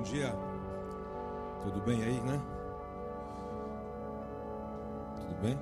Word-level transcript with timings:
Bom 0.00 0.04
dia. 0.04 0.34
Tudo 1.62 1.78
bem 1.82 2.02
aí, 2.02 2.18
né? 2.22 2.40
Tudo 5.14 5.42
bem? 5.42 5.58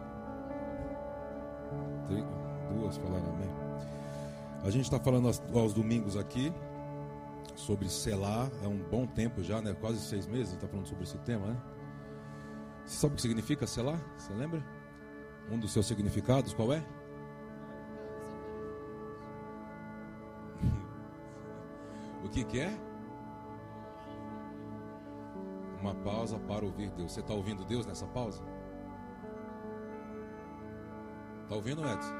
Duas 2.72 2.96
falaram 2.98 3.28
amém. 3.30 3.50
A 4.62 4.70
gente 4.70 4.84
está 4.84 5.00
falando 5.00 5.26
aos, 5.26 5.42
aos, 5.52 5.74
domingos 5.74 6.16
aqui 6.16 6.52
sobre 7.56 7.88
selar. 7.88 8.48
É 8.62 8.68
um 8.68 8.78
bom 8.78 9.08
tempo 9.08 9.42
já, 9.42 9.60
né? 9.60 9.74
Quase 9.80 9.98
seis 9.98 10.24
meses. 10.28 10.54
Está 10.54 10.68
falando 10.68 10.86
sobre 10.86 11.02
esse 11.02 11.18
tema, 11.18 11.48
né? 11.48 11.56
Você 12.86 12.96
sabe 12.96 13.14
o 13.14 13.16
que 13.16 13.22
significa 13.22 13.66
selar? 13.66 14.00
Você 14.16 14.32
lembra? 14.34 14.64
Um 15.50 15.58
dos 15.58 15.72
seus 15.72 15.84
significados, 15.84 16.54
qual 16.54 16.72
é? 16.72 16.80
o 22.24 22.28
que, 22.28 22.44
que 22.44 22.60
é? 22.60 22.87
Uma 25.88 25.94
pausa 26.02 26.38
para 26.40 26.64
ouvir 26.64 26.90
Deus. 26.90 27.12
Você 27.12 27.20
está 27.20 27.32
ouvindo 27.32 27.64
Deus 27.64 27.86
nessa 27.86 28.06
pausa? 28.06 28.42
Está 31.42 31.54
ouvindo, 31.54 31.82
Edson? 31.88 32.14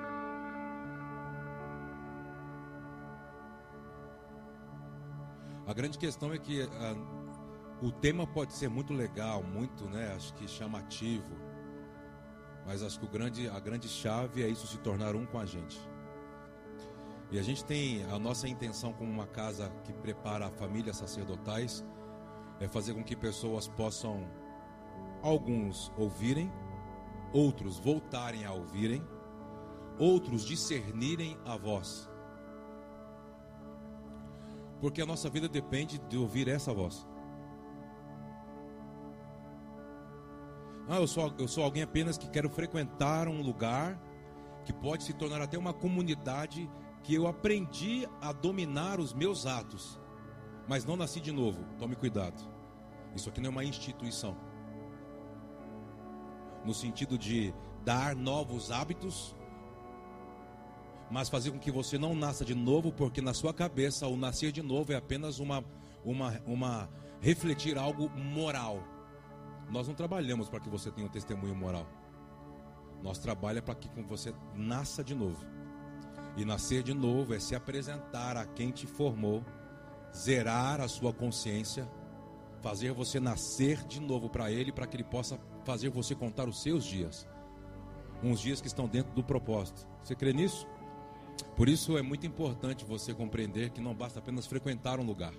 A 5.67 5.75
grande 5.75 5.99
questão 5.99 6.33
é 6.33 6.39
que 6.39 6.63
ah, 6.63 6.97
o 7.83 7.93
tema 7.93 8.27
pode 8.27 8.55
ser 8.55 8.71
muito 8.71 8.95
legal, 8.95 9.43
muito, 9.43 9.85
né, 9.85 10.15
acho 10.17 10.33
que 10.33 10.49
chamativo, 10.49 11.37
mas 12.67 12.83
acho 12.83 12.99
que 12.99 13.05
o 13.05 13.09
grande, 13.09 13.51
a 13.51 13.61
grande 13.61 13.87
chave 13.87 14.43
é 14.43 14.49
isso 14.49 14.67
se 14.67 14.79
tornar 14.79 15.15
um 15.15 15.27
com 15.27 15.39
a 15.39 15.45
gente. 15.45 15.79
E 17.31 17.39
a 17.39 17.43
gente 17.43 17.63
tem 17.67 18.03
a 18.05 18.19
nossa 18.19 18.49
intenção 18.49 18.95
como 18.95 19.13
uma 19.13 19.27
casa 19.27 19.71
que 19.85 19.93
prepara 19.93 20.51
famílias 20.53 20.97
sacerdotais 20.97 21.85
é 22.61 22.67
fazer 22.67 22.95
com 22.95 23.05
que 23.05 23.15
pessoas 23.15 23.69
possam, 23.69 24.27
alguns 25.23 25.93
ouvirem, 25.97 26.53
outros 27.33 27.79
voltarem 27.79 28.45
a 28.45 28.53
ouvirem, 28.53 29.03
outros 29.99 30.45
discernirem 30.45 31.39
a 31.45 31.57
voz. 31.57 32.09
Porque 34.81 35.03
a 35.03 35.07
nossa 35.07 35.29
vida 35.29 35.49
depende 35.49 35.99
de 35.99 36.17
ouvir 36.17 36.49
essa 36.49 36.73
voz. 36.73 37.07
Ah, 40.89 40.97
eu 40.97 41.07
sou, 41.07 41.33
eu 41.39 41.47
sou 41.47 41.65
alguém 41.65 41.83
apenas 41.83 42.17
que 42.17 42.31
quero 42.31 42.49
frequentar 42.49 43.29
um 43.29 43.43
lugar 43.43 44.01
que 44.65 44.73
pode 44.73 45.05
se 45.05 45.13
tornar 45.13 45.43
até 45.43 45.59
uma 45.59 45.73
comunidade 45.73 46.71
que 47.03 47.15
eu 47.15 47.27
aprendi 47.27 48.09
a 48.21 48.33
dominar 48.33 48.99
os 48.99 49.13
meus 49.13 49.47
atos 49.47 50.01
mas 50.69 50.85
não 50.85 50.97
nasci 50.97 51.21
de 51.21 51.33
novo. 51.33 51.65
Tome 51.79 51.97
cuidado. 51.97 52.37
Isso 53.17 53.29
aqui 53.29 53.41
não 53.41 53.49
é 53.49 53.51
uma 53.51 53.65
instituição. 53.65 54.37
No 56.65 56.75
sentido 56.75 57.17
de 57.17 57.55
dar 57.85 58.15
novos 58.15 58.71
hábitos, 58.71 59.35
mas 61.11 61.31
fazer 61.31 61.51
com 61.51 61.59
que 61.59 61.71
você 61.71 61.97
não 61.97 62.15
nasça 62.15 62.45
de 62.45 62.55
novo, 62.55 62.93
porque 62.93 63.23
na 63.23 63.33
sua 63.33 63.55
cabeça 63.55 64.07
o 64.07 64.17
nascer 64.17 64.53
de 64.53 64.63
novo 64.63 64.93
é 64.93 64.97
apenas 64.97 65.39
uma, 65.39 65.65
uma, 66.05 66.39
uma 66.47 66.89
refletir 67.21 67.79
algo 67.79 68.11
moral. 68.11 68.83
Nós 69.71 69.89
não 69.89 69.95
trabalhamos 69.95 70.51
para 70.51 70.61
que 70.61 70.69
você 70.69 70.91
tenha 70.91 71.07
um 71.07 71.11
testemunho 71.11 71.55
moral. 71.55 71.87
Nós 73.03 73.19
trabalhamos 73.19 73.65
para 73.65 73.75
que 73.75 73.89
você 74.03 74.35
nasça 74.55 75.03
de 75.03 75.15
novo. 75.15 75.47
E 76.37 76.45
nascer 76.45 76.83
de 76.83 76.93
novo 76.93 77.35
é 77.35 77.41
se 77.41 77.55
apresentar 77.55 78.37
a 78.37 78.45
quem 78.45 78.71
te 78.71 78.87
formou 78.87 79.43
zerar 80.15 80.81
a 80.81 80.89
sua 80.89 81.13
consciência, 81.13 81.89
fazer 82.61 82.93
você 82.93 83.21
nascer 83.21 83.85
de 83.85 84.01
novo 84.01 84.29
para 84.29 84.51
Ele, 84.51 84.73
para 84.73 84.87
que 84.87 84.97
Ele 84.97 85.05
possa 85.05 85.39
fazer 85.65 85.91
você 85.91 86.15
contar 86.15 86.49
os 86.49 86.63
seus 86.63 86.85
dias, 86.85 87.29
uns 88.23 88.41
dias 88.41 88.61
que 88.61 88.67
estão 88.67 88.89
dentro 88.89 89.13
do 89.13 89.23
propósito. 89.23 89.87
Você 90.03 90.15
crê 90.15 90.33
nisso? 90.33 90.67
Por 91.57 91.69
isso 91.69 91.97
é 91.97 92.03
muito 92.03 92.27
importante 92.27 92.85
você 92.85 93.15
compreender 93.15 93.71
que 93.71 93.81
não 93.81 93.95
basta 93.95 94.19
apenas 94.19 94.47
frequentar 94.47 94.99
um 94.99 95.05
lugar, 95.05 95.35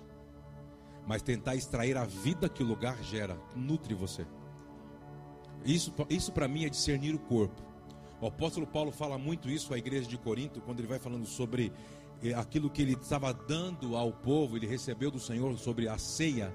mas 1.06 1.22
tentar 1.22 1.56
extrair 1.56 1.96
a 1.96 2.04
vida 2.04 2.48
que 2.48 2.62
o 2.62 2.66
lugar 2.66 3.02
gera, 3.02 3.38
nutre 3.54 3.94
você. 3.94 4.26
Isso, 5.64 5.92
isso 6.08 6.32
para 6.32 6.48
mim 6.48 6.64
é 6.64 6.68
discernir 6.68 7.14
o 7.14 7.18
corpo. 7.18 7.62
O 8.20 8.26
apóstolo 8.26 8.66
Paulo 8.66 8.92
fala 8.92 9.16
muito 9.18 9.48
isso 9.48 9.72
à 9.72 9.78
igreja 9.78 10.08
de 10.08 10.18
Corinto, 10.18 10.60
quando 10.60 10.80
ele 10.80 10.88
vai 10.88 10.98
falando 10.98 11.26
sobre 11.26 11.72
aquilo 12.36 12.68
que 12.68 12.82
ele 12.82 12.92
estava 12.92 13.32
dando 13.32 13.96
ao 13.96 14.12
povo, 14.12 14.56
ele 14.56 14.66
recebeu 14.66 15.10
do 15.10 15.18
Senhor 15.18 15.56
sobre 15.58 15.88
a 15.88 15.96
ceia. 15.96 16.54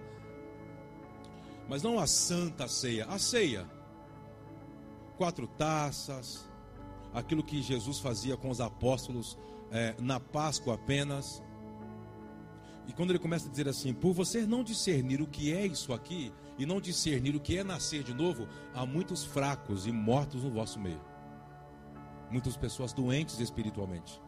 Mas 1.67 1.81
não 1.81 1.97
a 1.97 2.05
santa 2.05 2.67
ceia, 2.67 3.05
a 3.05 3.17
ceia. 3.17 3.67
Quatro 5.17 5.47
taças, 5.47 6.47
aquilo 7.13 7.43
que 7.43 7.61
Jesus 7.61 7.99
fazia 7.99 8.37
com 8.37 8.49
os 8.49 8.61
apóstolos 8.61 9.37
é, 9.71 9.95
na 9.99 10.19
Páscoa 10.19 10.75
apenas. 10.75 11.41
E 12.87 12.93
quando 12.93 13.09
ele 13.09 13.19
começa 13.19 13.47
a 13.47 13.51
dizer 13.51 13.67
assim: 13.67 13.93
por 13.93 14.13
você 14.13 14.45
não 14.45 14.63
discernir 14.63 15.21
o 15.21 15.27
que 15.27 15.51
é 15.51 15.65
isso 15.65 15.93
aqui, 15.93 16.31
e 16.57 16.65
não 16.65 16.79
discernir 16.79 17.35
o 17.35 17.39
que 17.39 17.57
é 17.57 17.63
nascer 17.63 18.03
de 18.03 18.13
novo, 18.13 18.47
há 18.73 18.85
muitos 18.85 19.23
fracos 19.23 19.87
e 19.87 19.91
mortos 19.91 20.43
no 20.43 20.51
vosso 20.51 20.79
meio. 20.79 21.01
Muitas 22.29 22.55
pessoas 22.55 22.93
doentes 22.93 23.39
espiritualmente. 23.39 24.21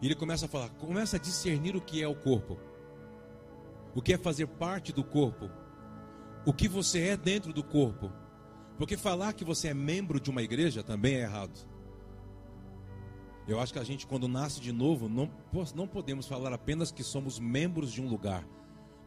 E 0.00 0.06
ele 0.06 0.14
começa 0.14 0.46
a 0.46 0.48
falar, 0.48 0.68
começa 0.70 1.16
a 1.16 1.20
discernir 1.20 1.74
o 1.74 1.80
que 1.80 2.02
é 2.02 2.08
o 2.08 2.14
corpo, 2.14 2.58
o 3.94 4.02
que 4.02 4.12
é 4.12 4.18
fazer 4.18 4.46
parte 4.46 4.92
do 4.92 5.02
corpo, 5.02 5.50
o 6.44 6.52
que 6.52 6.68
você 6.68 7.08
é 7.08 7.16
dentro 7.16 7.52
do 7.52 7.64
corpo. 7.64 8.12
Porque 8.78 8.96
falar 8.96 9.32
que 9.32 9.44
você 9.44 9.68
é 9.68 9.74
membro 9.74 10.20
de 10.20 10.30
uma 10.30 10.42
igreja 10.42 10.82
também 10.82 11.14
é 11.14 11.22
errado. 11.22 11.58
Eu 13.48 13.60
acho 13.60 13.72
que 13.72 13.78
a 13.78 13.84
gente, 13.84 14.06
quando 14.06 14.28
nasce 14.28 14.60
de 14.60 14.72
novo, 14.72 15.08
não, 15.08 15.30
não 15.74 15.86
podemos 15.86 16.26
falar 16.26 16.52
apenas 16.52 16.90
que 16.90 17.02
somos 17.02 17.38
membros 17.38 17.92
de 17.92 18.02
um 18.02 18.08
lugar. 18.08 18.46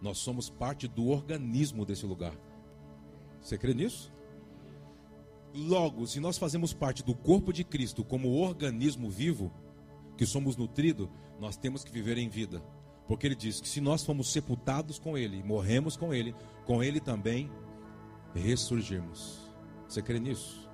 Nós 0.02 0.18
somos 0.18 0.50
parte 0.50 0.88
do 0.88 1.08
organismo 1.10 1.86
desse 1.86 2.06
lugar. 2.06 2.34
Você 3.42 3.58
crê 3.58 3.74
nisso? 3.74 4.12
Logo, 5.54 6.08
se 6.08 6.20
nós 6.20 6.38
fazemos 6.38 6.74
parte 6.74 7.04
do 7.04 7.14
corpo 7.14 7.52
de 7.52 7.64
Cristo 7.64 8.04
como 8.04 8.30
organismo 8.30 9.10
vivo, 9.10 9.52
que 10.20 10.26
somos 10.26 10.58
nutridos, 10.58 11.08
nós 11.40 11.56
temos 11.56 11.82
que 11.82 11.94
viver 11.94 12.18
em 12.18 12.28
vida. 12.28 12.62
Porque 13.08 13.26
ele 13.26 13.36
diz 13.36 13.62
que 13.62 13.70
se 13.70 13.80
nós 13.80 14.04
fomos 14.04 14.30
sepultados 14.30 15.00
com 15.00 15.18
ele, 15.18 15.42
morremos 15.42 15.96
com 15.96 16.14
ele, 16.14 16.36
com 16.66 16.84
ele 16.84 17.00
também 17.00 17.50
ressurgimos. 18.36 19.40
Você 19.88 20.02
crê 20.02 20.20
nisso? 20.20 20.70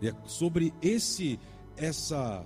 E 0.00 0.08
é 0.08 0.14
sobre 0.24 0.72
esse 0.80 1.38
essa 1.76 2.42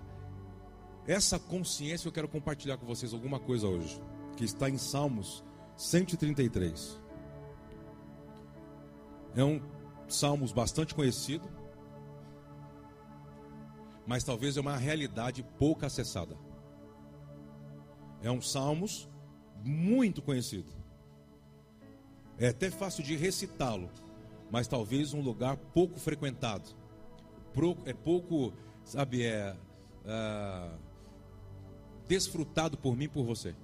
essa 1.06 1.38
consciência 1.38 2.08
eu 2.08 2.12
quero 2.12 2.28
compartilhar 2.28 2.76
com 2.76 2.84
vocês 2.84 3.14
alguma 3.14 3.38
coisa 3.38 3.68
hoje, 3.68 4.02
que 4.36 4.44
está 4.44 4.68
em 4.68 4.76
Salmos 4.76 5.44
133. 5.76 6.98
É 9.36 9.44
um 9.44 9.62
Salmos 10.08 10.50
bastante 10.50 10.96
conhecido, 10.96 11.48
mas 14.10 14.24
talvez 14.24 14.56
é 14.56 14.60
uma 14.60 14.76
realidade 14.76 15.40
pouco 15.56 15.86
acessada. 15.86 16.36
É 18.20 18.28
um 18.28 18.42
Salmos 18.42 19.08
muito 19.64 20.20
conhecido. 20.20 20.68
É 22.36 22.48
até 22.48 22.72
fácil 22.72 23.04
de 23.04 23.14
recitá-lo, 23.14 23.88
mas 24.50 24.66
talvez 24.66 25.14
um 25.14 25.20
lugar 25.20 25.56
pouco 25.56 26.00
frequentado. 26.00 26.70
É 27.84 27.92
pouco, 27.92 28.52
sabe, 28.84 29.22
é, 29.22 29.56
é 30.04 30.70
desfrutado 32.08 32.76
por 32.76 32.96
mim 32.96 33.04
e 33.04 33.08
por 33.08 33.24
você. 33.24 33.54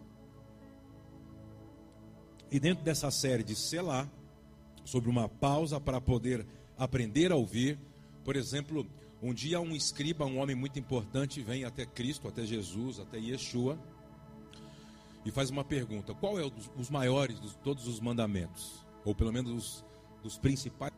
E 2.52 2.60
dentro 2.60 2.84
dessa 2.84 3.10
série 3.10 3.42
de 3.42 3.56
Selah, 3.56 4.08
sobre 4.84 5.10
uma 5.10 5.28
pausa 5.28 5.80
para 5.80 6.00
poder 6.00 6.46
aprender 6.78 7.32
a 7.32 7.34
ouvir, 7.34 7.80
por 8.22 8.36
exemplo, 8.36 8.86
um 9.22 9.32
dia 9.32 9.60
um 9.60 9.74
escriba, 9.74 10.26
um 10.26 10.38
homem 10.38 10.54
muito 10.54 10.78
importante, 10.78 11.42
vem 11.42 11.64
até 11.64 11.86
Cristo, 11.86 12.28
até 12.28 12.44
Jesus, 12.44 13.00
até 13.00 13.18
Yeshua, 13.18 13.78
e 15.24 15.30
faz 15.30 15.50
uma 15.50 15.64
pergunta: 15.64 16.14
qual 16.14 16.38
é 16.38 16.44
o 16.44 16.50
dos, 16.50 16.70
os 16.76 16.90
maiores 16.90 17.40
de 17.40 17.56
todos 17.58 17.86
os 17.88 18.00
mandamentos? 18.00 18.84
Ou 19.04 19.14
pelo 19.14 19.32
menos 19.32 19.52
os, 19.52 19.84
dos 20.22 20.38
principais? 20.38 20.92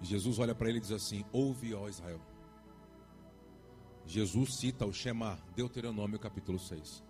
Jesus 0.00 0.38
olha 0.38 0.54
para 0.54 0.68
ele 0.68 0.78
e 0.78 0.80
diz 0.80 0.90
assim: 0.90 1.24
Ouve, 1.32 1.74
ó 1.74 1.88
Israel. 1.88 2.20
Jesus 4.06 4.54
cita 4.54 4.84
o 4.84 4.92
Shema, 4.92 5.38
Deuteronômio 5.54 6.18
capítulo 6.18 6.58
6. 6.58 7.02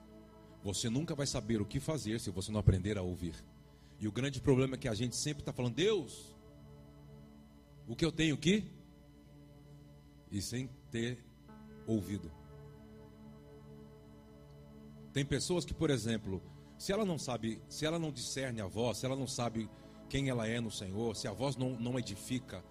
Você 0.62 0.90
nunca 0.90 1.14
vai 1.14 1.26
saber 1.26 1.60
o 1.60 1.64
que 1.64 1.80
fazer 1.80 2.20
se 2.20 2.30
você 2.30 2.52
não 2.52 2.60
aprender 2.60 2.98
a 2.98 3.02
ouvir. 3.02 3.34
E 3.98 4.06
o 4.06 4.12
grande 4.12 4.40
problema 4.40 4.74
é 4.74 4.78
que 4.78 4.88
a 4.88 4.94
gente 4.94 5.16
sempre 5.16 5.42
está 5.42 5.52
falando, 5.52 5.74
Deus, 5.74 6.36
o 7.88 7.96
que 7.96 8.04
eu 8.04 8.12
tenho 8.12 8.36
que 8.36 8.70
e 10.32 10.42
sem 10.42 10.68
ter 10.90 11.24
ouvido. 11.86 12.32
Tem 15.12 15.24
pessoas 15.24 15.64
que, 15.64 15.74
por 15.74 15.90
exemplo, 15.90 16.42
Se 16.82 16.90
ela 16.90 17.04
não 17.04 17.16
sabe, 17.16 17.62
se 17.68 17.86
ela 17.86 17.96
não 17.96 18.10
discerne 18.10 18.60
a 18.60 18.66
voz, 18.66 18.98
se 18.98 19.06
ela 19.06 19.14
não 19.14 19.28
sabe 19.28 19.70
quem 20.08 20.28
ela 20.28 20.48
é 20.48 20.58
no 20.58 20.68
Senhor, 20.68 21.14
se 21.14 21.28
a 21.28 21.32
voz 21.32 21.54
não, 21.56 21.78
não 21.78 21.96
edifica, 21.96 22.64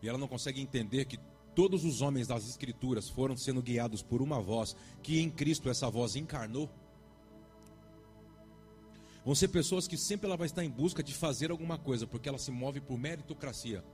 e 0.00 0.08
ela 0.08 0.16
não 0.16 0.26
consegue 0.26 0.58
entender 0.58 1.04
que 1.04 1.18
todos 1.54 1.84
os 1.84 2.00
homens 2.00 2.26
das 2.26 2.48
Escrituras 2.48 3.10
foram 3.10 3.36
sendo 3.36 3.60
guiados 3.60 4.02
por 4.02 4.22
uma 4.22 4.40
voz, 4.40 4.74
que 5.02 5.20
em 5.20 5.28
Cristo 5.28 5.68
essa 5.68 5.90
voz 5.90 6.16
encarnou, 6.16 6.70
vão 9.22 9.34
ser 9.34 9.48
pessoas 9.48 9.86
que 9.86 9.98
sempre 9.98 10.26
ela 10.26 10.36
vai 10.38 10.46
estar 10.46 10.64
em 10.64 10.70
busca 10.70 11.02
de 11.02 11.12
fazer 11.12 11.50
alguma 11.50 11.76
coisa, 11.76 12.06
porque 12.06 12.26
ela 12.26 12.38
se 12.38 12.50
move 12.50 12.80
por 12.80 12.96
meritocracia. 12.96 13.84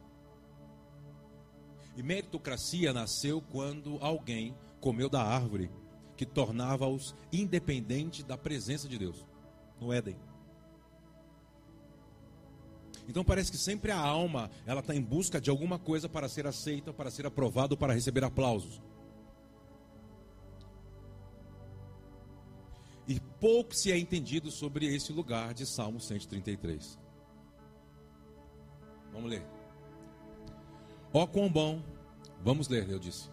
E 1.97 2.03
meritocracia 2.03 2.93
nasceu 2.93 3.41
quando 3.41 3.99
alguém 4.01 4.57
comeu 4.81 5.09
da 5.09 5.23
árvore 5.23 5.71
que 6.17 6.27
tornava-os 6.27 7.15
independentes 7.33 8.25
da 8.25 8.37
presença 8.37 8.89
de 8.89 8.99
Deus 8.99 9.27
no 9.81 9.93
Éden. 9.93 10.17
Então 13.09 13.25
parece 13.25 13.51
que 13.51 13.59
sempre 13.59 13.91
a 13.91 13.99
alma 13.99 14.51
ela 14.65 14.81
está 14.81 14.95
em 14.95 15.03
busca 15.03 15.41
de 15.41 15.51
alguma 15.51 15.79
coisa 15.79 16.09
para 16.09 16.29
ser 16.29 16.47
aceita, 16.47 16.93
para 16.93 17.11
ser 17.11 17.27
aprovado, 17.27 17.77
para 17.77 17.93
receber 17.93 18.25
aplausos. 18.25 18.81
E 23.07 23.21
pouco 23.39 23.75
se 23.75 23.93
é 23.93 23.99
entendido 23.99 24.51
sobre 24.51 24.87
esse 24.87 25.13
lugar 25.13 25.53
de 25.53 25.67
Salmo 25.67 26.01
133. 26.01 26.99
Vamos 29.13 29.31
ler. 29.31 29.54
Ó 31.17 31.29
quão 31.29 31.49
bom, 31.49 31.81
vamos 32.45 32.69
ler, 32.69 32.91
eu 32.91 32.99
disse. 32.99 33.29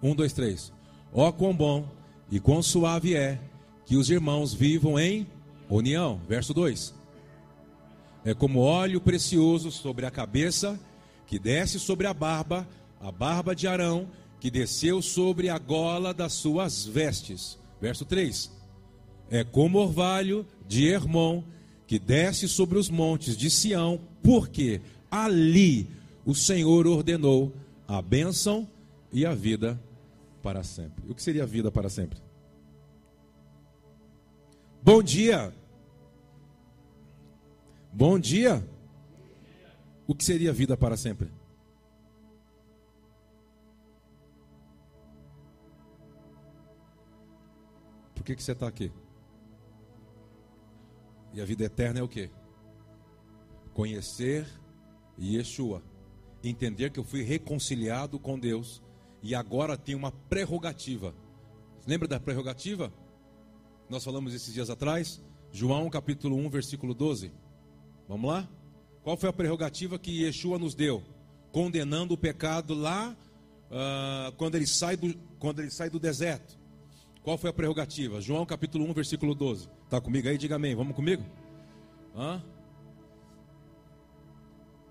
Um, 0.00 0.14
dois, 0.14 0.32
três. 0.32 0.72
Ó 1.12 1.32
quão 1.32 1.52
bom 1.52 1.88
e 2.30 2.38
quão 2.38 2.62
suave 2.62 3.16
é 3.16 3.40
que 3.84 3.96
os 3.96 4.08
irmãos 4.10 4.54
vivam 4.54 4.96
em 4.96 5.26
união. 5.68 6.20
Verso 6.28 6.54
2. 6.54 6.94
É 8.24 8.32
como 8.32 8.60
óleo 8.60 9.00
precioso 9.00 9.72
sobre 9.72 10.06
a 10.06 10.10
cabeça, 10.10 10.78
que 11.26 11.36
desce 11.36 11.80
sobre 11.80 12.06
a 12.06 12.14
barba, 12.14 12.66
a 13.00 13.10
barba 13.10 13.56
de 13.56 13.66
Arão, 13.66 14.08
que 14.38 14.48
desceu 14.48 15.02
sobre 15.02 15.48
a 15.48 15.58
gola 15.58 16.14
das 16.14 16.32
suas 16.32 16.86
vestes. 16.86 17.58
Verso 17.80 18.04
3. 18.04 18.52
É 19.32 19.42
como 19.42 19.78
orvalho 19.78 20.46
de 20.68 20.86
Hermon, 20.86 21.42
que 21.88 21.98
desce 21.98 22.46
sobre 22.46 22.78
os 22.78 22.88
montes 22.88 23.36
de 23.36 23.50
Sião, 23.50 24.00
porque 24.22 24.80
ali 25.10 25.88
o 26.26 26.34
Senhor 26.34 26.88
ordenou 26.88 27.54
a 27.86 28.02
bênção 28.02 28.68
e 29.12 29.24
a 29.24 29.32
vida 29.32 29.80
para 30.42 30.64
sempre. 30.64 31.08
O 31.08 31.14
que 31.14 31.22
seria 31.22 31.44
a 31.44 31.46
vida 31.46 31.70
para 31.70 31.88
sempre? 31.88 32.20
Bom 34.82 35.00
dia. 35.00 35.54
Bom 37.92 38.18
dia. 38.18 38.68
O 40.04 40.16
que 40.16 40.24
seria 40.24 40.52
vida 40.52 40.76
para 40.76 40.96
sempre? 40.96 41.30
Por 48.16 48.24
que, 48.24 48.34
que 48.34 48.42
você 48.42 48.50
está 48.50 48.66
aqui? 48.66 48.90
E 51.32 51.40
a 51.40 51.44
vida 51.44 51.62
eterna 51.62 52.00
é 52.00 52.02
o 52.02 52.08
que? 52.08 52.28
Conhecer 53.72 54.44
Yeshua. 55.16 55.82
Entender 56.48 56.90
que 56.90 57.00
eu 57.00 57.04
fui 57.04 57.22
reconciliado 57.22 58.18
com 58.18 58.38
Deus 58.38 58.80
e 59.22 59.34
agora 59.34 59.76
tenho 59.76 59.98
uma 59.98 60.12
prerrogativa. 60.12 61.12
Lembra 61.86 62.06
da 62.06 62.20
prerrogativa? 62.20 62.92
Nós 63.88 64.04
falamos 64.04 64.32
esses 64.32 64.54
dias 64.54 64.70
atrás. 64.70 65.20
João 65.50 65.90
capítulo 65.90 66.36
1, 66.36 66.48
versículo 66.48 66.94
12. 66.94 67.32
Vamos 68.08 68.30
lá? 68.30 68.48
Qual 69.02 69.16
foi 69.16 69.28
a 69.28 69.32
prerrogativa 69.32 69.98
que 69.98 70.22
Yeshua 70.22 70.58
nos 70.58 70.74
deu? 70.74 71.02
Condenando 71.50 72.14
o 72.14 72.18
pecado 72.18 72.74
lá 72.74 73.16
uh, 73.70 74.32
quando, 74.36 74.54
ele 74.54 74.66
sai 74.66 74.96
do, 74.96 75.12
quando 75.38 75.60
ele 75.60 75.70
sai 75.70 75.90
do 75.90 75.98
deserto. 75.98 76.56
Qual 77.22 77.36
foi 77.36 77.50
a 77.50 77.52
prerrogativa? 77.52 78.20
João 78.20 78.46
capítulo 78.46 78.84
1, 78.84 78.92
versículo 78.92 79.34
12. 79.34 79.68
Está 79.84 80.00
comigo 80.00 80.28
aí? 80.28 80.38
Diga 80.38 80.54
amém. 80.54 80.76
Vamos 80.76 80.94
comigo? 80.94 81.24
Hã? 82.14 82.40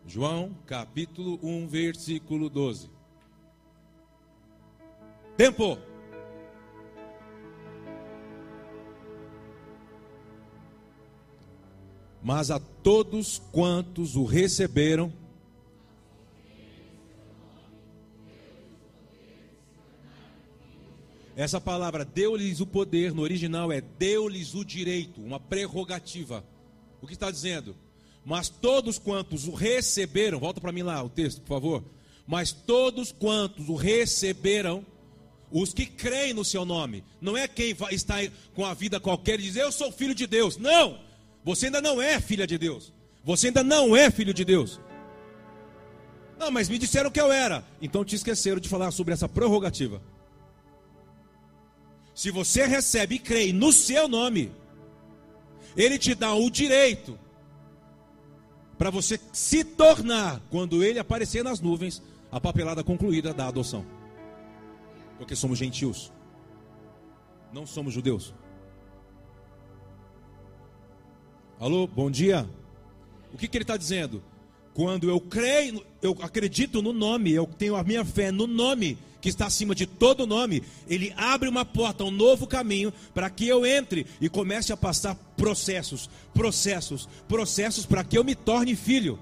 João 0.05 0.55
capítulo 0.65 1.39
1, 1.41 1.67
versículo 1.67 2.49
12. 2.49 2.89
Tempo. 5.35 5.77
mas 12.25 12.49
a 12.49 12.59
todos 12.59 13.39
quantos 13.51 14.15
o 14.15 14.25
receberam, 14.25 15.13
Essa 21.35 21.59
palavra 21.59 22.05
deu-lhes 22.05 22.61
o 22.61 22.65
poder, 22.65 23.13
no 23.13 23.21
original 23.21 23.69
é 23.69 23.81
deu-lhes 23.81 24.55
o 24.55 24.63
direito, 24.63 25.21
uma 25.21 25.37
prerrogativa. 25.37 26.45
O 27.01 27.05
que 27.05 27.11
está 27.13 27.29
dizendo? 27.29 27.75
Mas 28.25 28.49
todos 28.49 28.97
quantos 28.97 29.47
o 29.47 29.53
receberam, 29.53 30.39
volta 30.39 30.59
para 30.59 30.71
mim 30.71 30.81
lá 30.81 31.01
o 31.03 31.09
texto, 31.09 31.41
por 31.41 31.47
favor. 31.49 31.83
Mas 32.25 32.51
todos 32.51 33.11
quantos 33.11 33.69
o 33.69 33.75
receberam, 33.75 34.83
os 35.51 35.71
que 35.71 35.85
creem 35.85 36.33
no 36.33 36.43
seu 36.43 36.65
nome, 36.65 37.03
não 37.21 37.37
é 37.37 37.47
quem 37.47 37.77
está 37.91 38.15
com 38.55 38.65
a 38.65 38.73
vida 38.73 38.99
qualquer 38.99 39.39
e 39.39 39.43
diz 39.43 39.55
eu 39.55 39.71
sou 39.71 39.91
filho 39.91 40.15
de 40.15 40.25
Deus. 40.25 40.57
Não! 40.57 40.99
Você 41.43 41.67
ainda 41.67 41.79
não 41.79 42.01
é 42.01 42.19
filha 42.19 42.47
de 42.47 42.57
Deus. 42.57 42.91
Você 43.23 43.47
ainda 43.47 43.63
não 43.63 43.95
é 43.95 44.09
filho 44.09 44.33
de 44.33 44.43
Deus. 44.43 44.81
Não, 46.39 46.49
mas 46.49 46.67
me 46.67 46.79
disseram 46.79 47.11
que 47.11 47.21
eu 47.21 47.31
era. 47.31 47.63
Então 47.79 48.03
te 48.03 48.15
esqueceram 48.15 48.59
de 48.59 48.67
falar 48.67 48.89
sobre 48.89 49.13
essa 49.13 49.29
prerrogativa. 49.29 50.01
Se 52.15 52.31
você 52.31 52.65
recebe 52.65 53.15
e 53.15 53.19
crê 53.19 53.53
no 53.53 53.71
seu 53.71 54.07
nome, 54.07 54.51
ele 55.77 55.99
te 55.99 56.15
dá 56.15 56.33
o 56.33 56.49
direito 56.49 57.19
para 58.77 58.89
você 58.89 59.19
se 59.31 59.63
tornar, 59.63 60.41
quando 60.49 60.83
ele 60.83 60.99
aparecer 60.99 61.43
nas 61.43 61.59
nuvens, 61.59 62.01
a 62.31 62.39
papelada 62.39 62.83
concluída 62.83 63.33
da 63.33 63.47
adoção. 63.47 63.85
Porque 65.17 65.35
somos 65.35 65.57
gentios, 65.57 66.11
não 67.53 67.65
somos 67.65 67.93
judeus. 67.93 68.33
Alô, 71.59 71.87
bom 71.87 72.11
dia. 72.11 72.49
O 73.33 73.37
que, 73.37 73.47
que 73.47 73.57
ele 73.57 73.63
está 73.63 73.77
dizendo? 73.77 74.21
Quando 74.73 75.09
eu 75.09 75.21
creio, 75.21 75.85
eu 76.01 76.17
acredito 76.21 76.81
no 76.81 76.91
nome, 76.91 77.31
eu 77.31 77.45
tenho 77.45 77.77
a 77.77 77.83
minha 77.83 78.03
fé 78.03 78.29
no 78.29 78.45
nome 78.45 78.97
que 79.25 79.29
está 79.29 79.47
acima 79.47 79.73
de 79.73 79.87
todo 79.87 80.27
nome, 80.27 80.61
ele 80.87 81.11
abre 81.17 81.49
uma 81.49 81.65
porta, 81.65 82.03
um 82.03 82.11
novo 82.11 82.45
caminho 82.45 82.93
para 83.11 83.27
que 83.27 83.47
eu 83.47 83.65
entre 83.65 84.05
e 84.21 84.29
comece 84.29 84.71
a 84.71 84.77
passar 84.77 85.15
processos, 85.35 86.07
processos, 86.31 87.09
processos 87.27 87.87
para 87.87 88.03
que 88.03 88.15
eu 88.15 88.23
me 88.23 88.35
torne 88.35 88.75
filho. 88.75 89.17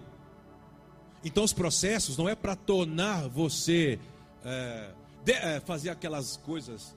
Então, 1.24 1.42
os 1.42 1.54
processos 1.54 2.18
não 2.18 2.28
é 2.28 2.36
para 2.36 2.54
tornar 2.54 3.30
você 3.30 3.98
é, 4.44 4.90
de, 5.24 5.32
é, 5.32 5.62
fazer 5.62 5.90
aquelas 5.90 6.36
coisas 6.36 6.94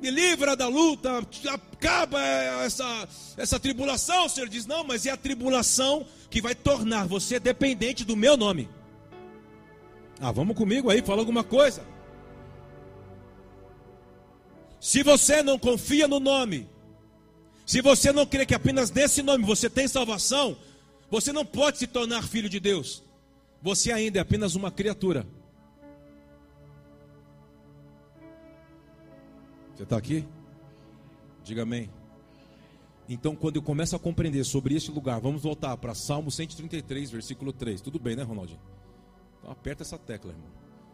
me 0.00 0.12
livra 0.12 0.54
da 0.54 0.68
luta, 0.68 1.26
acaba 1.48 2.22
essa, 2.22 3.08
essa 3.36 3.58
tribulação. 3.58 4.26
O 4.26 4.28
Senhor 4.28 4.48
diz: 4.48 4.64
Não, 4.64 4.84
mas 4.84 5.06
é 5.06 5.10
a 5.10 5.16
tribulação 5.16 6.06
que 6.30 6.40
vai 6.40 6.54
tornar 6.54 7.08
você 7.08 7.40
dependente 7.40 8.04
do 8.04 8.14
meu 8.14 8.36
nome. 8.36 8.68
Ah, 10.20 10.30
vamos 10.30 10.56
comigo 10.56 10.88
aí, 10.88 11.02
fala 11.02 11.20
alguma 11.20 11.42
coisa. 11.42 11.97
Se 14.80 15.02
você 15.02 15.42
não 15.42 15.58
confia 15.58 16.06
no 16.06 16.20
nome, 16.20 16.68
se 17.66 17.80
você 17.82 18.12
não 18.12 18.24
crê 18.24 18.46
que 18.46 18.54
apenas 18.54 18.90
nesse 18.90 19.22
nome 19.22 19.44
você 19.44 19.68
tem 19.68 19.86
salvação, 19.88 20.56
você 21.10 21.32
não 21.32 21.44
pode 21.44 21.78
se 21.78 21.86
tornar 21.86 22.22
filho 22.22 22.48
de 22.48 22.60
Deus. 22.60 23.02
Você 23.60 23.92
ainda 23.92 24.18
é 24.18 24.22
apenas 24.22 24.54
uma 24.54 24.70
criatura. 24.70 25.26
Você 29.74 29.82
está 29.82 29.96
aqui? 29.96 30.24
Diga 31.42 31.62
amém. 31.62 31.90
Então, 33.08 33.34
quando 33.34 33.56
eu 33.56 33.62
começo 33.62 33.96
a 33.96 33.98
compreender 33.98 34.44
sobre 34.44 34.74
este 34.74 34.90
lugar, 34.90 35.20
vamos 35.20 35.42
voltar 35.42 35.76
para 35.78 35.94
Salmo 35.94 36.30
133, 36.30 37.10
versículo 37.10 37.52
3. 37.52 37.80
Tudo 37.80 37.98
bem, 37.98 38.14
né, 38.14 38.22
Ronaldinho? 38.22 38.60
Então, 39.38 39.50
aperta 39.50 39.82
essa 39.82 39.96
tecla, 39.96 40.32
irmão. 40.32 40.50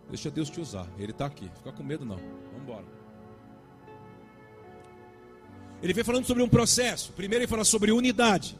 Deixa 0.08 0.30
Deus 0.30 0.48
te 0.48 0.60
usar. 0.60 0.88
Ele 0.98 1.10
está 1.12 1.26
aqui. 1.26 1.50
Fica 1.56 1.72
com 1.72 1.82
medo, 1.82 2.04
não. 2.04 2.16
Vamos 2.16 2.62
embora. 2.62 3.03
Ele 5.82 5.92
vem 5.92 6.04
falando 6.04 6.26
sobre 6.26 6.42
um 6.42 6.48
processo. 6.48 7.12
Primeiro, 7.12 7.44
ele 7.44 7.50
fala 7.50 7.64
sobre 7.64 7.92
unidade. 7.92 8.58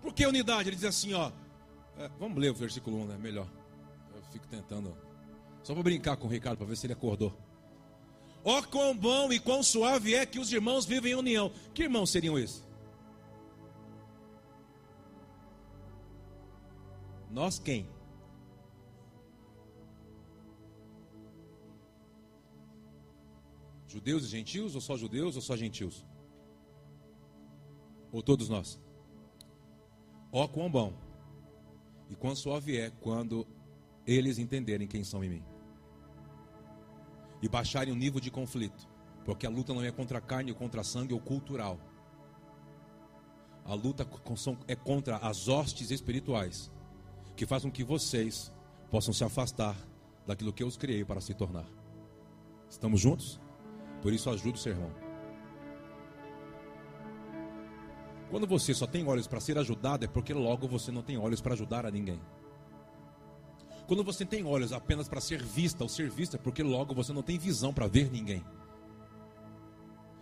Por 0.00 0.12
que 0.12 0.26
unidade? 0.26 0.68
Ele 0.68 0.76
diz 0.76 0.84
assim, 0.84 1.14
ó. 1.14 1.30
É, 1.98 2.10
vamos 2.18 2.38
ler 2.38 2.50
o 2.50 2.54
versículo 2.54 3.02
1, 3.02 3.06
né? 3.06 3.18
Melhor. 3.18 3.46
Eu 4.14 4.22
fico 4.32 4.46
tentando. 4.48 4.96
Só 5.62 5.72
para 5.74 5.82
brincar 5.82 6.16
com 6.16 6.26
o 6.26 6.30
Ricardo, 6.30 6.58
para 6.58 6.66
ver 6.66 6.76
se 6.76 6.86
ele 6.86 6.92
acordou. 6.92 7.32
Ó 8.44 8.58
oh, 8.58 8.62
quão 8.64 8.96
bom 8.96 9.32
e 9.32 9.38
quão 9.38 9.62
suave 9.62 10.14
é 10.14 10.26
que 10.26 10.40
os 10.40 10.52
irmãos 10.52 10.84
vivem 10.84 11.12
em 11.12 11.14
união. 11.14 11.52
Que 11.72 11.84
irmãos 11.84 12.10
seriam 12.10 12.38
esses? 12.38 12.66
Nós 17.30 17.58
quem? 17.58 17.88
Judeus 23.92 24.24
e 24.24 24.28
gentios, 24.28 24.74
ou 24.74 24.80
só 24.80 24.96
judeus, 24.96 25.36
ou 25.36 25.42
só 25.42 25.54
gentios? 25.54 26.06
Ou 28.10 28.22
todos 28.22 28.48
nós? 28.48 28.80
Ó, 30.32 30.44
oh, 30.44 30.48
quão 30.48 30.70
bom 30.70 30.94
e 32.08 32.16
quão 32.16 32.34
suave 32.34 32.78
é 32.78 32.88
quando 32.88 33.46
eles 34.06 34.38
entenderem 34.38 34.88
quem 34.88 35.04
são 35.04 35.22
em 35.22 35.28
mim 35.28 35.44
e 37.42 37.48
baixarem 37.48 37.92
o 37.92 37.96
nível 37.96 38.18
de 38.18 38.30
conflito, 38.30 38.88
porque 39.26 39.46
a 39.46 39.50
luta 39.50 39.74
não 39.74 39.82
é 39.82 39.92
contra 39.92 40.16
a 40.16 40.22
carne 40.22 40.52
ou 40.52 40.56
contra 40.56 40.80
a 40.80 40.84
sangue 40.84 41.12
ou 41.12 41.20
cultural. 41.20 41.78
A 43.66 43.74
luta 43.74 44.08
é 44.68 44.74
contra 44.74 45.18
as 45.18 45.48
hostes 45.48 45.90
espirituais 45.90 46.70
que 47.36 47.44
fazem 47.44 47.70
com 47.70 47.74
que 47.74 47.84
vocês 47.84 48.50
possam 48.90 49.12
se 49.12 49.22
afastar 49.22 49.76
daquilo 50.26 50.52
que 50.52 50.62
eu 50.62 50.66
os 50.66 50.78
criei 50.78 51.04
para 51.04 51.20
se 51.20 51.34
tornar. 51.34 51.66
Estamos 52.70 52.98
juntos? 52.98 53.41
Por 54.02 54.12
isso 54.12 54.28
ajuda 54.28 54.56
o 54.56 54.60
sermão. 54.60 54.90
Quando 58.30 58.46
você 58.46 58.74
só 58.74 58.86
tem 58.86 59.06
olhos 59.06 59.26
para 59.26 59.40
ser 59.40 59.56
ajudado, 59.58 60.04
é 60.04 60.08
porque 60.08 60.34
logo 60.34 60.66
você 60.66 60.90
não 60.90 61.02
tem 61.02 61.16
olhos 61.16 61.40
para 61.40 61.54
ajudar 61.54 61.86
a 61.86 61.90
ninguém. 61.90 62.20
Quando 63.86 64.02
você 64.02 64.24
tem 64.24 64.44
olhos 64.44 64.72
apenas 64.72 65.06
para 65.06 65.20
ser 65.20 65.42
vista 65.42 65.84
ou 65.84 65.88
ser 65.88 66.10
vista, 66.10 66.36
é 66.36 66.38
porque 66.38 66.62
logo 66.62 66.94
você 66.94 67.12
não 67.12 67.22
tem 67.22 67.38
visão 67.38 67.74
para 67.74 67.86
ver 67.86 68.10
ninguém. 68.10 68.42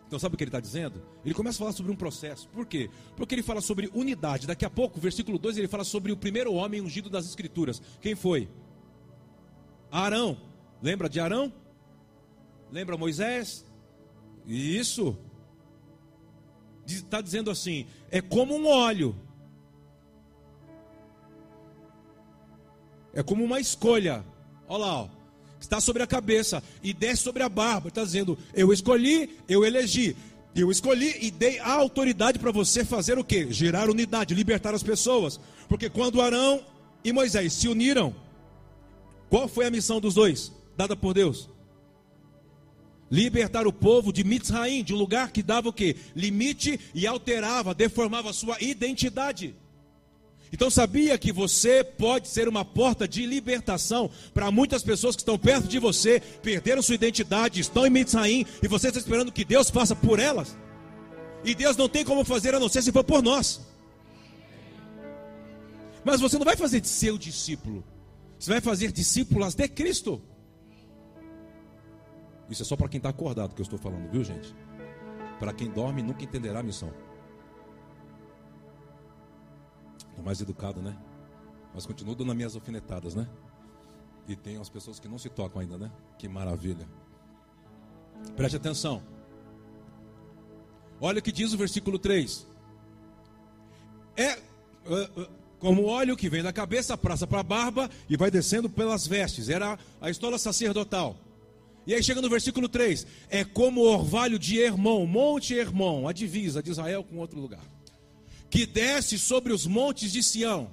Então, 0.09 0.19
sabe 0.19 0.35
o 0.35 0.37
que 0.37 0.43
ele 0.43 0.49
está 0.49 0.59
dizendo? 0.59 1.01
Ele 1.25 1.33
começa 1.33 1.59
a 1.59 1.61
falar 1.61 1.73
sobre 1.73 1.93
um 1.93 1.97
processo. 1.97 2.49
Por 2.49 2.67
quê? 2.67 2.91
Porque 3.15 3.33
ele 3.33 3.45
fala 3.45 3.61
sobre 3.61 3.89
unidade. 3.95 4.45
Daqui 4.45 4.65
a 4.65 4.71
pouco, 4.71 4.99
versículo 4.99 5.39
2, 5.39 5.57
ele 5.57 5.69
fala 5.69 5.85
sobre 5.85 6.11
o 6.11 6.17
primeiro 6.17 6.53
homem 6.53 6.81
ungido 6.81 7.09
das 7.09 7.27
Escrituras. 7.27 7.81
Quem 8.01 8.17
foi? 8.17 8.49
Arão. 9.89 10.37
Lembra 10.83 11.09
de 11.09 11.21
Arão? 11.21 11.53
Lembra 12.73 12.97
Moisés? 12.97 13.65
Isso. 14.47 15.17
Está 16.87 17.21
dizendo 17.21 17.51
assim: 17.51 17.87
é 18.11 18.21
como 18.21 18.57
um 18.57 18.67
óleo. 18.67 19.15
É 23.13 23.23
como 23.23 23.45
uma 23.45 23.61
escolha. 23.61 24.25
Olha 24.69 24.85
lá, 24.85 25.03
ó. 25.03 25.09
Está 25.61 25.79
sobre 25.81 26.03
a 26.03 26.07
cabeça 26.07 26.63
e 26.83 26.95
desce 26.95 27.23
sobre 27.23 27.43
a 27.43 27.49
barba. 27.49 27.89
Está 27.89 28.03
dizendo: 28.03 28.39
Eu 28.55 28.73
escolhi, 28.73 29.39
eu 29.49 29.65
elegi. 29.65 30.17
Eu 30.55 30.71
escolhi 30.71 31.17
e 31.21 31.31
dei 31.31 31.61
a 31.61 31.73
autoridade 31.73 32.39
para 32.39 32.51
você 32.51 32.85
fazer 32.85 33.19
o 33.19 33.25
que? 33.25 33.53
Gerar 33.53 33.89
unidade, 33.89 34.35
libertar 34.35 34.75
as 34.75 34.83
pessoas. 34.83 35.39
Porque 35.69 35.89
quando 35.89 36.21
Arão 36.21 36.65
e 37.05 37.13
Moisés 37.13 37.53
se 37.53 37.69
uniram, 37.69 38.15
qual 39.29 39.47
foi 39.47 39.67
a 39.67 39.71
missão 39.71 40.01
dos 40.01 40.15
dois, 40.15 40.53
dada 40.77 40.97
por 40.97 41.15
Deus? 41.15 41.49
Libertar 43.11 43.67
o 43.67 43.73
povo 43.73 44.13
de 44.13 44.23
Mitzraim, 44.23 44.85
de 44.85 44.95
um 44.95 44.97
lugar 44.97 45.33
que 45.33 45.43
dava 45.43 45.69
o 45.69 45.73
que? 45.73 45.97
Limite 46.15 46.79
e 46.95 47.07
alterava, 47.07 47.75
deformava 47.75 48.31
a 48.31 48.33
sua 48.33 48.57
identidade. 48.61 49.55
Então 50.53 50.69
sabia 50.69 51.17
que 51.17 51.33
você 51.33 51.85
pode 51.85 52.29
ser 52.29 52.49
uma 52.49 52.65
porta 52.65 53.07
de 53.07 53.25
libertação 53.25 54.11
para 54.35 54.51
muitas 54.51 54.83
pessoas 54.83 55.15
que 55.15 55.23
estão 55.23 55.39
perto 55.39 55.69
de 55.69 55.79
você, 55.79 56.21
perderam 56.43 56.83
sua 56.83 56.97
identidade, 56.97 57.61
estão 57.61 57.87
em 57.87 57.91
Mitzraim 57.91 58.45
e 58.63 58.69
você 58.69 58.89
está 58.89 58.99
esperando 58.99 59.33
que 59.33 59.45
Deus 59.45 59.71
faça 59.71 59.95
por 59.95 60.19
elas? 60.19 60.57
E 61.45 61.55
Deus 61.55 61.77
não 61.77 61.89
tem 61.89 62.05
como 62.05 62.25
fazer 62.25 62.55
a 62.55 62.61
não 62.61 62.69
ser 62.69 62.83
se 62.83 62.93
for 62.93 63.05
por 63.05 63.23
nós. 63.23 63.61
Mas 66.05 66.21
você 66.21 66.37
não 66.37 66.45
vai 66.45 66.57
fazer 66.57 66.81
de 66.81 66.89
seu 66.89 67.17
discípulo. 67.17 67.85
Você 68.39 68.51
vai 68.51 68.61
fazer 68.61 68.91
discípulas 68.91 69.55
de 69.55 69.69
Cristo. 69.69 70.21
Isso 72.51 72.63
é 72.63 72.65
só 72.67 72.77
para 72.77 72.89
quem 72.89 72.99
está 72.99 73.09
acordado 73.09 73.55
que 73.55 73.61
eu 73.61 73.65
estou 73.65 73.79
falando, 73.79 74.11
viu, 74.11 74.25
gente? 74.25 74.55
Para 75.39 75.53
quem 75.53 75.71
dorme, 75.71 76.03
nunca 76.03 76.25
entenderá 76.25 76.59
a 76.59 76.63
missão. 76.63 76.93
Estou 79.97 80.25
mais 80.25 80.41
educado, 80.41 80.83
né? 80.83 80.99
Mas 81.73 81.87
continuo 81.87 82.17
dando 82.17 82.35
minhas 82.35 82.57
alfinetadas, 82.57 83.15
né? 83.15 83.29
E 84.27 84.35
tem 84.35 84.61
as 84.61 84.69
pessoas 84.69 84.99
que 84.99 85.07
não 85.07 85.19
se 85.19 85.29
tocam 85.29 85.63
ainda, 85.63 85.79
né? 85.79 85.91
Que 86.19 86.29
maravilha. 86.29 86.87
Preste 88.37 88.57
atenção. 88.57 89.03
Olha 91.01 91.21
o 91.21 91.23
que 91.23 91.33
diz 91.33 91.53
o 91.53 91.57
versículo 91.57 91.99
3. 91.99 92.47
É 94.17 94.35
uh, 94.35 95.21
uh, 95.21 95.29
como 95.61 95.87
óleo 95.87 96.17
que 96.17 96.29
vem 96.29 96.43
da 96.43 96.53
cabeça, 96.53 96.99
praça 96.99 97.27
para 97.27 97.41
a 97.41 97.45
barba 97.45 97.89
e 98.09 98.17
vai 98.17 98.31
descendo 98.31 98.69
pelas 98.69 99.07
vestes. 99.07 99.49
Era 99.49 99.79
a 100.01 100.11
estola 100.11 100.37
sacerdotal. 100.37 101.17
E 101.91 101.95
aí 101.95 102.05
chega 102.05 102.23
no 102.23 102.31
versículo 102.31 102.69
3: 102.69 103.05
é 103.29 103.45
como 103.45 103.81
o 103.81 103.93
orvalho 103.93 104.39
de 104.39 104.57
Hermon, 104.61 105.05
Monte 105.07 105.55
Hermon, 105.55 106.07
a 106.07 106.13
divisa 106.13 106.63
de 106.63 106.71
Israel 106.71 107.03
com 107.03 107.17
outro 107.17 107.41
lugar, 107.41 107.65
que 108.49 108.65
desce 108.65 109.19
sobre 109.19 109.53
os 109.53 109.67
montes 109.67 110.13
de 110.13 110.23
Sião. 110.23 110.73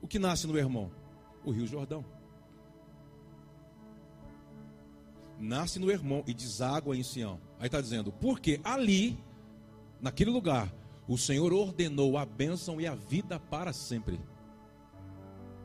O 0.00 0.08
que 0.08 0.18
nasce 0.18 0.46
no 0.46 0.56
Hermon? 0.56 0.88
O 1.44 1.50
Rio 1.50 1.66
Jordão. 1.66 2.02
Nasce 5.38 5.78
no 5.78 5.90
Hermon 5.90 6.22
e 6.26 6.32
deságua 6.32 6.96
em 6.96 7.02
Sião. 7.02 7.38
Aí 7.60 7.66
está 7.66 7.82
dizendo, 7.82 8.10
porque 8.10 8.58
ali, 8.64 9.18
naquele 10.00 10.30
lugar, 10.30 10.74
o 11.06 11.18
Senhor 11.18 11.52
ordenou 11.52 12.16
a 12.16 12.24
bênção 12.24 12.80
e 12.80 12.86
a 12.86 12.94
vida 12.94 13.38
para 13.38 13.74
sempre. 13.74 14.18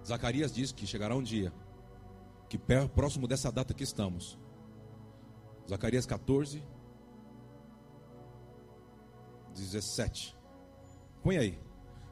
Zacarias 0.05 0.51
diz 0.53 0.73
que 0.73 0.85
chegará 0.85 1.15
um 1.15 1.23
dia 1.23 1.53
que 2.51 2.57
próximo 2.57 3.27
dessa 3.27 3.49
data 3.49 3.73
que 3.73 3.83
estamos. 3.83 4.37
Zacarias 5.69 6.05
14, 6.05 6.61
17. 9.55 10.35
Põe 11.23 11.37
aí. 11.37 11.59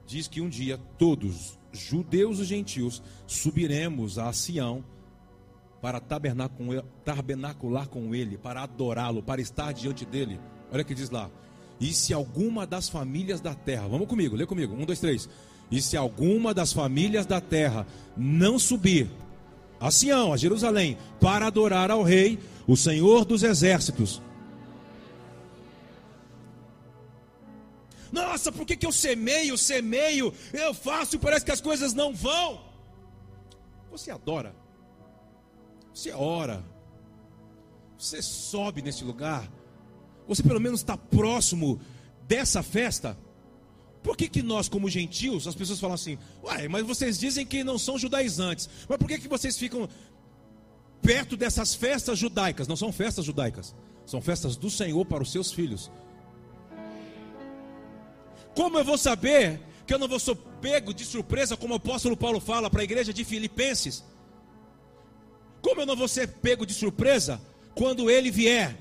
Diz 0.05 0.29
que 0.29 0.39
um 0.39 0.47
dia 0.47 0.77
todos, 0.97 1.59
judeus 1.73 2.39
e 2.39 2.45
gentios, 2.45 3.03
subiremos 3.27 4.17
a 4.17 4.31
Sião 4.31 4.81
para 5.81 5.99
tabernacular 5.99 7.89
com 7.89 8.15
ele, 8.15 8.37
para 8.37 8.63
adorá-lo, 8.63 9.21
para 9.21 9.41
estar 9.41 9.73
diante 9.73 10.05
dele. 10.05 10.39
Olha 10.71 10.83
o 10.83 10.85
que 10.85 10.95
diz 10.95 11.09
lá. 11.09 11.29
E 11.81 11.93
se 11.93 12.13
alguma 12.13 12.65
das 12.65 12.87
famílias 12.87 13.41
da 13.41 13.53
terra, 13.53 13.89
vamos 13.89 14.07
comigo, 14.07 14.37
lê 14.37 14.45
comigo, 14.45 14.73
um, 14.73 14.85
dois, 14.85 15.01
três. 15.01 15.27
E 15.69 15.81
se 15.81 15.97
alguma 15.97 16.53
das 16.53 16.71
famílias 16.71 17.25
da 17.25 17.41
terra 17.41 17.85
não 18.15 18.57
subir 18.57 19.09
a 19.79 19.89
Sião, 19.91 20.33
a 20.33 20.37
Jerusalém, 20.37 20.97
para 21.19 21.47
adorar 21.47 21.89
ao 21.89 22.03
Rei, 22.03 22.39
o 22.67 22.75
Senhor 22.75 23.25
dos 23.25 23.43
Exércitos. 23.43 24.21
Nossa, 28.11 28.51
por 28.51 28.65
que, 28.65 28.75
que 28.75 28.85
eu 28.85 28.91
semeio, 28.91 29.57
semeio, 29.57 30.33
eu 30.51 30.73
faço 30.73 31.15
e 31.15 31.19
parece 31.19 31.45
que 31.45 31.51
as 31.51 31.61
coisas 31.61 31.93
não 31.93 32.13
vão? 32.13 32.61
Você 33.91 34.11
adora, 34.11 34.55
você 35.93 36.11
ora, 36.11 36.63
você 37.97 38.21
sobe 38.21 38.81
nesse 38.81 39.03
lugar, 39.03 39.49
você 40.27 40.41
pelo 40.43 40.59
menos 40.59 40.79
está 40.79 40.97
próximo 40.97 41.79
dessa 42.27 42.63
festa. 42.63 43.17
Por 44.01 44.15
que, 44.15 44.29
que 44.29 44.41
nós, 44.41 44.69
como 44.69 44.89
gentios, 44.89 45.47
as 45.47 45.55
pessoas 45.55 45.79
falam 45.79 45.95
assim, 45.95 46.17
uai, 46.41 46.67
mas 46.67 46.85
vocês 46.85 47.19
dizem 47.19 47.45
que 47.45 47.63
não 47.63 47.77
são 47.77 47.97
judaizantes, 47.97 48.69
mas 48.87 48.97
por 48.97 49.07
que, 49.07 49.19
que 49.19 49.27
vocês 49.27 49.57
ficam 49.57 49.89
perto 51.01 51.35
dessas 51.35 51.75
festas 51.75 52.17
judaicas? 52.17 52.67
Não 52.67 52.77
são 52.77 52.91
festas 52.91 53.25
judaicas, 53.25 53.75
são 54.05 54.21
festas 54.21 54.55
do 54.55 54.69
Senhor 54.69 55.05
para 55.05 55.21
os 55.21 55.31
seus 55.31 55.51
filhos. 55.51 55.91
Como 58.55 58.77
eu 58.77 58.85
vou 58.85 58.97
saber 58.97 59.61
que 59.85 59.93
eu 59.93 59.99
não 59.99 60.07
vou 60.07 60.19
ser 60.19 60.35
pego 60.61 60.93
de 60.93 61.03
surpresa, 61.03 61.57
como 61.57 61.73
o 61.73 61.77
apóstolo 61.77 62.15
Paulo 62.15 62.39
fala 62.39 62.69
para 62.69 62.81
a 62.81 62.83
igreja 62.83 63.13
de 63.13 63.25
Filipenses? 63.25 64.03
Como 65.61 65.81
eu 65.81 65.85
não 65.85 65.95
vou 65.95 66.07
ser 66.07 66.27
pego 66.27 66.65
de 66.65 66.73
surpresa 66.73 67.41
quando 67.75 68.09
ele 68.09 68.31
vier? 68.31 68.77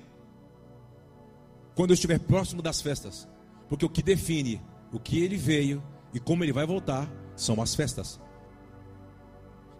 Quando 1.74 1.90
eu 1.90 1.94
estiver 1.94 2.18
próximo 2.18 2.62
das 2.62 2.80
festas. 2.80 3.26
Porque 3.68 3.84
o 3.84 3.88
que 3.88 4.02
define 4.02 4.60
o 4.92 4.98
que 4.98 5.20
ele 5.20 5.36
veio 5.36 5.82
e 6.12 6.20
como 6.20 6.44
ele 6.44 6.52
vai 6.52 6.66
voltar 6.66 7.10
são 7.36 7.60
as 7.60 7.74
festas. 7.74 8.20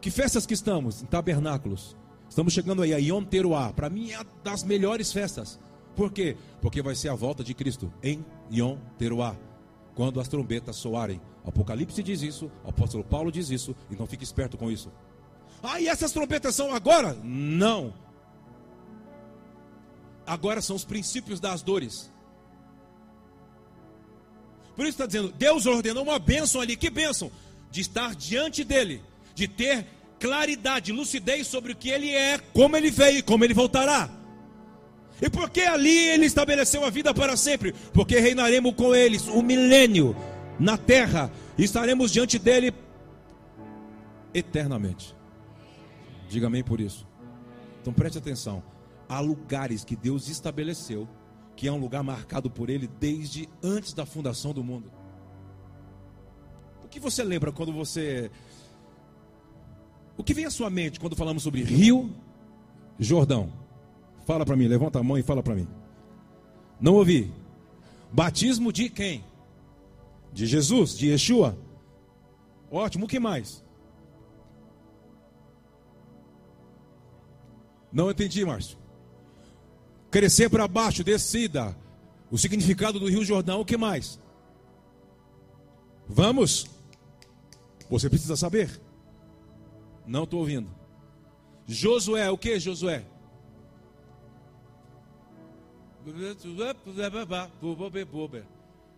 Que 0.01 0.11
festas 0.11 0.47
que 0.47 0.55
estamos? 0.55 1.03
Em 1.03 1.07
tabernáculos. 1.07 1.97
Estamos 2.29 2.53
chegando 2.53 2.83
aí 2.83 2.95
a 2.95 2.99
Yom 2.99 3.25
Teruah. 3.25 3.73
Para 3.73 3.91
mim 3.91 4.13
é 4.13 4.21
das 4.45 4.63
melhores 4.63 5.13
festas. 5.13 5.59
Por 5.97 6.13
quê? 6.13 6.37
Porque 6.61 6.83
vai 6.83 6.95
ser 6.95 7.09
a 7.09 7.15
volta 7.15 7.43
de 7.43 7.55
Cristo 7.55 7.93
em 8.03 8.25
Yom 8.53 8.79
Teruah. 8.97 9.37
Quando 9.95 10.21
as 10.21 10.29
trombetas 10.29 10.77
soarem. 10.77 11.21
Apocalipse 11.45 12.03
diz 12.03 12.23
isso, 12.23 12.51
apóstolo 12.65 13.03
Paulo 13.03 13.33
diz 13.33 13.49
isso, 13.49 13.75
então 13.91 14.07
fique 14.07 14.23
esperto 14.23 14.59
com 14.59 14.71
isso. 14.71 14.93
Ah, 15.63 15.81
e 15.81 15.89
essas 15.89 16.13
trombetas 16.13 16.55
são 16.55 16.75
agora? 16.75 17.15
Não. 17.25 17.95
Agora 20.27 20.61
são 20.61 20.77
os 20.77 20.85
princípios 20.85 21.41
das 21.41 21.63
dores. 21.63 22.13
Por 24.79 24.85
isso 24.85 24.91
está 24.91 25.07
dizendo, 25.07 25.35
Deus 25.37 25.67
ordenou 25.67 26.05
uma 26.05 26.21
bênção 26.21 26.61
ali. 26.61 26.77
Que 26.77 26.89
bênção? 26.89 27.33
De 27.69 27.81
estar 27.81 28.15
diante 28.15 28.63
dele, 28.63 29.03
de 29.35 29.49
ter 29.49 29.85
claridade, 30.21 30.93
lucidez 30.93 31.49
sobre 31.49 31.73
o 31.73 31.77
que 31.77 31.91
ele 31.91 32.15
é, 32.15 32.39
como 32.55 32.77
ele 32.77 32.89
veio 32.89 33.19
e 33.19 33.23
como 33.23 33.43
ele 33.43 33.53
voltará. 33.53 34.09
E 35.21 35.29
por 35.29 35.51
que 35.51 35.63
ali 35.63 35.99
ele 36.11 36.27
estabeleceu 36.27 36.85
a 36.85 36.91
vida 36.91 37.13
para 37.13 37.37
sempre? 37.37 37.75
Porque 37.93 38.21
reinaremos 38.21 38.73
com 38.77 38.95
eles 38.95 39.27
o 39.27 39.39
um 39.39 39.43
milênio 39.43 40.15
na 40.61 40.79
terra 40.79 41.29
e 41.59 41.65
estaremos 41.65 42.13
diante 42.13 42.39
dele 42.39 42.73
eternamente. 44.33 45.13
Diga 46.29 46.47
amém 46.47 46.63
por 46.63 46.81
isso. 46.81 47.05
Então 47.83 47.93
preste 47.93 48.19
atenção. 48.19 48.63
Há 49.09 49.19
lugares 49.19 49.83
que 49.83 49.97
Deus 49.97 50.29
estabeleceu, 50.29 51.09
que 51.59 51.67
é 51.67 51.73
um 51.73 51.81
lugar 51.81 52.05
marcado 52.05 52.49
por 52.49 52.71
Ele 52.71 52.87
desde 52.87 53.49
antes 53.61 53.93
da 53.93 54.07
fundação 54.07 54.53
do 54.53 54.63
mundo. 54.63 54.93
O 56.85 56.87
que 56.87 57.01
você 57.01 57.25
lembra 57.25 57.51
quando 57.51 57.73
você. 57.73 58.31
O 60.17 60.23
que 60.23 60.33
vem 60.33 60.45
à 60.45 60.53
sua 60.53 60.71
mente 60.71 61.01
quando 61.01 61.17
falamos 61.17 61.43
sobre 61.43 61.65
Rio 61.65 62.15
Jordão? 62.97 63.53
Fala 64.25 64.47
para 64.47 64.55
mim, 64.55 64.69
levanta 64.69 65.01
a 65.01 65.03
mão 65.03 65.19
e 65.19 65.23
fala 65.25 65.43
para 65.43 65.57
mim. 65.57 65.67
Não 66.81 66.95
ouvi. 66.95 67.33
Batismo 68.13 68.73
de 68.73 68.89
quem? 68.89 69.25
De 70.33 70.47
Jesus, 70.47 70.97
de 70.97 71.09
Yeshua. 71.09 71.59
Ótimo, 72.71 73.07
o 73.07 73.09
que 73.09 73.19
mais? 73.19 73.65
Não 77.93 78.13
entendi, 78.13 78.45
Márcio. 78.45 78.78
Crescer 80.11 80.49
para 80.49 80.67
baixo, 80.67 81.05
descida. 81.05 81.77
O 82.31 82.39
significado 82.39 82.99
do 82.99 83.09
Rio 83.09 83.25
Jordão, 83.25 83.61
o 83.61 83.65
que 83.65 83.77
mais? 83.77 84.19
Vamos? 86.09 86.67
Você 87.91 88.09
precisa 88.09 88.37
saber. 88.37 88.81
Não 90.07 90.25
estou 90.25 90.41
ouvindo. 90.41 90.71
Josué, 91.67 92.31
o 92.31 92.39
que 92.39 92.59
Josué? 92.59 93.05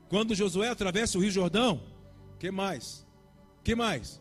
Quando 0.09 0.35
Josué 0.35 0.69
atravessa 0.69 1.19
o 1.19 1.21
Rio 1.21 1.31
Jordão, 1.31 1.83
que 2.39 2.51
mais? 2.51 3.07
Que 3.65 3.75
mais? 3.75 4.21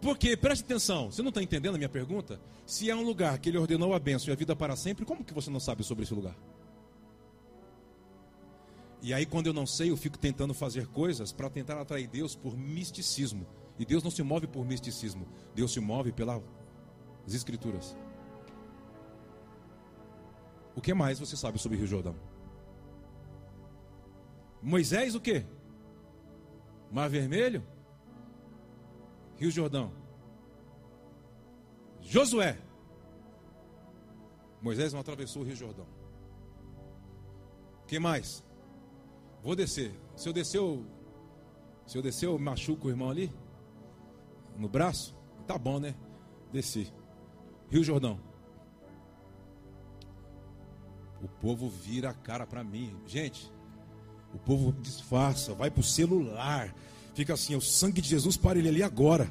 Porque, 0.00 0.36
preste 0.36 0.62
atenção, 0.62 1.10
você 1.10 1.22
não 1.22 1.30
está 1.30 1.42
entendendo 1.42 1.74
a 1.74 1.78
minha 1.78 1.88
pergunta? 1.88 2.40
Se 2.68 2.90
é 2.90 2.94
um 2.94 3.02
lugar 3.02 3.38
que 3.38 3.48
ele 3.48 3.56
ordenou 3.56 3.94
a 3.94 3.98
bênção 3.98 4.28
e 4.28 4.32
a 4.32 4.36
vida 4.36 4.54
para 4.54 4.76
sempre, 4.76 5.06
como 5.06 5.24
que 5.24 5.32
você 5.32 5.48
não 5.48 5.58
sabe 5.58 5.82
sobre 5.82 6.04
esse 6.04 6.12
lugar? 6.12 6.36
E 9.00 9.14
aí, 9.14 9.24
quando 9.24 9.46
eu 9.46 9.54
não 9.54 9.66
sei, 9.66 9.90
eu 9.90 9.96
fico 9.96 10.18
tentando 10.18 10.52
fazer 10.52 10.86
coisas 10.88 11.32
para 11.32 11.48
tentar 11.48 11.80
atrair 11.80 12.06
Deus 12.06 12.36
por 12.36 12.58
misticismo. 12.58 13.46
E 13.78 13.86
Deus 13.86 14.02
não 14.02 14.10
se 14.10 14.22
move 14.22 14.46
por 14.46 14.66
misticismo, 14.66 15.26
Deus 15.54 15.72
se 15.72 15.80
move 15.80 16.12
pelas 16.12 16.42
Escrituras. 17.26 17.96
O 20.76 20.82
que 20.82 20.92
mais 20.92 21.18
você 21.18 21.38
sabe 21.38 21.58
sobre 21.58 21.78
Rio 21.78 21.86
Jordão? 21.86 22.16
Moisés, 24.62 25.14
o 25.14 25.20
que? 25.22 25.42
Mar 26.92 27.08
Vermelho? 27.08 27.64
Rio 29.38 29.50
Jordão. 29.50 29.97
Josué. 32.08 32.56
Moisés 34.62 34.92
não 34.92 35.00
atravessou 35.00 35.42
o 35.42 35.44
Rio 35.44 35.54
Jordão. 35.54 35.86
que 37.86 37.98
mais? 37.98 38.42
Vou 39.42 39.54
descer. 39.54 39.92
Se 40.16 40.28
eu 40.28 40.32
descer, 40.32 40.58
eu, 40.58 40.84
se 41.86 41.96
eu 41.96 42.02
descer, 42.02 42.26
eu 42.26 42.38
machuco 42.38 42.88
o 42.88 42.90
irmão 42.90 43.10
ali? 43.10 43.32
No 44.56 44.68
braço? 44.68 45.14
Tá 45.46 45.56
bom, 45.58 45.78
né? 45.78 45.94
Desci. 46.50 46.92
Rio 47.70 47.84
Jordão. 47.84 48.18
O 51.22 51.28
povo 51.28 51.68
vira 51.68 52.10
a 52.10 52.14
cara 52.14 52.46
para 52.46 52.64
mim. 52.64 52.96
Gente, 53.06 53.52
o 54.32 54.38
povo 54.38 54.72
disfarça, 54.72 55.54
vai 55.54 55.70
pro 55.70 55.82
celular, 55.82 56.74
Fica 57.18 57.34
assim, 57.34 57.56
o 57.56 57.60
sangue 57.60 58.00
de 58.00 58.08
Jesus 58.08 58.36
para 58.36 58.60
ele 58.60 58.68
ali 58.68 58.80
agora. 58.80 59.28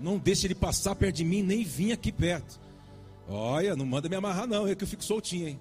Não 0.00 0.18
deixe 0.18 0.46
ele 0.46 0.54
passar 0.54 0.94
perto 0.94 1.16
de 1.16 1.24
mim, 1.24 1.42
nem 1.42 1.62
vir 1.62 1.92
aqui 1.92 2.10
perto. 2.10 2.58
Olha, 3.28 3.76
não 3.76 3.84
manda 3.84 4.08
me 4.08 4.16
amarrar 4.16 4.46
não, 4.46 4.66
é 4.66 4.74
que 4.74 4.82
eu 4.82 4.88
fico 4.88 5.04
soltinho, 5.04 5.48
hein? 5.48 5.60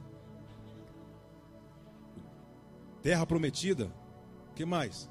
Terra 3.04 3.26
prometida. 3.26 3.92
Que 4.56 4.66
mais? 4.66 5.10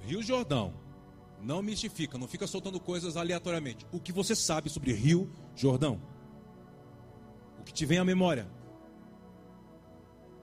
Rio 0.00 0.22
Jordão. 0.22 0.74
Não 1.40 1.62
mistifica, 1.62 2.18
não 2.18 2.28
fica 2.28 2.46
soltando 2.46 2.78
coisas 2.78 3.16
aleatoriamente. 3.16 3.86
O 3.90 3.98
que 3.98 4.12
você 4.12 4.34
sabe 4.34 4.68
sobre 4.68 4.92
Rio 4.92 5.30
Jordão? 5.56 6.00
O 7.58 7.64
que 7.64 7.72
te 7.72 7.86
vem 7.86 7.98
à 7.98 8.04
memória? 8.04 8.46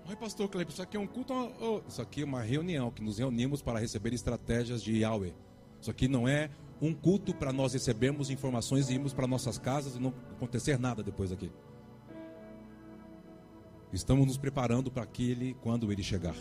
Oi, 0.10 0.16
pastor 0.16 0.50
Cleber, 0.50 0.74
isso 0.74 0.82
aqui 0.82 0.98
é 0.98 1.00
um 1.00 1.06
culto. 1.06 1.32
Oh, 1.62 1.84
isso 1.88 2.02
aqui 2.02 2.24
é 2.24 2.26
uma 2.26 2.42
reunião 2.42 2.90
que 2.90 3.00
nos 3.00 3.20
reunimos 3.20 3.62
para 3.62 3.78
receber 3.78 4.12
estratégias 4.12 4.82
de 4.82 4.98
Yahweh. 5.02 5.36
Isso 5.80 5.92
aqui 5.92 6.08
não 6.08 6.28
é 6.28 6.50
um 6.82 6.96
culto 6.96 7.32
para 7.32 7.54
nós 7.54 7.74
recebermos 7.74 8.32
informações 8.32 8.90
e 8.90 8.96
irmos 8.96 9.14
para 9.14 9.28
nossas 9.28 9.60
casas 9.60 9.98
e 9.98 10.00
não 10.00 10.12
acontecer 10.32 10.80
nada 10.80 11.04
depois 11.04 11.32
aqui. 11.32 11.52
Estamos 13.94 14.26
nos 14.26 14.36
preparando 14.36 14.90
para 14.90 15.04
aquele 15.04 15.54
quando 15.62 15.92
ele 15.92 16.02
chegar. 16.02 16.36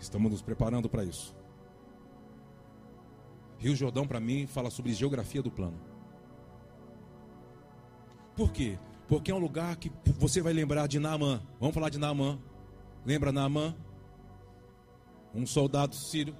Estamos 0.00 0.32
nos 0.32 0.40
preparando 0.40 0.88
para 0.88 1.04
isso. 1.04 1.36
Rio 3.58 3.76
Jordão, 3.76 4.06
para 4.08 4.18
mim, 4.18 4.46
fala 4.46 4.70
sobre 4.70 4.94
geografia 4.94 5.42
do 5.42 5.50
plano. 5.50 5.78
Por 8.34 8.50
quê? 8.50 8.78
Porque 9.08 9.30
é 9.30 9.34
um 9.34 9.38
lugar 9.38 9.76
que 9.76 9.92
você 10.18 10.40
vai 10.40 10.52
lembrar 10.52 10.86
de 10.86 10.98
Naamã. 10.98 11.42
Vamos 11.60 11.74
falar 11.74 11.90
de 11.90 11.98
Naamã. 11.98 12.38
Lembra 13.04 13.32
Naamã? 13.32 13.74
Um 15.34 15.46
soldado 15.46 15.94
sírio. 15.94 16.34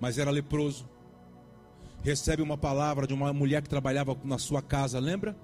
Mas 0.00 0.18
era 0.18 0.30
leproso. 0.30 0.88
Recebe 2.02 2.42
uma 2.42 2.58
palavra 2.58 3.06
de 3.06 3.14
uma 3.14 3.32
mulher 3.32 3.62
que 3.62 3.68
trabalhava 3.68 4.16
na 4.22 4.38
sua 4.38 4.60
casa, 4.60 4.98
lembra? 5.00 5.36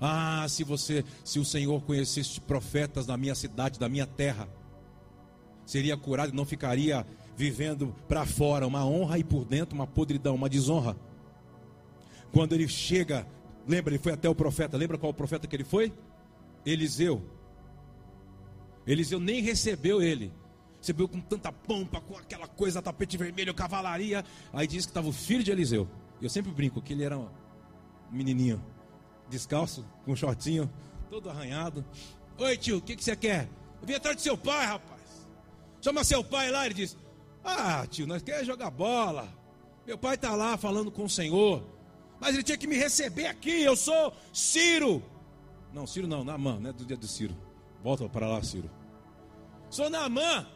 Ah, 0.00 0.46
se 0.48 0.62
você, 0.62 1.04
se 1.24 1.38
o 1.38 1.44
Senhor 1.44 1.82
conhecesse 1.82 2.40
profetas 2.40 3.06
na 3.06 3.16
minha 3.16 3.34
cidade, 3.34 3.78
da 3.78 3.88
minha 3.88 4.06
terra, 4.06 4.48
seria 5.64 5.96
curado 5.96 6.32
e 6.32 6.36
não 6.36 6.44
ficaria 6.44 7.04
vivendo 7.36 7.94
para 8.06 8.24
fora 8.24 8.66
uma 8.66 8.86
honra 8.86 9.18
e 9.18 9.24
por 9.24 9.44
dentro 9.44 9.74
uma 9.74 9.86
podridão, 9.86 10.34
uma 10.34 10.48
desonra. 10.48 10.96
Quando 12.32 12.54
ele 12.54 12.68
chega 12.68 13.26
Lembra, 13.66 13.92
ele 13.92 14.02
foi 14.02 14.12
até 14.12 14.28
o 14.28 14.34
profeta. 14.34 14.76
Lembra 14.76 14.96
qual 14.96 15.12
profeta 15.12 15.46
que 15.46 15.56
ele 15.56 15.64
foi? 15.64 15.92
Eliseu. 16.64 17.22
Eliseu 18.86 19.18
nem 19.18 19.40
recebeu 19.40 20.00
ele. 20.00 20.32
Recebeu 20.78 21.08
com 21.08 21.20
tanta 21.20 21.50
pompa, 21.50 22.00
com 22.00 22.16
aquela 22.16 22.46
coisa, 22.46 22.80
tapete 22.80 23.16
vermelho, 23.16 23.52
cavalaria. 23.52 24.24
Aí 24.52 24.66
diz 24.66 24.84
que 24.84 24.90
estava 24.90 25.08
o 25.08 25.12
filho 25.12 25.42
de 25.42 25.50
Eliseu. 25.50 25.88
Eu 26.22 26.30
sempre 26.30 26.52
brinco 26.52 26.80
que 26.80 26.92
ele 26.92 27.02
era 27.02 27.18
um 27.18 27.28
menininho, 28.10 28.64
descalço, 29.28 29.84
com 30.04 30.12
um 30.12 30.16
shortinho, 30.16 30.70
todo 31.10 31.28
arranhado. 31.28 31.84
Oi 32.38 32.56
tio, 32.56 32.78
o 32.78 32.80
que, 32.80 32.94
que 32.94 33.02
você 33.02 33.16
quer? 33.16 33.48
Eu 33.80 33.86
vim 33.86 33.94
atrás 33.94 34.16
do 34.16 34.22
seu 34.22 34.38
pai, 34.38 34.64
rapaz. 34.66 35.00
Chama 35.80 36.04
seu 36.04 36.22
pai 36.22 36.50
lá, 36.50 36.66
ele 36.66 36.74
diz: 36.74 36.96
Ah, 37.42 37.84
tio, 37.88 38.06
nós 38.06 38.22
queremos 38.22 38.46
jogar 38.46 38.70
bola. 38.70 39.28
Meu 39.86 39.98
pai 39.98 40.14
está 40.14 40.34
lá 40.34 40.56
falando 40.56 40.90
com 40.90 41.04
o 41.04 41.10
Senhor. 41.10 41.75
Mas 42.20 42.34
ele 42.34 42.42
tinha 42.42 42.58
que 42.58 42.66
me 42.66 42.76
receber 42.76 43.26
aqui. 43.26 43.62
Eu 43.62 43.76
sou 43.76 44.12
Ciro. 44.32 45.02
Não, 45.72 45.86
Ciro 45.86 46.06
não, 46.06 46.24
Namã, 46.24 46.58
não 46.58 46.70
é 46.70 46.72
do 46.72 46.84
dia 46.84 46.96
do 46.96 47.06
Ciro. 47.06 47.36
Volta 47.82 48.08
para 48.08 48.26
lá, 48.26 48.42
Ciro. 48.42 48.70
Sou 49.70 49.90
Namã. 49.90 50.46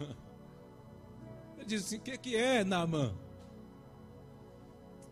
Ele 1.56 1.66
disse 1.66 1.84
assim: 1.86 1.96
o 1.96 2.00
que, 2.00 2.18
que 2.18 2.36
é 2.36 2.64
Namã? 2.64 3.14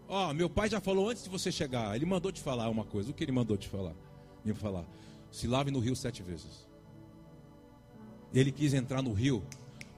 Ó, 0.09 0.31
oh, 0.31 0.35
meu 0.35 0.51
pai 0.51 0.69
já 0.69 0.81
falou 0.81 1.09
antes 1.09 1.25
de 1.25 1.31
você 1.31 1.51
chegar. 1.51 1.95
Ele 1.97 2.05
mandou 2.05 2.31
te 2.31 2.41
falar 2.41 2.69
uma 2.69 2.85
coisa. 2.85 3.11
O 3.11 3.15
que 3.15 3.25
ele 3.25 3.33
mandou 3.33 3.57
te 3.57 3.69
falar? 3.69 3.95
Me 4.45 4.53
falar. 4.53 4.85
Se 5.31 5.47
lave 5.47 5.71
no 5.71 5.79
rio 5.79 5.97
sete 5.97 6.23
vezes. 6.23 6.69
Ele 8.33 8.53
quis 8.53 8.75
entrar 8.75 9.01
no 9.01 9.13
rio, 9.13 9.43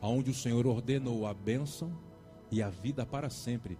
aonde 0.01 0.31
o 0.31 0.35
Senhor 0.35 0.67
ordenou 0.67 1.27
a 1.27 1.35
bênção 1.35 1.93
e 2.51 2.63
a 2.63 2.69
vida 2.69 3.05
para 3.05 3.29
sempre 3.31 3.77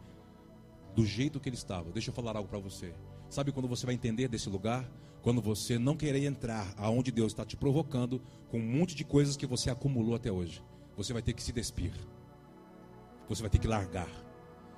do 0.97 1.05
jeito 1.05 1.39
que 1.39 1.49
ele 1.49 1.57
estava. 1.57 1.93
Deixa 1.93 2.11
eu 2.11 2.15
falar 2.15 2.35
algo 2.35 2.49
para 2.49 2.59
você. 2.59 2.95
Sabe 3.29 3.53
quando 3.53 3.69
você 3.69 3.85
vai 3.85 3.95
entender 3.95 4.29
desse 4.29 4.49
lugar? 4.49 4.91
Quando 5.21 5.43
você 5.43 5.79
não 5.79 5.95
querer 5.95 6.25
entrar 6.25 6.73
aonde 6.77 7.13
Deus 7.13 7.33
está 7.33 7.45
te 7.45 7.57
provocando 7.57 8.23
com 8.49 8.59
um 8.59 8.67
monte 8.67 8.95
de 8.95 9.05
coisas 9.05 9.37
que 9.37 9.47
você 9.47 9.69
acumulou 9.69 10.15
até 10.15 10.33
hoje. 10.33 10.63
Você 10.97 11.13
vai 11.13 11.21
ter 11.21 11.35
que 11.35 11.43
se 11.43 11.53
despir. 11.53 11.93
Você 13.29 13.43
vai 13.43 13.51
ter 13.51 13.59
que 13.59 13.69
largar. 13.69 14.09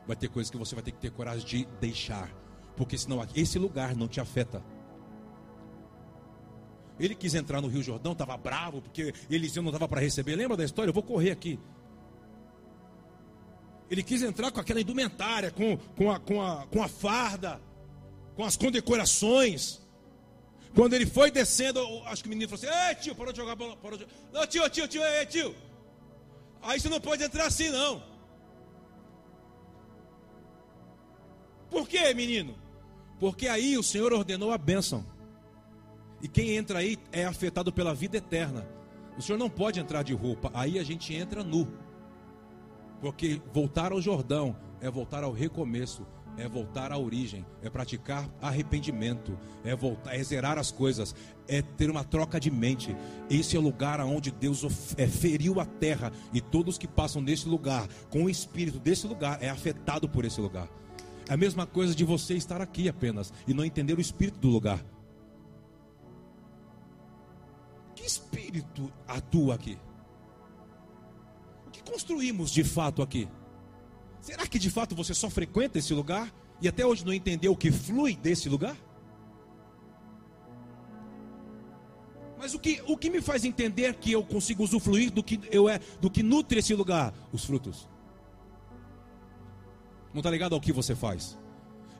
vai 0.08 0.16
ter 0.16 0.28
coisas 0.28 0.50
que 0.50 0.56
você 0.56 0.74
vai 0.74 0.82
ter 0.82 0.90
que 0.90 0.98
ter 0.98 1.10
coragem 1.10 1.46
de 1.46 1.64
deixar, 1.78 2.34
porque 2.74 2.96
senão 2.96 3.24
esse 3.36 3.58
lugar 3.58 3.94
não 3.94 4.08
te 4.08 4.20
afeta. 4.20 4.64
Ele 6.98 7.14
quis 7.14 7.34
entrar 7.34 7.60
no 7.60 7.68
Rio 7.68 7.82
Jordão, 7.82 8.12
estava 8.12 8.36
bravo, 8.36 8.80
porque 8.80 9.12
Eliseu 9.30 9.62
não 9.62 9.70
estava 9.70 9.86
para 9.86 10.00
receber. 10.00 10.34
Lembra 10.34 10.56
da 10.56 10.64
história? 10.64 10.88
Eu 10.88 10.94
vou 10.94 11.02
correr 11.02 11.30
aqui. 11.30 11.60
Ele 13.90 14.02
quis 14.02 14.22
entrar 14.22 14.50
com 14.50 14.60
aquela 14.60 14.80
indumentária, 14.80 15.50
com, 15.50 15.76
com, 15.96 16.10
a, 16.10 16.18
com, 16.18 16.42
a, 16.42 16.66
com 16.66 16.82
a 16.82 16.88
farda, 16.88 17.60
com 18.36 18.44
as 18.44 18.56
condecorações. 18.56 19.80
Quando 20.74 20.92
ele 20.92 21.06
foi 21.06 21.30
descendo, 21.30 21.80
acho 22.04 22.22
que 22.22 22.28
o 22.28 22.30
menino 22.30 22.48
falou 22.48 22.64
assim: 22.64 22.88
Ei, 22.88 22.94
tio, 22.96 23.14
parou 23.14 23.32
de 23.32 23.38
jogar 23.38 23.54
bola. 23.54 23.76
Parou 23.76 23.98
de... 23.98 24.06
Não, 24.32 24.46
tio, 24.46 24.68
tio, 24.68 24.86
tio, 24.86 25.02
ei, 25.02 25.26
tio. 25.26 25.54
Aí 26.62 26.78
você 26.78 26.88
não 26.88 27.00
pode 27.00 27.22
entrar 27.22 27.46
assim, 27.46 27.70
não. 27.70 28.02
Por 31.70 31.88
quê, 31.88 32.12
menino? 32.14 32.56
Porque 33.18 33.48
aí 33.48 33.76
o 33.76 33.82
Senhor 33.82 34.12
ordenou 34.12 34.52
a 34.52 34.58
bênção. 34.58 35.04
E 36.20 36.28
quem 36.28 36.56
entra 36.56 36.80
aí 36.80 36.98
é 37.12 37.24
afetado 37.24 37.72
pela 37.72 37.94
vida 37.94 38.16
eterna. 38.16 38.66
O 39.16 39.22
Senhor 39.22 39.38
não 39.38 39.50
pode 39.50 39.80
entrar 39.80 40.02
de 40.02 40.12
roupa, 40.12 40.50
aí 40.54 40.78
a 40.78 40.84
gente 40.84 41.14
entra 41.14 41.42
nu. 41.42 41.68
Porque 43.00 43.40
voltar 43.52 43.92
ao 43.92 44.00
Jordão 44.00 44.56
é 44.80 44.90
voltar 44.90 45.22
ao 45.22 45.32
recomeço, 45.32 46.06
é 46.36 46.48
voltar 46.48 46.92
à 46.92 46.98
origem, 46.98 47.44
é 47.62 47.68
praticar 47.68 48.28
arrependimento, 48.40 49.36
é 49.64 49.74
voltar, 49.74 50.14
é 50.14 50.22
zerar 50.22 50.56
as 50.56 50.70
coisas, 50.70 51.14
é 51.48 51.60
ter 51.60 51.90
uma 51.90 52.04
troca 52.04 52.38
de 52.38 52.50
mente. 52.50 52.96
Esse 53.28 53.56
é 53.56 53.58
o 53.58 53.62
lugar 53.62 54.00
onde 54.00 54.30
Deus 54.30 54.64
é, 54.96 55.06
feriu 55.06 55.60
a 55.60 55.66
terra 55.66 56.12
e 56.32 56.40
todos 56.40 56.78
que 56.78 56.86
passam 56.86 57.20
nesse 57.20 57.48
lugar, 57.48 57.88
com 58.08 58.24
o 58.24 58.30
espírito 58.30 58.78
desse 58.78 59.06
lugar, 59.06 59.42
é 59.42 59.50
afetado 59.50 60.08
por 60.08 60.24
esse 60.24 60.40
lugar. 60.40 60.68
É 61.28 61.34
a 61.34 61.36
mesma 61.36 61.66
coisa 61.66 61.94
de 61.94 62.04
você 62.04 62.34
estar 62.34 62.60
aqui 62.60 62.88
apenas 62.88 63.32
e 63.46 63.52
não 63.52 63.64
entender 63.64 63.98
o 63.98 64.00
espírito 64.00 64.38
do 64.38 64.48
lugar. 64.48 64.82
Que 67.94 68.06
espírito 68.06 68.90
atua 69.06 69.56
aqui? 69.56 69.76
Construímos 71.90 72.50
de 72.50 72.62
fato 72.62 73.00
aqui? 73.00 73.26
Será 74.20 74.46
que 74.46 74.58
de 74.58 74.70
fato 74.70 74.94
você 74.94 75.14
só 75.14 75.30
frequenta 75.30 75.78
esse 75.78 75.94
lugar 75.94 76.32
e 76.60 76.68
até 76.68 76.84
hoje 76.84 77.04
não 77.04 77.14
entendeu 77.14 77.52
o 77.52 77.56
que 77.56 77.72
flui 77.72 78.14
desse 78.14 78.46
lugar? 78.48 78.76
Mas 82.36 82.54
o 82.54 82.58
que, 82.58 82.82
o 82.86 82.96
que 82.96 83.08
me 83.08 83.22
faz 83.22 83.44
entender 83.44 83.94
que 83.94 84.12
eu 84.12 84.22
consigo 84.22 84.62
usufruir 84.62 85.10
do 85.10 85.22
que 85.24 85.40
eu 85.50 85.66
é, 85.68 85.80
do 85.98 86.10
que 86.10 86.22
nutre 86.22 86.58
esse 86.58 86.74
lugar? 86.74 87.14
Os 87.32 87.44
frutos. 87.44 87.88
Não 90.12 90.20
está 90.20 90.30
ligado 90.30 90.54
ao 90.54 90.60
que 90.60 90.72
você 90.72 90.94
faz. 90.94 91.38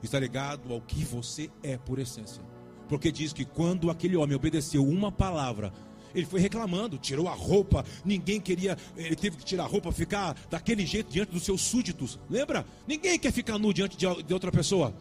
Está 0.03 0.19
ligado 0.19 0.71
ao 0.71 0.81
que 0.81 1.03
você 1.03 1.49
é 1.63 1.77
por 1.77 1.97
essência. 1.97 2.43
Porque 2.87 3.11
diz 3.11 3.33
que 3.33 3.43
quando 3.43 3.89
aquele 3.89 4.15
homem 4.15 4.35
obedeceu 4.35 4.85
uma 4.87 5.11
palavra, 5.11 5.73
ele 6.13 6.25
foi 6.25 6.39
reclamando, 6.39 6.97
tirou 6.97 7.27
a 7.27 7.33
roupa, 7.33 7.85
ninguém 8.03 8.39
queria, 8.39 8.77
ele 8.95 9.15
teve 9.15 9.37
que 9.37 9.45
tirar 9.45 9.63
a 9.63 9.67
roupa, 9.67 9.91
ficar 9.91 10.35
daquele 10.49 10.85
jeito 10.85 11.11
diante 11.11 11.31
dos 11.31 11.43
seus 11.43 11.61
súditos. 11.61 12.19
Lembra? 12.29 12.65
Ninguém 12.87 13.17
quer 13.19 13.31
ficar 13.31 13.57
nu 13.57 13.73
diante 13.73 13.97
de, 13.97 14.33
outra 14.33 14.51
pessoa. 14.51 14.93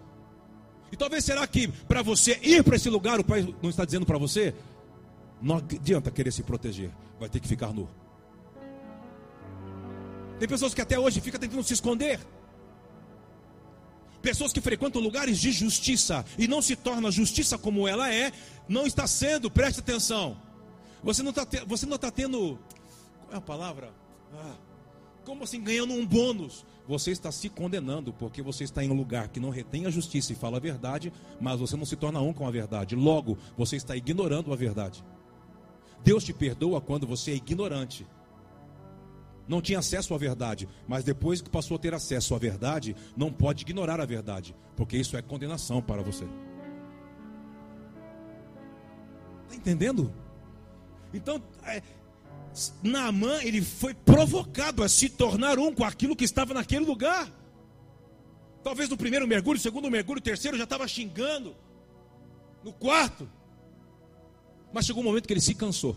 E 0.91 0.97
talvez 0.97 1.25
será 1.25 1.47
que 1.47 1.69
para 1.69 2.03
você 2.03 2.39
ir 2.43 2.63
para 2.63 2.77
esse 2.77 2.89
lugar, 2.89 3.21
o 3.21 3.25
pai 3.25 3.55
não 3.63 3.71
está 3.71 3.85
dizendo 3.85 4.07
para 4.07 4.19
você, 4.19 4.55
não 5.41 5.57
adianta 5.57 6.11
querer 6.11 6.33
se 6.33 6.43
proteger, 6.43 6.91
vai 7.19 7.29
ter 7.29 7.41
que 7.41 7.49
ficar 7.49 7.73
nu. 7.73 7.89
Tem 10.39 10.49
pessoas 10.49 10.73
que 10.73 10.81
até 10.81 10.99
hoje 10.99 11.21
ficam 11.21 11.41
tentando 11.41 11.63
se 11.65 11.75
esconder. 11.75 12.21
Pessoas 14.23 14.53
que 14.53 14.61
frequentam 14.61 15.01
lugares 15.01 15.39
de 15.39 15.53
justiça 15.53 16.25
e 16.37 16.49
não 16.49 16.61
se 16.61 16.75
torna 16.75 17.11
justiça 17.11 17.57
como 17.57 17.87
ela 17.87 18.13
é, 18.13 18.33
não 18.69 18.87
está 18.87 19.07
sendo, 19.07 19.51
preste 19.51 19.81
atenção, 19.81 20.37
você 21.03 21.23
não 21.23 21.31
está 21.31 21.47
você 21.67 21.87
não 21.87 21.97
está 21.97 22.11
tendo. 22.11 22.59
Qual 23.21 23.33
é 23.33 23.37
a 23.37 23.41
palavra? 23.41 23.93
Ah, 24.35 24.57
como 25.25 25.45
assim 25.45 25.63
ganhando 25.63 25.93
um 25.93 26.07
bônus? 26.07 26.65
Você 26.87 27.11
está 27.11 27.31
se 27.31 27.51
condenando 27.51 28.15
porque 28.15 28.41
você 28.41 28.65
está 28.65 28.83
em 28.83 28.91
um 28.91 28.95
lugar 28.95 29.29
que 29.29 29.39
não 29.39 29.51
retém 29.51 29.85
a 29.85 29.91
justiça 29.91 30.33
e 30.33 30.37
fala 30.37 30.57
a 30.57 30.61
verdade, 30.61 31.13
mas 31.39 31.61
você 31.61 31.77
não 31.77 31.85
se 31.85 31.97
torna 31.97 32.21
um 32.21 32.33
com 32.33 32.47
a 32.47 32.51
verdade. 32.51 32.97
Logo, 32.97 33.37
você 33.57 33.77
está 33.77 33.95
ignorando 33.95 34.53
a 34.53 34.57
verdade. 34.57 35.05
Deus 36.03 36.25
te 36.25 36.33
perdoa 36.33 36.81
quando 36.81 37.07
você 37.07 37.33
é 37.33 37.35
ignorante. 37.35 38.07
Não 39.47 39.61
tinha 39.61 39.79
acesso 39.79 40.15
à 40.15 40.19
verdade, 40.19 40.69
mas 40.87 41.05
depois 41.05 41.43
que 41.43 41.51
passou 41.51 41.77
a 41.77 41.79
ter 41.79 41.93
acesso 41.93 42.35
à 42.35 42.39
verdade, 42.39 42.97
não 43.17 43.33
pode 43.33 43.63
ignorar 43.63 44.01
a 44.01 44.07
verdade, 44.07 44.55
porque 44.77 44.97
isso 44.97 45.17
é 45.17 45.23
condenação 45.23 45.83
para 45.83 46.03
você. 46.03 46.27
Está 49.45 49.57
entendendo? 49.57 50.13
Então, 51.13 51.43
é, 51.65 51.83
Naamã, 52.83 53.43
ele 53.43 53.63
foi 53.63 53.95
provocado 53.95 54.83
a 54.83 54.89
se 54.89 55.09
tornar 55.09 55.59
um 55.59 55.75
com 55.75 55.85
aquilo 55.85 56.17
que 56.17 56.25
estava 56.25 56.55
naquele 56.55 56.85
lugar. 56.85 57.33
Talvez 58.63 58.89
no 58.89 58.97
primeiro 58.97 59.27
mergulho, 59.27 59.59
segundo 59.59 59.91
mergulho, 59.91 60.21
terceiro 60.21 60.57
já 60.57 60.65
estava 60.65 60.87
xingando. 60.87 61.57
No 62.63 62.73
quarto. 62.73 63.29
Mas 64.73 64.85
chegou 64.85 65.03
um 65.03 65.07
momento 65.07 65.27
que 65.27 65.33
ele 65.33 65.41
se 65.41 65.55
cansou. 65.55 65.97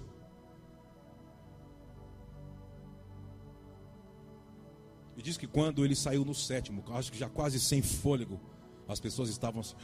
E 5.18 5.22
diz 5.22 5.38
que 5.38 5.46
quando 5.46 5.86
ele 5.86 5.96
saiu 5.96 6.26
no 6.26 6.34
sétimo, 6.34 6.84
acho 6.94 7.12
que 7.12 7.18
já 7.18 7.30
quase 7.30 7.60
sem 7.60 7.82
fôlego, 7.82 8.40
as 8.88 9.00
pessoas 9.00 9.30
estavam 9.30 9.62
assim. 9.62 9.76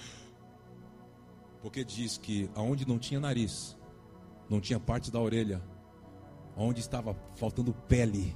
Porque 1.61 1.83
diz 1.83 2.17
que 2.17 2.49
aonde 2.55 2.87
não 2.87 2.97
tinha 2.97 3.19
nariz, 3.19 3.76
não 4.49 4.61
tinha 4.61 4.79
parte 4.79 5.11
da 5.11 5.19
orelha, 5.19 5.61
onde 6.55 6.79
estava 6.79 7.15
faltando 7.35 7.73
pele, 7.73 8.35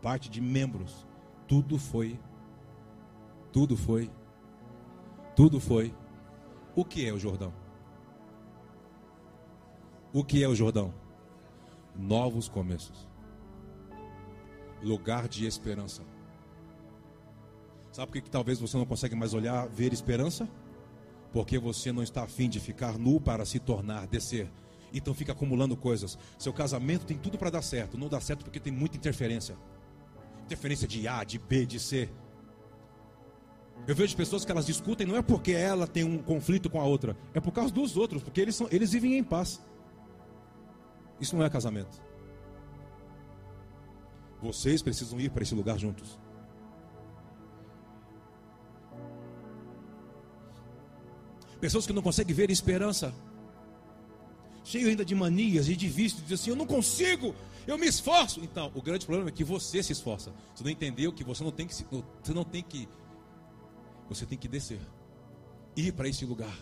parte 0.00 0.28
de 0.28 0.40
membros, 0.40 1.06
tudo 1.46 1.78
foi, 1.78 2.18
tudo 3.50 3.76
foi, 3.76 4.10
tudo 5.34 5.58
foi. 5.58 5.94
O 6.74 6.84
que 6.84 7.06
é 7.06 7.12
o 7.12 7.18
Jordão? 7.18 7.52
O 10.12 10.24
que 10.24 10.42
é 10.42 10.48
o 10.48 10.54
Jordão? 10.54 10.92
Novos 11.94 12.48
começos, 12.48 13.08
lugar 14.82 15.28
de 15.28 15.46
esperança. 15.46 16.02
Sabe 17.90 18.06
por 18.06 18.12
que, 18.14 18.22
que 18.22 18.30
talvez 18.30 18.58
você 18.58 18.76
não 18.76 18.86
consegue 18.86 19.14
mais 19.14 19.34
olhar, 19.34 19.68
ver 19.68 19.92
esperança? 19.92 20.48
Porque 21.30 21.58
você 21.58 21.92
não 21.92 22.02
está 22.02 22.22
afim 22.22 22.48
de 22.48 22.58
ficar 22.58 22.98
nu 22.98 23.20
para 23.20 23.44
se 23.44 23.58
tornar, 23.58 24.06
descer 24.06 24.50
então 24.92 25.14
fica 25.14 25.32
acumulando 25.32 25.76
coisas. 25.76 26.18
Seu 26.38 26.52
casamento 26.52 27.06
tem 27.06 27.16
tudo 27.16 27.38
para 27.38 27.50
dar 27.50 27.62
certo, 27.62 27.98
não 27.98 28.08
dá 28.08 28.20
certo 28.20 28.44
porque 28.44 28.60
tem 28.60 28.72
muita 28.72 28.96
interferência. 28.96 29.56
Interferência 30.44 30.86
de 30.86 31.06
A, 31.08 31.24
de 31.24 31.38
B, 31.38 31.66
de 31.66 31.78
C. 31.80 32.10
Eu 33.86 33.94
vejo 33.94 34.16
pessoas 34.16 34.44
que 34.44 34.52
elas 34.52 34.66
discutem 34.66 35.06
não 35.06 35.16
é 35.16 35.22
porque 35.22 35.52
ela 35.52 35.86
tem 35.86 36.04
um 36.04 36.18
conflito 36.18 36.70
com 36.70 36.80
a 36.80 36.84
outra, 36.84 37.16
é 37.34 37.40
por 37.40 37.52
causa 37.52 37.72
dos 37.72 37.96
outros, 37.96 38.22
porque 38.22 38.40
eles, 38.40 38.54
são, 38.54 38.68
eles 38.70 38.92
vivem 38.92 39.18
em 39.18 39.24
paz. 39.24 39.60
Isso 41.20 41.36
não 41.36 41.44
é 41.44 41.50
casamento. 41.50 42.00
Vocês 44.40 44.82
precisam 44.82 45.20
ir 45.20 45.30
para 45.30 45.42
esse 45.42 45.54
lugar 45.54 45.78
juntos. 45.78 46.18
Pessoas 51.60 51.86
que 51.86 51.92
não 51.92 52.02
conseguem 52.02 52.34
ver 52.34 52.50
esperança 52.50 53.14
cheio 54.64 54.88
ainda 54.88 55.04
de 55.04 55.14
manias 55.14 55.68
e 55.68 55.76
de 55.76 55.88
vícios, 55.88 56.22
diz 56.22 56.40
assim: 56.40 56.50
Eu 56.50 56.56
não 56.56 56.66
consigo, 56.66 57.34
eu 57.66 57.78
me 57.78 57.86
esforço. 57.86 58.40
Então, 58.40 58.70
o 58.74 58.82
grande 58.82 59.06
problema 59.06 59.28
é 59.28 59.32
que 59.32 59.44
você 59.44 59.82
se 59.82 59.92
esforça. 59.92 60.32
Você 60.54 60.64
não 60.64 60.70
entendeu 60.70 61.12
que 61.12 61.24
você 61.24 61.42
não 61.42 61.50
tem 61.50 61.66
que, 61.66 61.74
você 61.74 62.32
não 62.34 62.44
tem 62.44 62.62
que, 62.62 62.88
você 64.08 64.26
tem 64.26 64.38
que 64.38 64.48
descer, 64.48 64.80
ir 65.76 65.92
para 65.92 66.08
esse 66.08 66.24
lugar, 66.24 66.56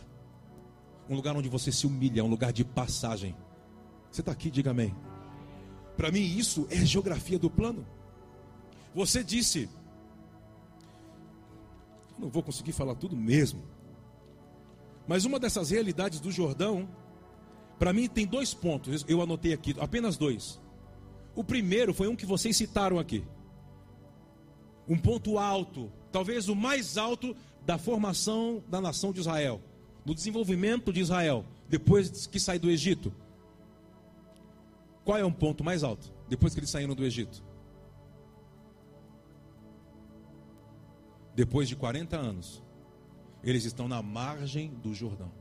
um 1.08 1.14
lugar 1.14 1.36
onde 1.36 1.48
você 1.48 1.70
se 1.72 1.86
humilha, 1.86 2.24
um 2.24 2.28
lugar 2.28 2.52
de 2.52 2.64
passagem. 2.64 3.34
Você 4.10 4.20
está 4.22 4.32
aqui, 4.32 4.50
diga 4.50 4.70
amém. 4.70 4.94
Para 5.96 6.10
mim, 6.10 6.22
isso 6.22 6.66
é 6.70 6.76
geografia 6.84 7.38
do 7.38 7.50
plano. 7.50 7.86
Você 8.94 9.22
disse, 9.22 9.68
não 12.20 12.28
vou 12.28 12.42
conseguir 12.42 12.72
falar 12.72 12.94
tudo 12.94 13.16
mesmo. 13.16 13.62
Mas 15.06 15.24
uma 15.24 15.38
dessas 15.38 15.70
realidades 15.70 16.20
do 16.20 16.30
Jordão 16.30 16.88
para 17.80 17.92
mim 17.92 18.08
tem 18.08 18.24
dois 18.24 18.54
pontos, 18.54 19.04
eu 19.08 19.20
anotei 19.20 19.52
aqui, 19.52 19.74
apenas 19.80 20.16
dois. 20.16 20.60
O 21.34 21.42
primeiro 21.42 21.92
foi 21.92 22.06
um 22.06 22.14
que 22.14 22.24
vocês 22.24 22.56
citaram 22.56 22.96
aqui. 22.96 23.24
Um 24.86 24.96
ponto 24.96 25.36
alto, 25.36 25.90
talvez 26.12 26.48
o 26.48 26.54
mais 26.54 26.96
alto 26.96 27.34
da 27.66 27.76
formação 27.76 28.62
da 28.68 28.80
nação 28.80 29.12
de 29.12 29.18
Israel, 29.18 29.60
do 30.04 30.14
desenvolvimento 30.14 30.92
de 30.92 31.00
Israel, 31.00 31.44
depois 31.68 32.28
que 32.28 32.38
sai 32.38 32.60
do 32.60 32.70
Egito. 32.70 33.12
Qual 35.04 35.18
é 35.18 35.24
um 35.24 35.32
ponto 35.32 35.64
mais 35.64 35.82
alto 35.82 36.12
depois 36.28 36.54
que 36.54 36.60
eles 36.60 36.70
saíram 36.70 36.94
do 36.94 37.04
Egito? 37.04 37.42
depois 41.40 41.68
de 41.70 41.74
40 41.74 42.18
anos, 42.18 42.62
eles 43.42 43.64
estão 43.64 43.88
na 43.88 44.02
margem 44.02 44.74
do 44.82 44.92
Jordão. 44.92 45.32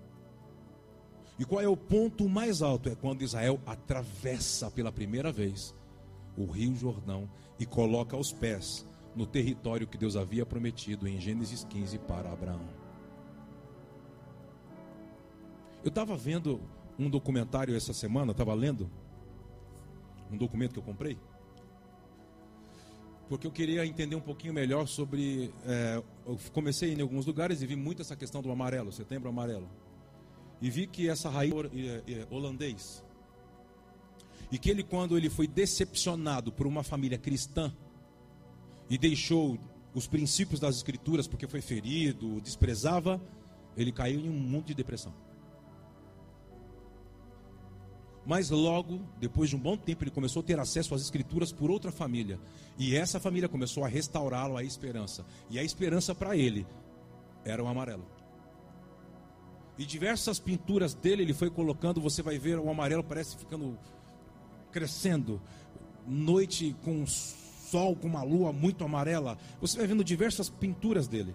E 1.39 1.45
qual 1.45 1.62
é 1.62 1.67
o 1.67 1.78
ponto 1.78 2.28
mais 2.28 2.62
alto? 2.62 2.89
É 2.89 2.95
quando 2.95 3.21
Israel 3.21 3.62
atravessa 3.65 4.69
pela 4.69 4.91
primeira 4.91 5.32
vez 5.32 5.73
o 6.38 6.45
Rio 6.45 6.75
Jordão 6.75 7.30
e 7.58 7.65
coloca 7.65 8.17
os 8.17 8.34
pés 8.34 8.86
no 9.15 9.25
território 9.25 9.88
que 9.88 9.97
Deus 9.97 10.17
havia 10.17 10.45
prometido 10.45 11.08
em 11.08 11.17
Gênesis 11.17 11.63
15 11.63 11.97
para 11.99 12.30
Abraão. 12.30 12.67
Eu 15.82 15.88
estava 15.88 16.17
vendo 16.17 16.60
um 16.97 17.10
documentário 17.10 17.73
essa 17.73 17.93
semana, 17.93 18.32
estava 18.34 18.54
lendo 18.54 18.91
um 20.30 20.38
documento 20.38 20.73
que 20.73 20.80
eu 20.80 20.84
comprei, 20.84 21.17
porque 23.30 23.47
eu 23.47 23.52
queria 23.52 23.86
entender 23.86 24.15
um 24.15 24.21
pouquinho 24.21 24.54
melhor 24.54 24.88
sobre. 24.88 25.54
É, 25.65 26.04
eu 26.25 26.38
comecei 26.52 26.93
em 26.93 27.02
alguns 27.02 27.25
lugares 27.25 27.62
e 27.62 27.65
vi 27.65 27.78
muito 27.78 28.02
essa 28.02 28.15
questão 28.15 28.41
do 28.41 28.52
amarelo, 28.52 28.91
setembro 28.91 29.30
amarelo. 29.30 29.69
E 30.62 30.69
vi 30.69 30.88
que 30.88 31.08
essa 31.08 31.30
raiz 31.30 31.54
é, 31.54 32.04
é, 32.12 32.28
holandês. 32.30 33.04
E 34.52 34.58
que 34.58 34.69
ele, 34.69 34.84
quando 34.84 35.17
ele 35.17 35.30
foi 35.30 35.48
decepcionado 35.48 36.52
por 36.52 36.67
uma 36.67 36.84
família 36.84 37.17
cristã 37.17 37.74
e 38.89 38.98
deixou 38.98 39.58
os 39.93 40.08
princípios 40.08 40.60
das 40.60 40.76
escrituras 40.78 41.28
porque 41.28 41.48
foi 41.48 41.62
ferido, 41.62 42.41
desprezava, 42.41 43.22
ele 43.78 43.91
caiu 43.91 44.19
em 44.19 44.30
um 44.30 44.34
mundo 44.34 44.65
de 44.65 44.74
depressão. 44.74 45.13
Mas 48.26 48.50
logo, 48.50 49.02
depois 49.19 49.50
de 49.50 49.56
um 49.56 49.60
bom 49.60 49.78
tempo, 49.78 50.04
ele 50.04 50.12
começou 50.12 50.41
a 50.41 50.43
ter 50.43 50.60
acesso 50.60 50.93
às 50.93 51.02
escrituras 51.02 51.52
por 51.52 51.72
outra 51.72 51.91
família. 51.91 52.39
E 52.78 52.95
essa 52.95 53.19
família 53.19 53.50
começou 53.50 53.84
a 53.84 53.88
restaurá-lo 53.88 54.58
à 54.58 54.63
esperança. 54.63 55.26
E 55.50 55.58
a 55.58 55.63
esperança 55.63 56.13
para 56.13 56.36
ele 56.36 56.67
era 57.43 57.63
o 57.63 57.67
amarelo. 57.67 58.06
E 59.80 59.86
diversas 59.86 60.39
pinturas 60.39 60.94
dele 60.94 61.24
ele 61.24 61.34
foi 61.34 61.50
colocando, 61.50 62.02
você 62.02 62.22
vai 62.22 62.38
ver 62.38 62.60
o 62.60 62.70
amarelo 62.70 63.02
parece 63.02 63.38
ficando 63.38 63.80
crescendo. 64.74 65.42
Noite 66.06 66.76
com 66.84 67.08
sol, 67.08 67.96
com 67.96 68.06
uma 68.06 68.22
lua 68.22 68.52
muito 68.52 68.84
amarela. 68.84 69.38
Você 69.62 69.78
vai 69.78 69.88
vendo 69.88 70.04
diversas 70.04 70.50
pinturas 70.50 71.08
dele. 71.08 71.34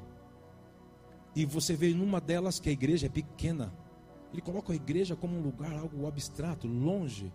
E 1.35 1.47
você 1.47 1.75
vê 1.75 1.95
numa 1.95 2.21
delas 2.21 2.61
que 2.61 2.69
a 2.69 2.73
igreja 2.73 3.07
é 3.07 3.09
pequena. 3.09 3.73
Ele 4.31 4.43
coloca 4.43 4.75
a 4.75 4.77
igreja 4.77 5.17
como 5.17 5.39
um 5.39 5.41
lugar, 5.41 5.73
algo 5.79 6.07
abstrato, 6.07 6.69
longe. 6.69 7.33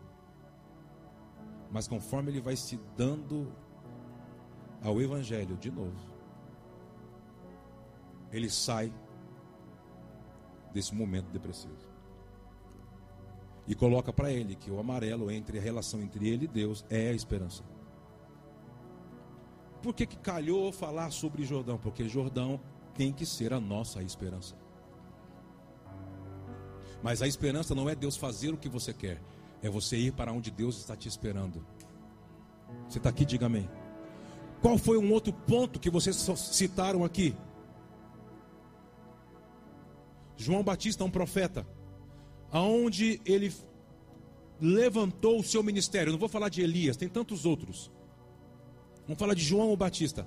Mas 1.72 1.88
conforme 1.88 2.30
ele 2.30 2.39
vai 2.39 2.56
se 2.56 2.80
dando 2.95 3.52
ao 4.80 5.02
Evangelho 5.02 5.58
de 5.58 5.72
novo, 5.72 5.98
ele 8.32 8.48
sai 8.48 8.93
desse 10.80 10.96
momento 10.96 11.30
depressivo. 11.30 11.76
E 13.68 13.76
coloca 13.76 14.13
para 14.13 14.32
ele 14.32 14.56
que 14.56 14.72
o 14.72 14.80
amarelo 14.80 15.30
entre 15.30 15.60
a 15.60 15.62
relação 15.62 16.02
entre 16.02 16.28
ele 16.28 16.46
e 16.46 16.48
Deus 16.48 16.86
é 16.89 17.10
a 17.10 17.13
esperança. 17.13 17.63
Por 19.84 19.94
que, 19.94 20.06
que 20.06 20.18
calhou 20.18 20.72
falar 20.72 21.12
sobre 21.12 21.44
Jordão? 21.44 21.78
Porque 21.78 22.08
Jordão 22.08 22.60
tem 22.96 23.12
que 23.12 23.26
ser 23.26 23.54
a 23.54 23.60
nossa 23.60 24.02
esperança. 24.02 24.56
Mas 27.04 27.22
a 27.22 27.28
esperança 27.28 27.76
não 27.76 27.89
é 27.89 27.96
Deus 27.96 28.15
fazer 28.15 28.54
o 28.54 28.58
que 28.58 28.70
você 28.70 28.94
quer, 28.94 29.22
é 29.62 29.70
você 29.70 29.98
ir 29.98 30.13
para 30.13 30.32
onde 30.32 30.50
Deus 30.50 30.78
está 30.78 30.96
te 30.96 31.08
esperando. 31.08 31.65
Você 32.88 32.98
está 32.98 33.10
aqui, 33.10 33.26
diga 33.26 33.46
amém. 33.46 33.70
Qual 34.62 34.78
foi 34.78 34.98
um 34.98 35.12
outro 35.12 35.32
ponto 35.32 35.80
que 35.80 35.89
vocês 35.89 36.15
citaram 36.38 37.04
aqui? 37.04 37.36
João 40.39 40.63
Batista, 40.63 41.04
um 41.04 41.12
profeta, 41.12 41.67
aonde 42.49 43.21
ele 43.25 43.54
levantou 44.60 45.38
o 45.38 45.43
seu 45.43 45.62
ministério. 45.62 46.13
não 46.13 46.19
vou 46.19 46.30
falar 46.30 46.47
de 46.47 46.62
Elias, 46.62 46.95
tem 46.95 47.10
tantos 47.10 47.45
outros. 47.45 47.91
Vamos 49.04 49.19
falar 49.19 49.34
de 49.34 49.43
João 49.43 49.75
Batista. 49.75 50.25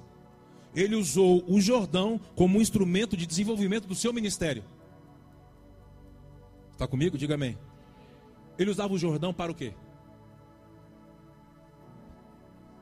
Ele 0.74 0.94
usou 0.96 1.42
o 1.48 1.60
Jordão 1.60 2.20
como 2.36 2.58
um 2.58 2.60
instrumento 2.60 3.16
de 3.16 3.26
desenvolvimento 3.26 3.88
do 3.88 3.94
seu 3.94 4.12
ministério. 4.12 4.62
Está 6.72 6.86
comigo? 6.86 7.16
Diga 7.16 7.34
amém. 7.34 7.58
Ele 8.58 8.70
usava 8.70 8.92
o 8.92 8.98
Jordão 8.98 9.32
para 9.32 9.50
o 9.50 9.54
quê? 9.54 9.74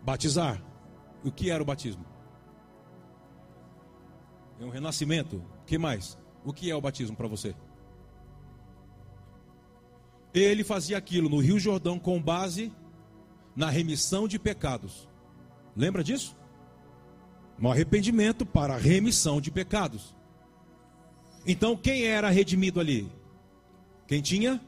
Batizar. 0.03 0.61
O 1.23 1.31
que 1.31 1.51
era 1.51 1.63
o 1.63 1.67
batismo? 1.67 2.05
É 4.59 4.65
um 4.65 4.71
renascimento. 4.71 5.37
O 5.37 5.65
que 5.65 5.79
mais? 5.79 6.19
O 6.45 6.53
que 6.53 6.71
é 6.71 6.75
o 6.75 6.81
batismo 6.81 7.17
para 7.17 7.29
você? 7.29 7.55
Ele 10.33 10.63
fazia 10.63 10.97
aquilo 10.97 11.29
no 11.29 11.39
Rio 11.39 11.59
Jordão 11.59 11.99
com 11.99 12.21
base 12.21 12.73
na 13.55 13.69
remissão 13.69 14.29
de 14.29 14.39
pecados. 14.39 15.09
Lembra 15.77 16.05
disso? 16.05 16.37
Um 17.61 17.71
arrependimento 17.71 18.47
para 18.47 18.77
remissão 18.77 19.41
de 19.41 19.51
pecados. 19.51 20.15
Então, 21.47 21.77
quem 21.77 22.05
era 22.05 22.31
redimido 22.31 22.81
ali? 22.81 23.11
Quem 24.07 24.23
tinha 24.23 24.61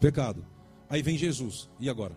pecado. 0.00 0.44
Aí 0.88 1.02
vem 1.02 1.18
Jesus. 1.18 1.68
E 1.78 1.90
agora? 1.90 2.14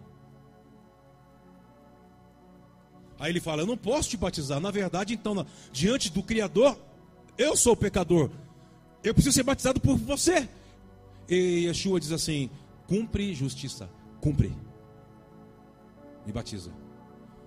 Aí 3.19 3.31
ele 3.31 3.39
fala: 3.39 3.61
Eu 3.61 3.67
não 3.67 3.77
posso 3.77 4.09
te 4.09 4.17
batizar. 4.17 4.59
Na 4.59 4.71
verdade, 4.71 5.13
então, 5.13 5.45
diante 5.71 6.11
do 6.11 6.23
Criador, 6.23 6.77
eu 7.37 7.55
sou 7.55 7.75
pecador. 7.75 8.29
Eu 9.03 9.13
preciso 9.13 9.35
ser 9.35 9.43
batizado 9.43 9.79
por 9.79 9.97
você. 9.97 10.47
E 11.27 11.65
Yeshua 11.65 11.99
diz 11.99 12.11
assim: 12.11 12.49
cumpre 12.87 13.33
justiça, 13.33 13.89
cumpre. 14.19 14.55
Me 16.25 16.31
batiza. 16.31 16.71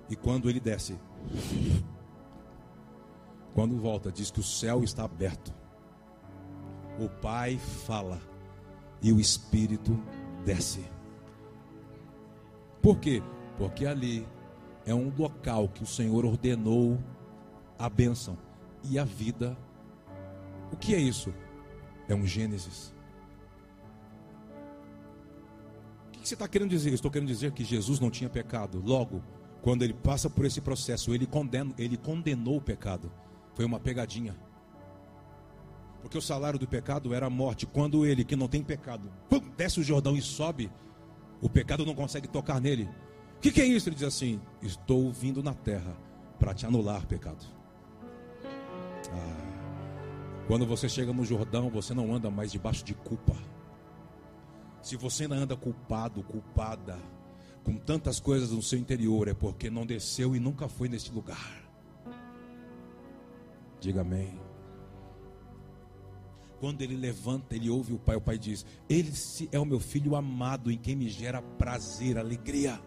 E 0.09 0.17
quando 0.17 0.51
ele 0.51 0.61
desce, 0.61 0.99
quando 3.55 3.79
volta, 3.79 4.11
diz 4.11 4.31
que 4.31 4.40
o 4.40 4.45
céu 4.45 4.83
está 4.83 5.05
aberto. 5.05 5.55
O 6.99 7.09
Pai 7.09 7.59
fala 7.59 8.21
e 9.03 9.12
o 9.12 9.21
Espírito 9.21 9.99
desce. 10.45 10.85
Por 12.83 12.99
quê? 12.99 13.23
Porque 13.57 13.87
ali 13.87 14.27
é 14.85 14.95
um 14.95 15.12
local 15.17 15.69
que 15.69 15.83
o 15.83 15.87
Senhor 15.87 16.25
ordenou 16.25 16.99
a 17.79 17.88
bênção 17.88 18.37
e 18.83 18.99
a 18.99 19.05
vida. 19.05 19.57
O 20.73 20.77
que 20.77 20.95
é 20.95 20.99
isso? 20.99 21.33
É 22.09 22.14
um 22.14 22.27
Gênesis. 22.27 22.93
O 26.09 26.11
que 26.25 26.29
você 26.29 26.35
está 26.35 26.49
querendo 26.49 26.71
dizer? 26.71 26.90
Eu 26.90 26.95
estou 26.95 27.11
querendo 27.11 27.29
dizer 27.29 27.53
que 27.53 27.64
Jesus 27.64 28.01
não 28.01 28.11
tinha 28.11 28.31
pecado. 28.31 28.83
Logo, 28.85 29.23
quando 29.62 29.83
ele 29.83 29.95
passa 29.95 30.29
por 30.29 30.45
esse 30.45 30.61
processo, 30.61 31.14
ele, 31.14 31.27
condena, 31.27 31.73
ele 31.79 31.97
condenou 31.97 32.57
o 32.57 32.61
pecado. 32.61 33.11
Foi 33.55 33.64
uma 33.64 33.79
pegadinha. 33.79 34.37
Porque 36.03 36.19
o 36.19 36.23
salário 36.23 36.59
do 36.59 36.69
pecado 36.69 37.14
era 37.14 37.27
a 37.27 37.31
morte. 37.31 37.64
Quando 37.64 38.05
ele, 38.05 38.25
que 38.25 38.37
não 38.37 38.47
tem 38.47 38.62
pecado, 38.62 39.11
pum, 39.29 39.40
desce 39.57 39.81
o 39.81 39.83
Jordão 39.83 40.17
e 40.17 40.21
sobe, 40.21 40.71
o 41.40 41.49
pecado 41.49 41.87
não 41.87 41.95
consegue 41.95 42.29
tocar 42.29 42.61
nele. 42.61 42.88
O 43.37 43.40
que, 43.40 43.51
que 43.51 43.61
é 43.61 43.67
isso? 43.67 43.88
Ele 43.88 43.97
diz 43.97 44.05
assim: 44.05 44.40
Estou 44.61 45.11
vindo 45.11 45.43
na 45.43 45.55
terra 45.55 45.97
para 46.38 46.53
te 46.53 46.67
anular 46.67 47.07
pecado. 47.07 47.45
Ah, 49.12 49.54
quando 50.46 50.66
você 50.66 50.88
chega 50.88 51.12
no 51.12 51.24
Jordão, 51.24 51.70
você 51.70 51.94
não 51.94 52.14
anda 52.14 52.30
mais 52.30 52.52
debaixo 52.52 52.85
de 52.85 52.94
culpa. 52.94 53.35
Se 54.83 54.96
você 54.96 55.22
ainda 55.22 55.37
anda 55.37 55.57
culpado, 55.57 56.22
culpada, 56.22 56.98
com 57.64 57.76
tantas 57.76 58.20
coisas 58.20 58.50
no 58.50 58.62
seu 58.62 58.78
interior, 58.78 59.26
é 59.28 59.35
porque 59.35 59.70
não 59.70 59.87
desceu 59.87 60.37
e 60.37 60.40
nunca 60.40 60.68
foi 60.68 60.88
neste 60.88 61.11
lugar. 61.11 61.64
Diga 63.80 64.02
amém. 64.02 64.38
Quando 66.61 66.83
ele 66.83 66.96
levanta, 66.96 67.57
ele 67.57 67.70
ouve 67.70 67.94
o 67.94 67.98
pai, 67.98 68.16
o 68.16 68.20
pai 68.20 68.38
diz: 68.38 68.64
Ele 68.88 69.12
é 69.50 69.59
o 69.59 69.64
meu 69.64 69.80
filho 69.80 70.14
amado 70.14 70.70
em 70.70 70.78
quem 70.78 70.94
me 70.94 71.09
gera 71.09 71.42
prazer, 71.42 72.18
alegria. 72.18 72.80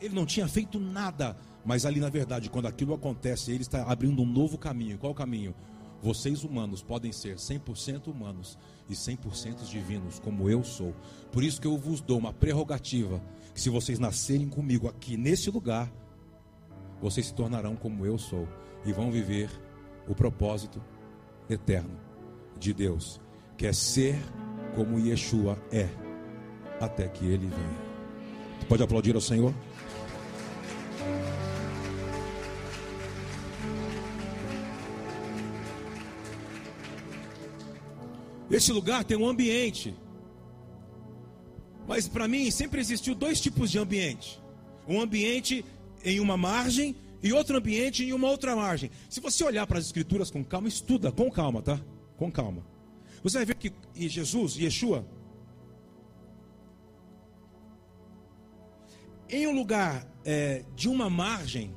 Ele 0.00 0.14
não 0.14 0.26
tinha 0.26 0.46
feito 0.48 0.78
nada, 0.78 1.36
mas 1.66 1.84
ali 1.84 1.98
na 1.98 2.08
verdade, 2.08 2.48
quando 2.48 2.66
aquilo 2.66 2.94
acontece, 2.94 3.50
ele 3.50 3.62
está 3.62 3.82
abrindo 3.82 4.22
um 4.22 4.26
novo 4.26 4.56
caminho. 4.56 4.96
Qual 4.96 5.12
caminho? 5.12 5.52
Vocês 6.00 6.44
humanos 6.44 6.80
podem 6.80 7.10
ser 7.10 7.36
100% 7.36 8.06
humanos 8.06 8.56
e 8.88 8.94
100% 8.94 9.68
divinos, 9.68 10.20
como 10.20 10.48
eu 10.48 10.62
sou. 10.62 10.94
Por 11.32 11.42
isso 11.42 11.60
que 11.60 11.66
eu 11.66 11.76
vos 11.76 12.00
dou 12.00 12.18
uma 12.18 12.32
prerrogativa, 12.32 13.20
que 13.52 13.60
se 13.60 13.68
vocês 13.68 13.98
nascerem 13.98 14.48
comigo 14.48 14.88
aqui 14.88 15.16
nesse 15.16 15.50
lugar, 15.50 15.92
vocês 17.02 17.26
se 17.26 17.34
tornarão 17.34 17.74
como 17.74 18.06
eu 18.06 18.16
sou 18.16 18.46
e 18.84 18.92
vão 18.92 19.10
viver 19.10 19.50
o 20.06 20.14
propósito 20.14 20.80
eterno 21.50 21.98
de 22.60 22.72
Deus, 22.72 23.20
que 23.56 23.66
é 23.66 23.72
ser 23.72 24.16
como 24.76 25.00
Yeshua 25.00 25.58
é, 25.72 25.88
até 26.80 27.08
que 27.08 27.24
ele 27.24 27.48
venha. 27.48 27.86
Pode 28.68 28.82
aplaudir 28.84 29.16
ao 29.16 29.20
Senhor? 29.20 29.52
Esse 38.50 38.72
lugar 38.72 39.04
tem 39.04 39.16
um 39.16 39.28
ambiente. 39.28 39.94
Mas 41.86 42.08
para 42.08 42.26
mim 42.26 42.50
sempre 42.50 42.80
existiu 42.80 43.14
dois 43.14 43.40
tipos 43.40 43.70
de 43.70 43.78
ambiente: 43.78 44.40
um 44.86 45.00
ambiente 45.00 45.64
em 46.04 46.20
uma 46.20 46.36
margem 46.36 46.96
e 47.22 47.32
outro 47.32 47.56
ambiente 47.56 48.04
em 48.04 48.12
uma 48.12 48.28
outra 48.28 48.54
margem. 48.54 48.90
Se 49.08 49.20
você 49.20 49.42
olhar 49.44 49.66
para 49.66 49.78
as 49.78 49.86
escrituras 49.86 50.30
com 50.30 50.44
calma, 50.44 50.68
estuda 50.68 51.10
com 51.10 51.30
calma, 51.30 51.62
tá? 51.62 51.80
Com 52.16 52.30
calma. 52.30 52.64
Você 53.22 53.38
vai 53.38 53.46
ver 53.46 53.56
que 53.56 53.72
Jesus, 53.94 54.56
Yeshua, 54.56 55.04
em 59.28 59.46
um 59.46 59.52
lugar 59.52 60.06
é, 60.24 60.64
de 60.76 60.88
uma 60.88 61.10
margem, 61.10 61.74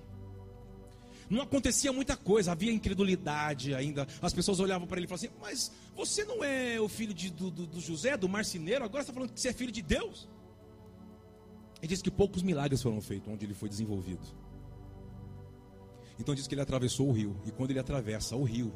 não 1.29 1.41
acontecia 1.41 1.93
muita 1.93 2.17
coisa, 2.17 2.51
havia 2.51 2.71
incredulidade 2.71 3.73
ainda. 3.73 4.07
As 4.21 4.33
pessoas 4.33 4.59
olhavam 4.59 4.87
para 4.87 4.97
ele 4.97 5.05
e 5.05 5.09
falavam 5.09 5.29
assim: 5.29 5.39
Mas 5.41 5.71
você 5.99 6.23
não 6.23 6.41
é 6.41 6.79
o 6.79 6.87
filho 6.87 7.13
de, 7.13 7.29
do, 7.29 7.51
do, 7.51 7.81
José, 7.81 8.15
do 8.15 8.29
marceneiro? 8.29 8.85
Agora 8.85 9.01
está 9.01 9.11
falando 9.11 9.33
que 9.33 9.39
você 9.39 9.49
é 9.49 9.53
filho 9.53 9.71
de 9.71 9.81
Deus? 9.81 10.29
Ele 11.81 11.87
diz 11.87 12.01
que 12.01 12.09
poucos 12.09 12.41
milagres 12.41 12.81
foram 12.81 13.01
feitos 13.01 13.31
onde 13.31 13.45
ele 13.45 13.53
foi 13.53 13.67
desenvolvido. 13.67 14.25
Então 16.17 16.33
diz 16.33 16.47
que 16.47 16.53
ele 16.53 16.61
atravessou 16.61 17.09
o 17.09 17.11
rio. 17.11 17.35
E 17.45 17.51
quando 17.51 17.71
ele 17.71 17.79
atravessa 17.79 18.35
o 18.37 18.43
rio, 18.43 18.73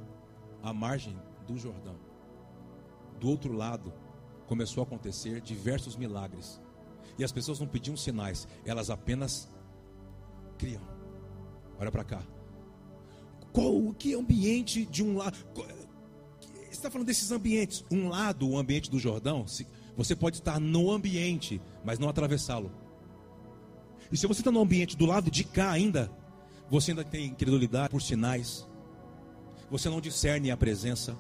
a 0.62 0.74
margem 0.74 1.18
do 1.48 1.58
Jordão, 1.58 1.98
do 3.22 3.30
outro 3.30 3.54
lado, 3.54 3.94
começou 4.46 4.84
a 4.84 4.86
acontecer 4.86 5.40
diversos 5.40 5.96
milagres. 5.96 6.62
E 7.18 7.24
as 7.24 7.32
pessoas 7.32 7.58
não 7.58 7.68
pediam 7.68 7.96
sinais, 7.96 8.48
elas 8.66 8.90
apenas 8.90 9.48
criam. 10.58 10.82
Olha 11.80 11.92
para 11.92 12.04
cá. 12.04 12.22
Qual 13.54 13.94
que 13.94 14.14
ambiente 14.14 14.86
de 14.86 15.02
um 15.02 15.16
lado? 15.16 15.38
Está 16.74 16.90
falando 16.90 17.08
desses 17.08 17.32
ambientes. 17.32 17.86
Um 17.90 18.10
lado, 18.10 18.50
o 18.50 18.58
ambiente 18.58 18.90
do 18.90 19.00
Jordão, 19.00 19.46
você 19.96 20.16
pode 20.16 20.38
estar 20.38 20.60
no 20.60 20.92
ambiente, 20.92 21.62
mas 21.86 22.00
não 22.00 22.10
atravessá-lo. 22.10 22.72
E 24.12 24.18
se 24.18 24.28
você 24.28 24.42
está 24.42 24.52
no 24.52 24.62
ambiente 24.62 24.98
do 24.98 25.06
lado 25.06 25.32
de 25.32 25.44
cá 25.44 25.72
ainda, 25.72 26.12
você 26.70 26.92
ainda 26.92 27.04
tem 27.04 27.28
incredulidade 27.28 27.90
por 27.90 28.02
sinais. 28.02 28.68
Você 29.70 29.90
não 29.90 30.02
discerne 30.02 30.52
a 30.52 30.58
presença. 30.58 31.18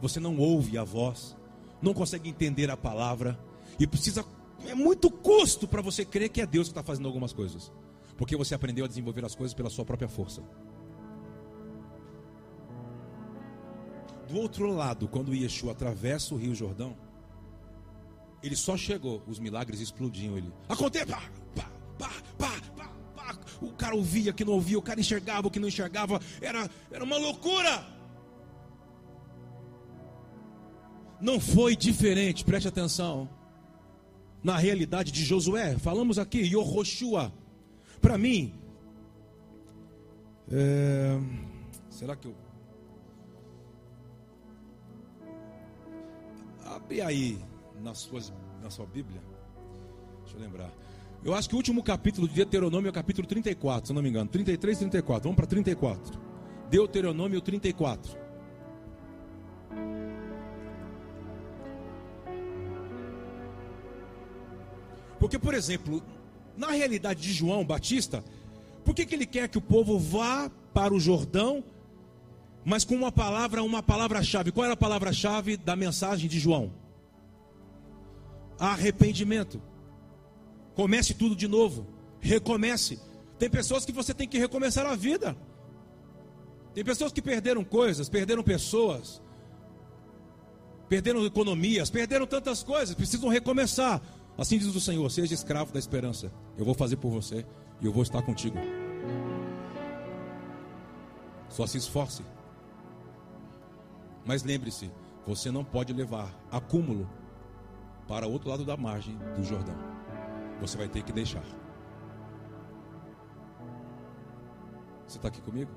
Você 0.00 0.20
não 0.20 0.38
ouve 0.38 0.78
a 0.78 0.84
voz. 0.84 1.36
Não 1.82 1.92
consegue 1.92 2.28
entender 2.28 2.70
a 2.70 2.76
palavra. 2.76 3.38
E 3.78 3.86
precisa. 3.86 4.24
É 4.66 4.74
muito 4.74 5.10
custo 5.10 5.66
para 5.66 5.82
você 5.82 6.04
crer 6.04 6.28
que 6.28 6.40
é 6.40 6.46
Deus 6.46 6.68
que 6.68 6.72
está 6.72 6.82
fazendo 6.82 7.08
algumas 7.08 7.32
coisas. 7.32 7.72
Porque 8.16 8.36
você 8.36 8.54
aprendeu 8.54 8.84
a 8.84 8.88
desenvolver 8.88 9.24
as 9.24 9.34
coisas 9.34 9.54
pela 9.54 9.70
sua 9.70 9.84
própria 9.84 10.08
força. 10.08 10.42
Do 14.30 14.38
outro 14.38 14.72
lado, 14.72 15.08
quando 15.08 15.34
Yeshua 15.34 15.72
atravessa 15.72 16.32
o 16.34 16.38
Rio 16.38 16.54
Jordão, 16.54 16.96
ele 18.40 18.54
só 18.54 18.76
chegou, 18.76 19.20
os 19.26 19.40
milagres 19.40 19.80
explodiam 19.80 20.38
ele. 20.38 20.52
Acontece, 20.68 21.06
pá, 21.06 21.20
pá, 21.52 21.68
pá, 21.98 22.10
pá, 22.38 22.60
pá, 22.76 22.88
pá. 23.16 23.38
O 23.60 23.72
cara 23.72 23.96
ouvia 23.96 24.32
que 24.32 24.44
não 24.44 24.52
ouvia, 24.52 24.78
o 24.78 24.82
cara 24.82 25.00
enxergava 25.00 25.48
o 25.48 25.50
que 25.50 25.58
não 25.58 25.66
enxergava, 25.66 26.20
era, 26.40 26.70
era 26.92 27.02
uma 27.02 27.18
loucura. 27.18 27.84
Não 31.20 31.40
foi 31.40 31.74
diferente, 31.74 32.44
preste 32.44 32.68
atenção. 32.68 33.28
Na 34.44 34.56
realidade 34.56 35.10
de 35.10 35.24
Josué, 35.24 35.76
falamos 35.76 36.20
aqui, 36.20 36.38
Yohoshua. 36.38 37.32
Para 38.00 38.16
mim, 38.16 38.54
é... 40.48 41.18
será 41.90 42.14
que 42.14 42.28
eu 42.28 42.49
Abre 46.90 47.02
aí 47.02 47.38
nas 47.80 47.98
suas, 47.98 48.32
na 48.60 48.68
sua 48.68 48.84
Bíblia. 48.84 49.22
Deixa 50.24 50.36
eu 50.36 50.42
lembrar. 50.42 50.72
Eu 51.22 51.36
acho 51.36 51.48
que 51.48 51.54
o 51.54 51.56
último 51.56 51.84
capítulo 51.84 52.26
de 52.26 52.34
Deuteronômio 52.34 52.88
é 52.88 52.90
o 52.90 52.92
capítulo 52.92 53.28
34, 53.28 53.86
se 53.86 53.92
eu 53.92 53.94
não 53.94 54.02
me 54.02 54.08
engano. 54.08 54.28
33, 54.28 54.76
34. 54.76 55.22
Vamos 55.22 55.36
para 55.36 55.46
34. 55.46 56.18
Deuteronômio 56.68 57.40
34. 57.40 58.18
Porque, 65.20 65.38
por 65.38 65.54
exemplo, 65.54 66.02
na 66.56 66.72
realidade 66.72 67.22
de 67.22 67.32
João 67.32 67.64
Batista, 67.64 68.24
por 68.84 68.96
que, 68.96 69.06
que 69.06 69.14
ele 69.14 69.26
quer 69.26 69.48
que 69.48 69.58
o 69.58 69.62
povo 69.62 69.96
vá 69.96 70.50
para 70.74 70.92
o 70.92 70.98
Jordão 70.98 71.62
mas 72.64 72.84
com 72.84 72.94
uma 72.94 73.10
palavra, 73.10 73.62
uma 73.62 73.82
palavra-chave. 73.82 74.52
Qual 74.52 74.64
era 74.64 74.74
a 74.74 74.76
palavra-chave 74.76 75.56
da 75.56 75.74
mensagem 75.74 76.28
de 76.28 76.38
João? 76.38 76.70
Arrependimento. 78.60 79.60
Comece 80.74 81.14
tudo 81.14 81.34
de 81.34 81.48
novo. 81.48 81.86
Recomece. 82.20 83.00
Tem 83.38 83.48
pessoas 83.48 83.86
que 83.86 83.92
você 83.92 84.12
tem 84.12 84.28
que 84.28 84.38
recomeçar 84.38 84.84
a 84.84 84.94
vida. 84.94 85.34
Tem 86.74 86.84
pessoas 86.84 87.10
que 87.10 87.22
perderam 87.22 87.64
coisas, 87.64 88.08
perderam 88.10 88.42
pessoas, 88.42 89.20
perderam 90.90 91.24
economias, 91.24 91.88
perderam 91.90 92.26
tantas 92.26 92.62
coisas, 92.62 92.94
precisam 92.94 93.30
recomeçar. 93.30 94.00
Assim 94.36 94.58
diz 94.58 94.74
o 94.74 94.80
Senhor: 94.80 95.10
seja 95.10 95.32
escravo 95.32 95.72
da 95.72 95.78
esperança. 95.78 96.30
Eu 96.58 96.64
vou 96.64 96.74
fazer 96.74 96.96
por 96.96 97.10
você 97.10 97.46
e 97.80 97.86
eu 97.86 97.92
vou 97.92 98.02
estar 98.02 98.20
contigo. 98.20 98.58
Só 101.48 101.66
se 101.66 101.78
esforce. 101.78 102.22
Mas 104.24 104.44
lembre-se, 104.44 104.90
você 105.26 105.50
não 105.50 105.64
pode 105.64 105.92
levar 105.92 106.38
acúmulo 106.50 107.08
para 108.10 108.26
o 108.26 108.32
outro 108.32 108.50
lado 108.50 108.64
da 108.64 108.76
margem 108.76 109.16
do 109.36 109.44
Jordão. 109.44 109.76
Você 110.60 110.76
vai 110.76 110.88
ter 110.88 111.04
que 111.04 111.12
deixar. 111.12 111.44
Você 115.06 115.16
está 115.16 115.28
aqui 115.28 115.40
comigo? 115.40 115.70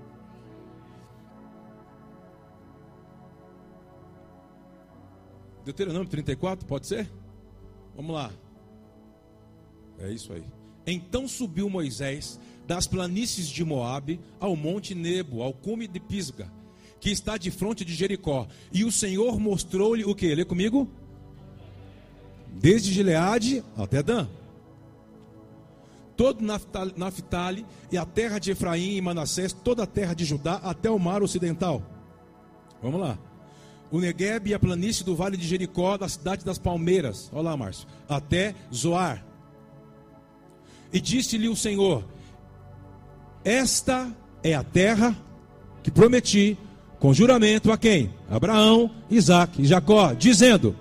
Deuteronômio 5.64 6.10
34, 6.10 6.66
pode 6.66 6.88
ser? 6.88 7.08
Vamos 7.96 8.16
lá. 8.16 8.32
É 10.00 10.10
isso 10.10 10.34
aí. 10.34 10.44
Então 10.88 11.28
subiu 11.28 11.70
Moisés 11.70 12.40
das 12.66 12.88
planícies 12.88 13.48
de 13.48 13.64
Moabe 13.64 14.20
ao 14.40 14.56
monte 14.56 14.96
Nebo, 14.96 15.44
ao 15.44 15.54
cume 15.54 15.88
de 15.88 16.00
Pisga 16.00 16.52
que 17.00 17.12
está 17.12 17.38
de 17.38 17.52
frente 17.52 17.84
de 17.84 17.94
Jericó. 17.94 18.48
E 18.72 18.86
o 18.86 18.92
Senhor 18.92 19.38
mostrou-lhe 19.38 20.06
o 20.06 20.16
que? 20.16 20.34
Lê 20.34 20.46
comigo? 20.46 20.90
Desde 22.54 22.94
Gileade 22.94 23.64
até 23.76 24.02
Dan. 24.02 24.28
Todo 26.16 26.46
Naphtali 26.96 27.66
e 27.92 27.98
a 27.98 28.06
terra 28.06 28.38
de 28.38 28.52
Efraim 28.52 28.96
e 28.96 29.02
Manassés, 29.02 29.52
toda 29.52 29.84
a 29.84 29.88
terra 29.88 30.14
de 30.14 30.24
Judá 30.24 30.62
até 30.64 30.90
o 30.90 31.00
mar 31.00 31.24
ocidental. 31.24 31.82
Vamos 32.82 33.02
lá. 33.02 33.18
O 33.92 34.00
Negueb 34.00 34.50
e 34.50 34.54
a 34.54 34.60
planície 34.60 35.04
do 35.04 35.16
vale 35.16 35.38
de 35.38 35.48
Jericó, 35.48 35.98
da 35.98 36.08
cidade 36.08 36.46
das 36.46 36.58
palmeiras. 36.58 37.30
Olha 37.34 37.44
lá, 37.44 37.58
Márcio. 37.58 37.88
Até 38.08 38.56
Zoar. 38.74 39.26
E 40.92 41.02
disse-lhe 41.02 41.48
o 41.48 41.56
Senhor: 41.56 42.04
Esta 43.44 44.16
é 44.44 44.54
a 44.54 44.64
terra 44.64 45.16
que 45.82 45.90
prometi 45.90 46.58
com 47.00 47.14
juramento 47.14 47.72
a 47.72 47.78
quem? 47.78 48.14
Abraão, 48.30 48.90
Isaac 49.10 49.62
e 49.62 49.66
Jacó, 49.66 50.14
dizendo: 50.14 50.76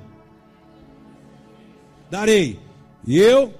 Darei, 2.12 2.60
e 3.06 3.18
eu, 3.18 3.54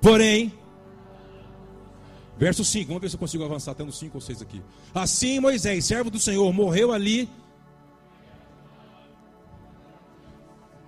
porém, 0.00 0.52
verso 2.38 2.64
5, 2.64 2.86
vamos 2.86 3.02
ver 3.02 3.08
se 3.08 3.16
eu 3.16 3.18
consigo 3.18 3.44
avançar 3.44 3.72
até 3.72 3.82
no 3.82 3.90
5 3.90 4.16
ou 4.16 4.20
6 4.20 4.40
aqui. 4.40 4.62
Assim 4.94 5.40
Moisés, 5.40 5.84
servo 5.84 6.12
do 6.12 6.20
Senhor, 6.20 6.52
morreu 6.52 6.92
ali. 6.92 7.28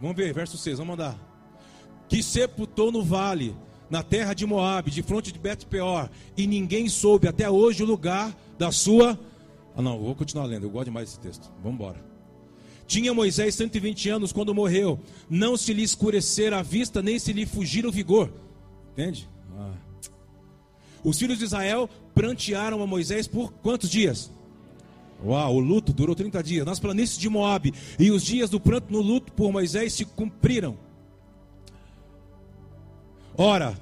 Vamos 0.01 0.17
ver, 0.17 0.33
verso 0.33 0.57
6, 0.57 0.79
vamos 0.79 0.97
mandar. 0.97 1.19
Que 2.09 2.23
sepultou 2.23 2.93
no 2.93 3.03
vale, 3.03 3.57
na 3.91 4.05
terra 4.05 4.35
de 4.35 4.47
Moabe, 4.47 4.93
de 4.93 5.03
fronte 5.03 5.33
de 5.33 5.39
Bet-peor, 5.41 6.09
e 6.37 6.47
ninguém 6.47 6.89
soube 6.89 7.27
até 7.27 7.51
hoje 7.51 7.83
o 7.83 7.87
lugar 7.87 8.33
da 8.57 8.71
sua 8.71 9.19
ah, 9.77 9.83
não, 9.83 9.99
vou 9.99 10.15
continuar 10.15 10.47
lendo, 10.47 10.67
eu 10.67 10.71
gosto 10.71 10.85
demais 10.85 11.09
desse 11.09 11.19
texto. 11.19 11.51
Vamos 11.61 11.75
embora. 11.75 12.14
Tinha 12.87 13.15
Moisés 13.15 13.55
120 13.55 14.09
anos 14.11 14.33
quando 14.33 14.55
morreu. 14.55 14.99
Não 15.29 15.57
se 15.57 15.73
lhe 15.73 15.83
escurecer 15.83 16.53
a 16.53 16.63
vista, 16.63 17.03
nem 17.03 17.19
se 17.19 17.33
lhe 17.33 17.47
fugir 17.47 17.87
o 17.87 17.93
vigor. 17.93 18.33
Entende? 18.93 19.29
Ah. 19.57 19.73
Os 21.03 21.19
filhos 21.19 21.39
de 21.39 21.45
Israel 21.45 21.89
prantearam 22.15 22.83
a 22.83 22.87
Moisés 22.87 23.27
por 23.27 23.53
quantos 23.53 23.91
dias? 23.91 24.31
Uau, 25.25 25.57
o 25.57 25.61
luto 25.61 25.93
durou 25.93 26.15
30 26.15 26.43
dias. 26.43 26.67
Nas 26.67 26.81
planícies 26.81 27.19
de 27.19 27.29
Moabe. 27.29 27.73
E 27.99 28.11
os 28.11 28.23
dias 28.23 28.51
do 28.51 28.61
pranto 28.61 28.93
no 28.93 29.01
luto 29.01 29.33
por 29.33 29.51
Moisés 29.53 29.93
se 29.93 30.05
cumpriram. 30.05 30.77
Ora, 33.37 33.77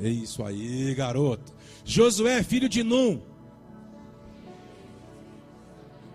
é 0.00 0.08
isso 0.08 0.44
aí, 0.44 0.94
garoto. 0.94 1.52
Josué, 1.84 2.42
filho 2.42 2.68
de 2.68 2.82
Num, 2.82 3.20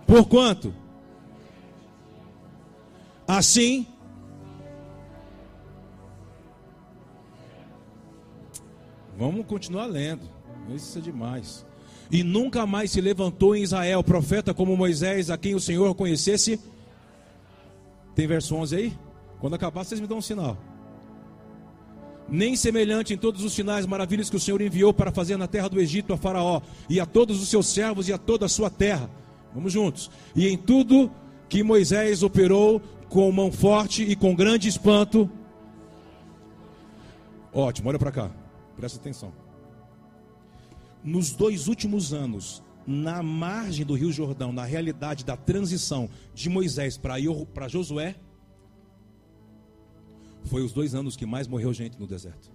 por 0.07 0.25
quanto? 0.25 0.73
Assim, 3.27 3.85
vamos 9.17 9.45
continuar 9.45 9.85
lendo. 9.85 10.21
Isso 10.73 10.97
é 10.97 11.01
demais. 11.01 11.65
E 12.09 12.23
nunca 12.23 12.65
mais 12.65 12.91
se 12.91 13.01
levantou 13.01 13.53
em 13.53 13.63
Israel 13.63 14.01
profeta 14.01 14.53
como 14.53 14.77
Moisés, 14.77 15.29
a 15.29 15.37
quem 15.37 15.55
o 15.55 15.59
Senhor 15.59 15.93
conhecesse. 15.93 16.59
Tem 18.15 18.25
verso 18.25 18.55
11 18.55 18.75
aí? 18.75 18.97
Quando 19.39 19.55
acabar, 19.55 19.83
vocês 19.83 19.99
me 19.99 20.07
dão 20.07 20.19
um 20.19 20.21
sinal. 20.21 20.57
Nem 22.29 22.55
semelhante 22.55 23.13
em 23.13 23.17
todos 23.17 23.43
os 23.43 23.53
sinais 23.53 23.85
maravilhas 23.85 24.29
que 24.29 24.35
o 24.35 24.39
Senhor 24.39 24.61
enviou 24.61 24.93
para 24.93 25.11
fazer 25.11 25.37
na 25.37 25.47
terra 25.47 25.69
do 25.69 25.79
Egito 25.79 26.13
a 26.13 26.17
Faraó 26.17 26.61
e 26.89 26.99
a 26.99 27.05
todos 27.05 27.41
os 27.41 27.49
seus 27.49 27.67
servos 27.67 28.07
e 28.07 28.13
a 28.13 28.17
toda 28.17 28.45
a 28.45 28.49
sua 28.49 28.69
terra. 28.69 29.09
Vamos 29.53 29.71
juntos. 29.71 30.09
E 30.35 30.47
em 30.47 30.57
tudo 30.57 31.11
que 31.47 31.63
Moisés 31.63 32.23
operou 32.23 32.81
com 33.09 33.31
mão 33.31 33.51
forte 33.51 34.03
e 34.03 34.15
com 34.15 34.35
grande 34.35 34.67
espanto. 34.67 35.29
Ótimo, 37.53 37.89
olha 37.89 37.99
para 37.99 38.11
cá. 38.11 38.31
Presta 38.75 38.99
atenção 38.99 39.33
nos 41.07 41.31
dois 41.31 41.69
últimos 41.69 42.13
anos, 42.13 42.61
na 42.85 43.23
margem 43.23 43.85
do 43.85 43.93
Rio 43.93 44.11
Jordão, 44.11 44.51
na 44.51 44.65
realidade 44.65 45.23
da 45.23 45.37
transição 45.37 46.09
de 46.33 46.49
Moisés 46.49 46.97
para 46.97 47.67
Josué, 47.69 48.15
foi 50.43 50.63
os 50.63 50.73
dois 50.73 50.93
anos 50.93 51.15
que 51.15 51.25
mais 51.25 51.47
morreu 51.47 51.73
gente 51.73 51.97
no 51.97 52.05
deserto. 52.05 52.51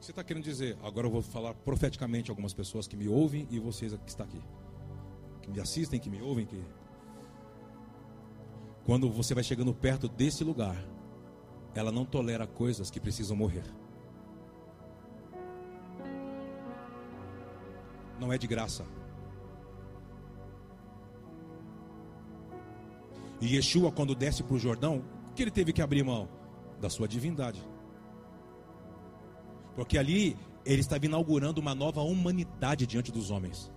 Você 0.00 0.12
está 0.12 0.22
querendo 0.22 0.44
dizer? 0.44 0.76
Agora 0.82 1.08
eu 1.08 1.10
vou 1.10 1.22
falar 1.22 1.54
profeticamente 1.54 2.30
algumas 2.30 2.52
pessoas 2.52 2.86
que 2.86 2.96
me 2.96 3.08
ouvem 3.08 3.48
e 3.50 3.58
vocês 3.58 3.92
que 3.94 4.10
estão 4.10 4.26
aqui, 4.26 4.40
que 5.44 5.50
me 5.50 5.60
assistem, 5.60 6.00
que 6.00 6.10
me 6.10 6.20
ouvem, 6.20 6.46
que 6.46 6.62
quando 8.84 9.10
você 9.10 9.34
vai 9.34 9.44
chegando 9.44 9.72
perto 9.74 10.08
desse 10.08 10.42
lugar, 10.44 10.76
ela 11.74 11.92
não 11.92 12.04
tolera 12.04 12.46
coisas 12.46 12.90
que 12.90 13.00
precisam 13.00 13.36
morrer. 13.36 13.64
não 18.18 18.32
é 18.32 18.38
de 18.38 18.46
graça. 18.46 18.84
E 23.40 23.56
Yeshua, 23.56 23.92
quando 23.92 24.14
desce 24.14 24.42
para 24.42 24.54
o 24.54 24.58
Jordão, 24.58 25.04
o 25.30 25.34
que 25.34 25.42
ele 25.42 25.50
teve 25.50 25.72
que 25.72 25.82
abrir 25.82 26.02
mão? 26.02 26.28
Da 26.80 26.88
sua 26.88 27.06
divindade. 27.06 27.62
Porque 29.74 29.98
ali 29.98 30.36
ele 30.64 30.80
estava 30.80 31.04
inaugurando 31.04 31.60
uma 31.60 31.74
nova 31.74 32.00
humanidade 32.00 32.86
diante 32.86 33.12
dos 33.12 33.30
homens. 33.30 33.70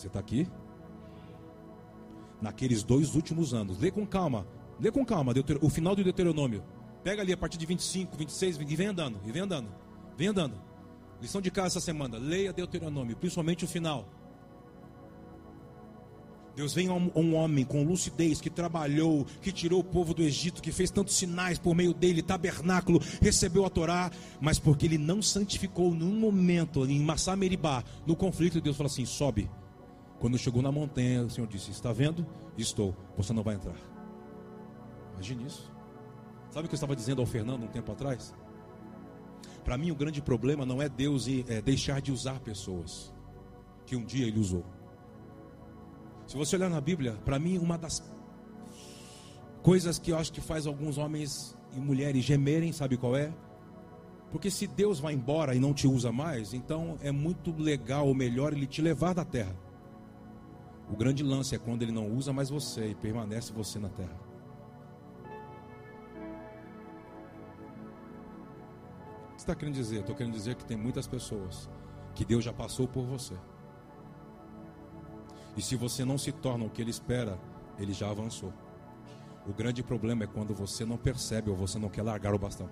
Você 0.00 0.06
está 0.06 0.18
aqui? 0.18 0.48
Naqueles 2.40 2.82
dois 2.82 3.14
últimos 3.14 3.52
anos. 3.52 3.78
Lê 3.78 3.90
com 3.90 4.06
calma. 4.06 4.46
Lê 4.80 4.90
com 4.90 5.04
calma 5.04 5.34
o 5.60 5.68
final 5.68 5.94
do 5.94 6.02
Deuteronômio. 6.02 6.64
Pega 7.04 7.20
ali 7.20 7.34
a 7.34 7.36
partir 7.36 7.58
de 7.58 7.66
25, 7.66 8.16
26 8.16 8.56
e 8.56 8.76
vem 8.76 8.86
andando. 8.86 9.20
E 9.26 9.30
vem 9.30 9.42
andando. 9.42 9.68
Vem 10.16 10.28
andando. 10.28 10.54
Lição 11.20 11.42
de 11.42 11.50
casa 11.50 11.66
essa 11.66 11.80
semana, 11.80 12.16
leia 12.16 12.50
Deuteronômio, 12.50 13.14
principalmente 13.14 13.66
o 13.66 13.68
final. 13.68 14.08
Deus 16.56 16.72
vem 16.72 16.88
a 16.88 16.94
um, 16.94 17.34
homem 17.34 17.64
com 17.64 17.84
lucidez 17.84 18.40
que 18.40 18.48
trabalhou, 18.48 19.26
que 19.42 19.52
tirou 19.52 19.80
o 19.80 19.84
povo 19.84 20.14
do 20.14 20.22
Egito, 20.22 20.62
que 20.62 20.72
fez 20.72 20.90
tantos 20.90 21.14
sinais 21.14 21.58
por 21.58 21.74
meio 21.74 21.92
dele, 21.92 22.22
tabernáculo, 22.22 23.00
recebeu 23.20 23.66
a 23.66 23.70
Torá, 23.70 24.10
mas 24.40 24.58
porque 24.58 24.86
ele 24.86 24.98
não 24.98 25.20
santificou 25.20 25.94
num 25.94 26.18
momento 26.18 26.86
em 26.86 27.00
Massá 27.00 27.36
Meribá, 27.36 27.84
no 28.06 28.16
conflito, 28.16 28.62
Deus 28.62 28.78
falou 28.78 28.90
assim: 28.90 29.04
sobe. 29.04 29.48
Quando 30.20 30.36
chegou 30.36 30.60
na 30.60 30.70
montanha, 30.70 31.24
o 31.24 31.30
Senhor 31.30 31.46
disse: 31.46 31.70
Está 31.70 31.92
vendo? 31.92 32.26
Estou, 32.56 32.94
você 33.16 33.32
não 33.32 33.42
vai 33.42 33.54
entrar. 33.54 33.76
Imagine 35.14 35.46
isso. 35.46 35.72
Sabe 36.50 36.66
o 36.66 36.68
que 36.68 36.74
eu 36.74 36.76
estava 36.76 36.94
dizendo 36.94 37.22
ao 37.22 37.26
Fernando 37.26 37.64
um 37.64 37.68
tempo 37.68 37.90
atrás? 37.90 38.34
Para 39.64 39.78
mim, 39.78 39.90
o 39.90 39.94
grande 39.94 40.20
problema 40.20 40.66
não 40.66 40.80
é 40.80 40.88
Deus 40.88 41.26
é, 41.48 41.62
deixar 41.62 42.02
de 42.02 42.12
usar 42.12 42.38
pessoas 42.40 43.14
que 43.86 43.96
um 43.96 44.04
dia 44.04 44.26
ele 44.26 44.38
usou. 44.38 44.64
Se 46.26 46.36
você 46.36 46.56
olhar 46.56 46.68
na 46.68 46.80
Bíblia, 46.80 47.14
para 47.24 47.38
mim, 47.38 47.56
uma 47.56 47.78
das 47.78 48.02
coisas 49.62 49.98
que 49.98 50.12
eu 50.12 50.18
acho 50.18 50.32
que 50.32 50.40
faz 50.40 50.66
alguns 50.66 50.98
homens 50.98 51.56
e 51.74 51.80
mulheres 51.80 52.24
gemerem, 52.24 52.72
sabe 52.72 52.96
qual 52.96 53.16
é? 53.16 53.32
Porque 54.30 54.50
se 54.50 54.66
Deus 54.66 55.00
vai 55.00 55.14
embora 55.14 55.54
e 55.54 55.58
não 55.58 55.72
te 55.72 55.88
usa 55.88 56.12
mais, 56.12 56.52
então 56.52 56.98
é 57.02 57.10
muito 57.10 57.52
legal 57.52 58.06
ou 58.06 58.14
melhor 58.14 58.52
ele 58.52 58.66
te 58.66 58.82
levar 58.82 59.14
da 59.14 59.24
terra. 59.24 59.69
O 60.90 60.96
grande 60.96 61.22
lance 61.22 61.54
é 61.54 61.58
quando 61.58 61.82
ele 61.82 61.92
não 61.92 62.08
usa 62.08 62.32
mais 62.32 62.50
você 62.50 62.88
e 62.88 62.94
permanece 62.94 63.52
você 63.52 63.78
na 63.78 63.88
terra. 63.88 64.30
que 69.40 69.44
você 69.44 69.52
está 69.52 69.54
querendo 69.54 69.74
dizer? 69.74 70.00
Estou 70.00 70.14
querendo 70.14 70.34
dizer 70.34 70.54
que 70.54 70.64
tem 70.64 70.76
muitas 70.76 71.06
pessoas 71.06 71.68
que 72.14 72.26
Deus 72.26 72.44
já 72.44 72.52
passou 72.52 72.86
por 72.86 73.06
você. 73.06 73.34
E 75.56 75.62
se 75.62 75.76
você 75.76 76.04
não 76.04 76.18
se 76.18 76.30
torna 76.30 76.66
o 76.66 76.70
que 76.70 76.82
Ele 76.82 76.90
espera, 76.90 77.38
Ele 77.78 77.94
já 77.94 78.10
avançou. 78.10 78.52
O 79.46 79.52
grande 79.54 79.82
problema 79.82 80.24
é 80.24 80.26
quando 80.26 80.54
você 80.54 80.84
não 80.84 80.98
percebe 80.98 81.48
ou 81.48 81.56
você 81.56 81.78
não 81.78 81.88
quer 81.88 82.02
largar 82.02 82.34
o 82.34 82.38
bastão. 82.38 82.68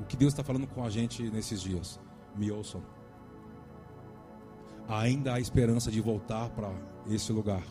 O 0.00 0.04
que 0.04 0.16
Deus 0.16 0.32
está 0.32 0.42
falando 0.42 0.66
com 0.66 0.84
a 0.84 0.90
gente 0.90 1.30
nesses 1.30 1.62
dias? 1.62 2.00
Me 2.34 2.50
ouçam. 2.50 2.82
Ainda 4.88 5.34
há 5.34 5.40
esperança 5.40 5.90
de 5.90 6.00
voltar 6.00 6.50
para 6.50 6.70
esse 7.08 7.32
lugar. 7.32 7.62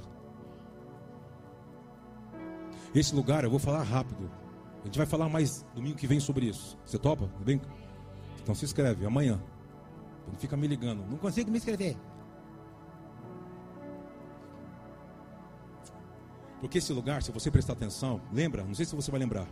Esse 2.94 3.16
lugar, 3.16 3.44
eu 3.44 3.50
vou 3.50 3.60
falar 3.60 3.84
rápido, 3.84 4.30
a 4.82 4.86
gente 4.86 4.98
vai 4.98 5.08
falar 5.08 5.30
mais 5.30 5.66
domingo 5.74 5.96
que 5.96 6.06
vem 6.06 6.20
sobre 6.20 6.46
isso. 6.46 6.78
Você 6.86 6.98
topa? 6.98 7.30
Bem? 7.44 7.62
Então 8.42 8.54
se 8.54 8.66
inscreve 8.66 9.06
amanhã. 9.06 9.42
Não 10.28 10.36
fica 10.36 10.58
me 10.58 10.68
ligando. 10.68 11.06
Não 11.10 11.18
consigo 11.18 11.50
me 11.50 11.58
inscrever. 11.58 11.98
Porque 16.60 16.78
esse 16.78 16.94
lugar, 16.94 17.24
se 17.24 17.32
você 17.32 17.50
prestar 17.50 17.74
atenção, 17.74 18.22
lembra? 18.32 18.64
Não 18.64 18.74
sei 18.74 18.86
se 18.86 18.96
você 18.96 19.10
vai 19.10 19.20
lembrar. 19.20 19.48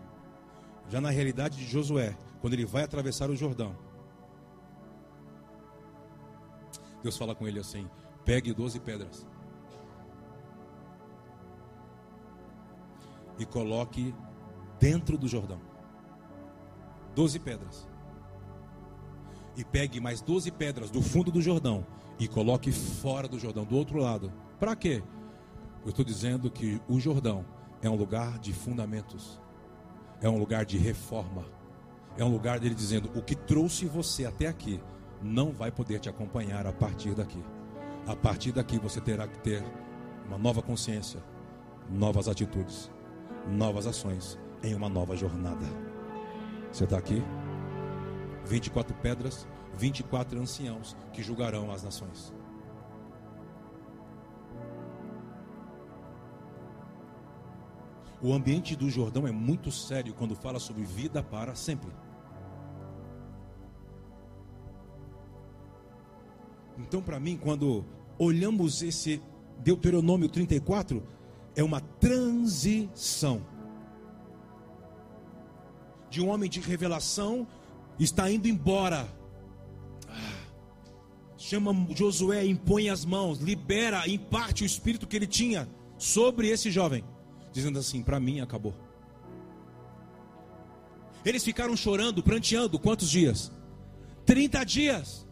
Já 0.89 0.99
na 0.99 1.09
realidade 1.09 1.57
de 1.57 1.65
Josué, 1.65 2.17
quando 2.41 2.53
ele 2.53 2.65
vai 2.65 2.83
atravessar 2.83 3.29
o 3.29 3.35
Jordão. 3.35 3.75
Deus 7.03 7.17
fala 7.17 7.35
com 7.35 7.47
ele 7.47 7.59
assim: 7.59 7.89
pegue 8.25 8.53
12 8.53 8.79
pedras 8.79 9.25
e 13.41 13.45
coloque 13.45 14.13
dentro 14.79 15.17
do 15.17 15.27
Jordão. 15.27 15.59
Doze 17.15 17.39
pedras. 17.39 17.87
E 19.57 19.65
pegue 19.65 19.99
mais 19.99 20.21
doze 20.21 20.49
pedras 20.49 20.89
do 20.89 21.01
fundo 21.01 21.31
do 21.31 21.41
Jordão 21.41 21.85
e 22.19 22.27
coloque 22.27 22.71
fora 22.71 23.27
do 23.27 23.37
Jordão, 23.37 23.65
do 23.65 23.75
outro 23.75 23.99
lado. 23.99 24.31
Para 24.59 24.75
quê? 24.75 25.03
Eu 25.83 25.89
estou 25.89 26.05
dizendo 26.05 26.49
que 26.49 26.79
o 26.87 26.99
Jordão 26.99 27.45
é 27.81 27.89
um 27.89 27.95
lugar 27.95 28.39
de 28.39 28.53
fundamentos, 28.53 29.41
é 30.21 30.29
um 30.29 30.37
lugar 30.37 30.63
de 30.63 30.77
reforma, 30.77 31.43
é 32.17 32.23
um 32.23 32.31
lugar 32.31 32.59
dele 32.59 32.75
dizendo: 32.75 33.11
o 33.15 33.21
que 33.21 33.35
trouxe 33.35 33.85
você 33.87 34.25
até 34.25 34.47
aqui 34.47 34.79
não 35.21 35.51
vai 35.51 35.71
poder 35.71 35.99
te 35.99 36.09
acompanhar 36.09 36.65
a 36.65 36.73
partir 36.73 37.13
daqui. 37.13 37.43
A 38.07 38.15
partir 38.15 38.51
daqui 38.51 38.79
você 38.79 38.99
terá 38.99 39.27
que 39.27 39.39
ter 39.39 39.63
uma 40.27 40.37
nova 40.37 40.61
consciência, 40.61 41.21
novas 41.89 42.27
atitudes, 42.27 42.89
novas 43.47 43.85
ações 43.85 44.39
em 44.63 44.73
uma 44.73 44.89
nova 44.89 45.15
jornada. 45.15 45.65
Você 46.71 46.85
está 46.85 46.97
aqui? 46.97 47.21
24 48.45 48.95
pedras, 48.95 49.47
24 49.77 50.39
anciãos 50.39 50.95
que 51.13 51.21
julgarão 51.21 51.71
as 51.71 51.83
nações. 51.83 52.33
O 58.21 58.33
ambiente 58.33 58.75
do 58.75 58.89
Jordão 58.89 59.27
é 59.27 59.31
muito 59.31 59.71
sério 59.71 60.13
quando 60.13 60.35
fala 60.35 60.59
sobre 60.59 60.83
vida 60.83 61.23
para 61.23 61.55
sempre. 61.55 61.91
Então, 66.87 67.01
para 67.01 67.19
mim, 67.19 67.37
quando 67.37 67.85
olhamos 68.17 68.81
esse 68.81 69.21
Deuteronômio 69.59 70.29
34, 70.29 71.03
é 71.55 71.63
uma 71.63 71.81
transição 71.81 73.45
de 76.09 76.21
um 76.21 76.29
homem 76.29 76.49
de 76.49 76.59
revelação 76.59 77.47
está 78.03 78.29
indo 78.29 78.47
embora. 78.47 79.07
Chama 81.37 81.73
Josué, 81.95 82.45
impõe 82.45 82.89
as 82.89 83.03
mãos, 83.03 83.39
libera, 83.39 84.07
imparte 84.07 84.63
o 84.63 84.65
espírito 84.65 85.07
que 85.07 85.15
ele 85.15 85.27
tinha 85.27 85.67
sobre 85.97 86.49
esse 86.49 86.69
jovem, 86.69 87.03
dizendo 87.51 87.79
assim: 87.79 88.03
para 88.03 88.19
mim 88.19 88.41
acabou. 88.41 88.73
Eles 91.23 91.43
ficaram 91.43 91.75
chorando, 91.75 92.23
pranteando, 92.23 92.79
quantos 92.79 93.09
dias? 93.09 93.51
30 94.25 94.63
dias. 94.65 95.27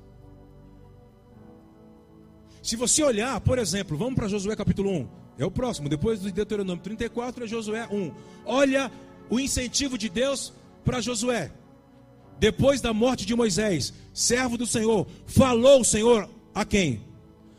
Se 2.62 2.76
você 2.76 3.04
olhar, 3.04 3.40
por 3.42 3.58
exemplo, 3.58 3.98
vamos 3.98 4.16
para 4.16 4.28
Josué 4.28 4.56
capítulo 4.56 4.92
1. 4.92 5.08
É 5.38 5.46
o 5.46 5.52
próximo, 5.52 5.88
depois 5.88 6.20
do 6.20 6.32
Deuteronômio 6.32 6.84
34 6.84 7.46
é 7.46 7.48
Josué 7.48 7.88
1. 7.90 8.12
Olha 8.46 8.92
o 9.30 9.40
incentivo 9.40 9.98
de 9.98 10.10
Deus 10.10 10.52
para 10.84 11.00
Josué. 11.00 11.52
Depois 12.40 12.82
da 12.82 12.94
morte 12.94 13.26
de 13.26 13.36
Moisés, 13.36 13.94
servo 14.14 14.58
do 14.58 14.66
Senhor, 14.66 15.08
falou 15.26 15.82
o 15.82 15.86
Senhor 15.86 16.30
a 16.54 16.66
quem? 16.66 17.02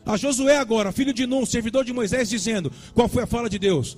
A 0.05 0.17
Josué 0.17 0.57
agora, 0.57 0.91
filho 0.91 1.13
de 1.13 1.25
Num, 1.27 1.45
servidor 1.45 1.85
de 1.85 1.93
Moisés, 1.93 2.29
dizendo: 2.29 2.71
Qual 2.93 3.07
foi 3.07 3.23
a 3.23 3.27
fala 3.27 3.49
de 3.49 3.59
Deus? 3.59 3.97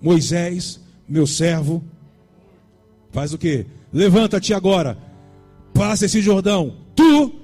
Moisés, 0.00 0.80
meu 1.08 1.26
servo, 1.26 1.82
faz 3.10 3.32
o 3.32 3.38
que? 3.38 3.66
Levanta-te 3.92 4.52
agora, 4.52 4.98
passa 5.72 6.06
esse 6.06 6.20
Jordão, 6.20 6.76
tu, 6.94 7.40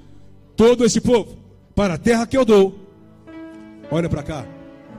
todo 0.55 0.85
esse 0.85 1.01
povo, 1.01 1.37
para 1.73 1.95
a 1.95 1.97
terra 1.97 2.27
que 2.27 2.37
eu 2.37 2.45
dou. 2.45 2.84
Olha 3.91 4.09
para 4.09 4.23
cá. 4.23 4.45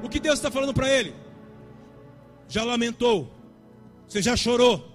O 0.03 0.09
que 0.09 0.21
Deus 0.21 0.37
está 0.37 0.51
falando 0.51 0.75
para 0.75 0.91
ele? 0.91 1.15
Já 2.49 2.63
lamentou, 2.63 3.29
você 4.07 4.23
já 4.23 4.37
chorou, 4.37 4.87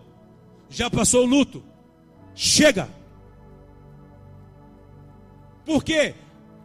já 0.69 0.89
passou 0.89 1.23
o 1.23 1.27
luto. 1.27 1.63
Chega. 2.33 2.87
Por 5.65 5.83
quê? 5.83 6.15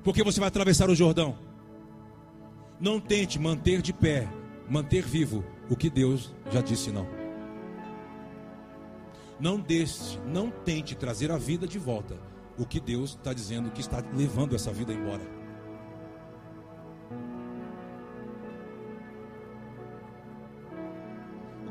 Porque 0.04 0.22
você 0.22 0.38
vai 0.38 0.48
atravessar 0.48 0.88
o 0.88 0.94
Jordão. 0.94 1.36
Não 2.78 3.00
tente 3.00 3.38
manter 3.38 3.82
de 3.82 3.92
pé, 3.92 4.28
manter 4.68 5.02
vivo 5.02 5.44
o 5.68 5.76
que 5.76 5.90
Deus 5.90 6.32
já 6.50 6.60
disse 6.60 6.90
não. 6.90 7.06
Não 9.38 9.58
deixe, 9.58 10.18
não 10.26 10.50
tente 10.50 10.94
trazer 10.94 11.30
a 11.30 11.36
vida 11.36 11.66
de 11.66 11.78
volta 11.78 12.16
o 12.58 12.64
que 12.64 12.80
Deus 12.80 13.10
está 13.10 13.32
dizendo 13.32 13.70
que 13.70 13.80
está 13.80 14.02
levando 14.14 14.54
essa 14.54 14.72
vida 14.72 14.92
embora. 14.92 15.45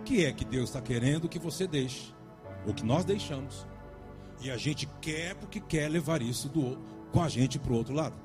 Que 0.05 0.23
é 0.23 0.31
que 0.31 0.45
Deus 0.45 0.69
está 0.69 0.79
querendo 0.79 1.27
que 1.27 1.39
você 1.39 1.67
deixe, 1.67 2.13
ou 2.65 2.73
que 2.73 2.85
nós 2.85 3.03
deixamos, 3.03 3.67
e 4.39 4.51
a 4.51 4.55
gente 4.55 4.87
quer 5.01 5.35
porque 5.35 5.59
quer 5.59 5.89
levar 5.89 6.21
isso 6.21 6.47
do, 6.47 6.77
com 7.11 7.21
a 7.21 7.27
gente 7.27 7.57
para 7.57 7.73
o 7.73 7.75
outro 7.75 7.93
lado. 7.93 8.15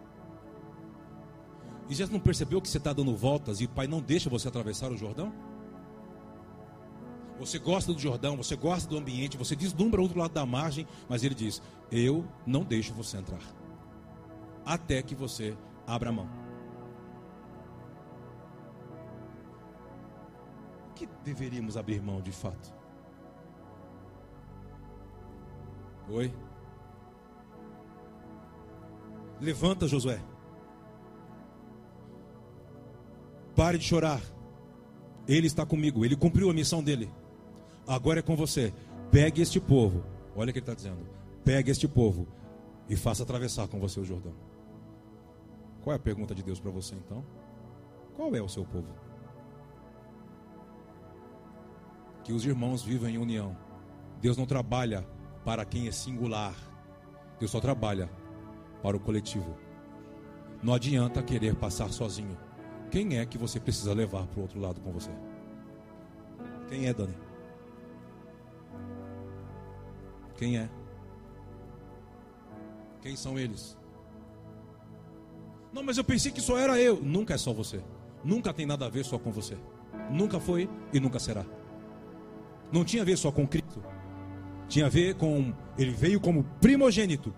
E 1.89 1.95
já 1.95 2.07
não 2.07 2.21
percebeu 2.21 2.61
que 2.61 2.69
você 2.69 2.79
está 2.79 2.93
dando 2.93 3.17
voltas 3.17 3.61
e 3.61 3.65
o 3.65 3.69
Pai 3.69 3.87
não 3.87 4.01
deixa 4.01 4.31
você 4.31 4.47
atravessar 4.47 4.93
o 4.93 4.97
Jordão? 4.97 5.33
Você 7.41 7.59
gosta 7.59 7.93
do 7.93 7.99
Jordão, 7.99 8.37
você 8.37 8.55
gosta 8.55 8.89
do 8.89 8.99
ambiente, 8.99 9.39
você 9.39 9.57
deslumbra 9.57 9.99
o 9.99 10.03
outro 10.03 10.19
lado 10.19 10.33
da 10.33 10.45
margem, 10.45 10.87
mas 11.09 11.25
Ele 11.25 11.35
diz: 11.35 11.63
Eu 11.91 12.25
não 12.47 12.63
deixo 12.63 12.93
você 12.93 13.17
entrar, 13.17 13.41
até 14.65 15.03
que 15.03 15.15
você 15.15 15.57
abra 15.87 16.11
a 16.11 16.13
mão. 16.13 16.40
Deveríamos 21.25 21.77
abrir 21.77 22.03
mão 22.03 22.21
de 22.21 22.33
fato? 22.33 22.75
Oi? 26.09 26.33
Levanta, 29.41 29.87
Josué. 29.87 30.21
Pare 33.55 33.79
de 33.79 33.85
chorar. 33.85 34.21
Ele 35.27 35.47
está 35.47 35.65
comigo. 35.65 36.05
Ele 36.05 36.17
cumpriu 36.17 36.51
a 36.51 36.55
missão 36.55 36.83
dele. 36.83 37.11
Agora 37.87 38.19
é 38.19 38.23
com 38.23 38.37
você. 38.37 38.73
Pegue 39.11 39.41
este 39.41 39.61
povo. 39.61 40.05
Olha 40.35 40.51
o 40.51 40.53
que 40.53 40.59
ele 40.59 40.65
está 40.65 40.75
dizendo. 40.75 41.07
Pegue 41.45 41.71
este 41.71 41.89
povo 41.89 42.27
e 42.89 42.97
faça 42.97 43.23
atravessar 43.23 43.69
com 43.69 43.79
você 43.79 44.01
o 44.01 44.05
Jordão. 44.05 44.35
Qual 45.83 45.95
é 45.95 45.97
a 45.97 46.01
pergunta 46.01 46.35
de 46.35 46.43
Deus 46.43 46.61
para 46.61 46.71
você 46.71 46.95
então? 46.95 47.25
Qual 48.15 48.35
é 48.35 48.43
o 48.43 48.49
seu 48.49 48.65
povo? 48.65 49.10
Que 52.31 52.35
os 52.35 52.47
irmãos 52.47 52.81
vivam 52.81 53.09
em 53.09 53.19
união. 53.19 53.57
Deus 54.21 54.37
não 54.37 54.47
trabalha 54.47 55.05
para 55.45 55.65
quem 55.65 55.89
é 55.89 55.91
singular. 55.91 56.55
Deus 57.41 57.51
só 57.51 57.59
trabalha 57.59 58.09
para 58.81 58.97
o 58.97 59.01
coletivo. 59.01 59.59
Não 60.63 60.73
adianta 60.73 61.25
querer 61.25 61.57
passar 61.57 61.91
sozinho. 61.91 62.39
Quem 62.89 63.19
é 63.19 63.27
que 63.27 63.37
você 63.37 63.59
precisa 63.59 63.93
levar 63.93 64.29
para 64.29 64.39
o 64.39 64.43
outro 64.43 64.61
lado 64.61 64.81
com 64.81 64.93
você? 64.93 65.11
Quem 66.69 66.87
é, 66.87 66.95
Dani? 66.95 67.17
Quem 70.37 70.57
é? 70.57 70.71
Quem 73.03 73.17
são 73.17 73.37
eles? 73.41 73.77
Não, 75.73 75.83
mas 75.83 75.99
eu 75.99 76.05
pensei 76.05 76.31
que 76.31 76.41
só 76.41 76.57
era 76.57 76.81
eu. 76.81 77.03
Nunca 77.03 77.35
é 77.35 77.39
só 77.39 77.53
você. 77.53 77.83
Nunca 78.23 78.55
tem 78.55 78.67
nada 78.67 78.87
a 78.87 78.89
ver 78.89 79.05
só 79.05 79.19
com 79.19 79.33
você. 79.33 79.59
Nunca 80.13 80.39
foi 80.39 80.71
e 80.93 81.01
nunca 81.01 81.19
será 81.19 81.45
não 82.73 82.85
tinha 82.85 83.03
a 83.03 83.07
ver 83.07 83.17
só 83.17 83.31
com 83.31 83.47
Cristo. 83.47 83.83
Tinha 84.69 84.87
a 84.87 84.89
ver 84.89 85.15
com. 85.15 85.53
Ele 85.77 85.93
veio 85.93 86.21
como 86.21 86.45
primogênito 86.61 87.35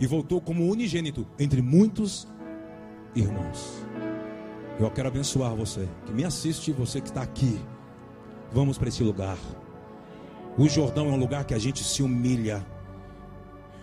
e 0.00 0.06
voltou 0.06 0.40
como 0.40 0.68
unigênito 0.68 1.26
entre 1.38 1.62
muitos 1.62 2.26
irmãos. 3.14 3.84
Eu 4.80 4.90
quero 4.90 5.08
abençoar 5.08 5.54
você 5.54 5.88
que 6.06 6.12
me 6.12 6.24
assiste, 6.24 6.72
você 6.72 7.00
que 7.00 7.08
está 7.08 7.22
aqui. 7.22 7.60
Vamos 8.50 8.78
para 8.78 8.88
esse 8.88 9.02
lugar. 9.02 9.38
O 10.58 10.68
Jordão 10.68 11.08
é 11.08 11.12
um 11.12 11.16
lugar 11.16 11.44
que 11.44 11.54
a 11.54 11.58
gente 11.58 11.84
se 11.84 12.02
humilha 12.02 12.66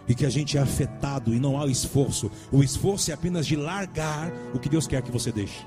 e 0.08 0.14
que 0.14 0.26
a 0.26 0.30
gente 0.30 0.58
é 0.58 0.62
afetado 0.62 1.34
e 1.34 1.40
não 1.40 1.60
há 1.60 1.66
esforço. 1.68 2.30
O 2.52 2.64
esforço 2.64 3.12
é 3.12 3.14
apenas 3.14 3.48
de 3.48 3.56
largar 3.56 4.32
o 4.54 4.60
que 4.60 4.68
Deus 4.68 4.88
quer 4.88 5.02
que 5.02 5.12
você 5.12 5.32
deixe. 5.32 5.66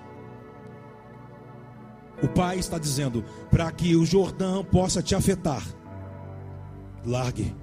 O 2.22 2.28
Pai 2.28 2.58
está 2.58 2.78
dizendo: 2.78 3.24
para 3.50 3.70
que 3.72 3.96
o 3.96 4.06
Jordão 4.06 4.64
possa 4.64 5.02
te 5.02 5.14
afetar, 5.14 5.62
largue. 7.04 7.54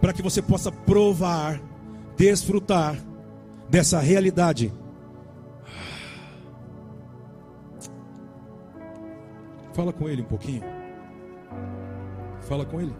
Para 0.00 0.12
que 0.12 0.22
você 0.22 0.40
possa 0.40 0.70
provar, 0.70 1.60
desfrutar 2.16 2.96
dessa 3.68 3.98
realidade. 3.98 4.72
Fala 9.72 9.92
com 9.92 10.08
ele 10.08 10.22
um 10.22 10.26
pouquinho. 10.26 10.62
Fala 12.42 12.64
com 12.64 12.80
ele. 12.80 12.94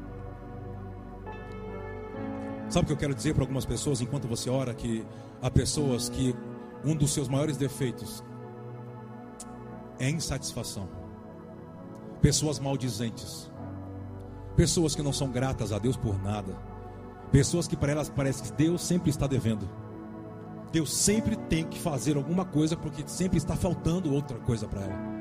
Sabe 2.68 2.84
o 2.84 2.86
que 2.86 2.92
eu 2.94 2.96
quero 2.96 3.14
dizer 3.14 3.34
para 3.34 3.44
algumas 3.44 3.64
pessoas 3.64 4.00
enquanto 4.00 4.26
você 4.26 4.50
ora? 4.50 4.74
Que 4.74 5.04
há 5.40 5.48
pessoas 5.48 6.08
que 6.08 6.34
um 6.84 6.96
dos 6.96 7.12
seus 7.12 7.28
maiores 7.28 7.56
defeitos 7.56 8.24
é 10.04 10.10
insatisfação. 10.10 10.88
Pessoas 12.20 12.58
maldizentes. 12.58 13.50
Pessoas 14.56 14.94
que 14.94 15.02
não 15.02 15.12
são 15.12 15.30
gratas 15.30 15.72
a 15.72 15.78
Deus 15.78 15.96
por 15.96 16.22
nada. 16.22 16.54
Pessoas 17.32 17.66
que 17.66 17.76
para 17.76 17.92
elas 17.92 18.08
parece 18.08 18.42
que 18.42 18.52
Deus 18.52 18.82
sempre 18.82 19.10
está 19.10 19.26
devendo. 19.26 19.68
Deus 20.70 20.92
sempre 20.92 21.36
tem 21.36 21.64
que 21.64 21.78
fazer 21.80 22.16
alguma 22.16 22.44
coisa 22.44 22.76
porque 22.76 23.02
sempre 23.06 23.38
está 23.38 23.56
faltando 23.56 24.12
outra 24.12 24.38
coisa 24.40 24.66
para 24.68 24.82
ela. 24.82 25.14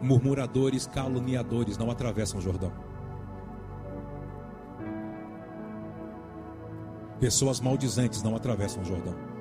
Murmuradores, 0.00 0.86
caluniadores 0.86 1.76
não 1.76 1.90
atravessam 1.90 2.38
o 2.38 2.42
Jordão. 2.42 2.72
Pessoas 7.20 7.60
maldizentes 7.60 8.22
não 8.22 8.34
atravessam 8.34 8.82
o 8.82 8.84
Jordão. 8.84 9.31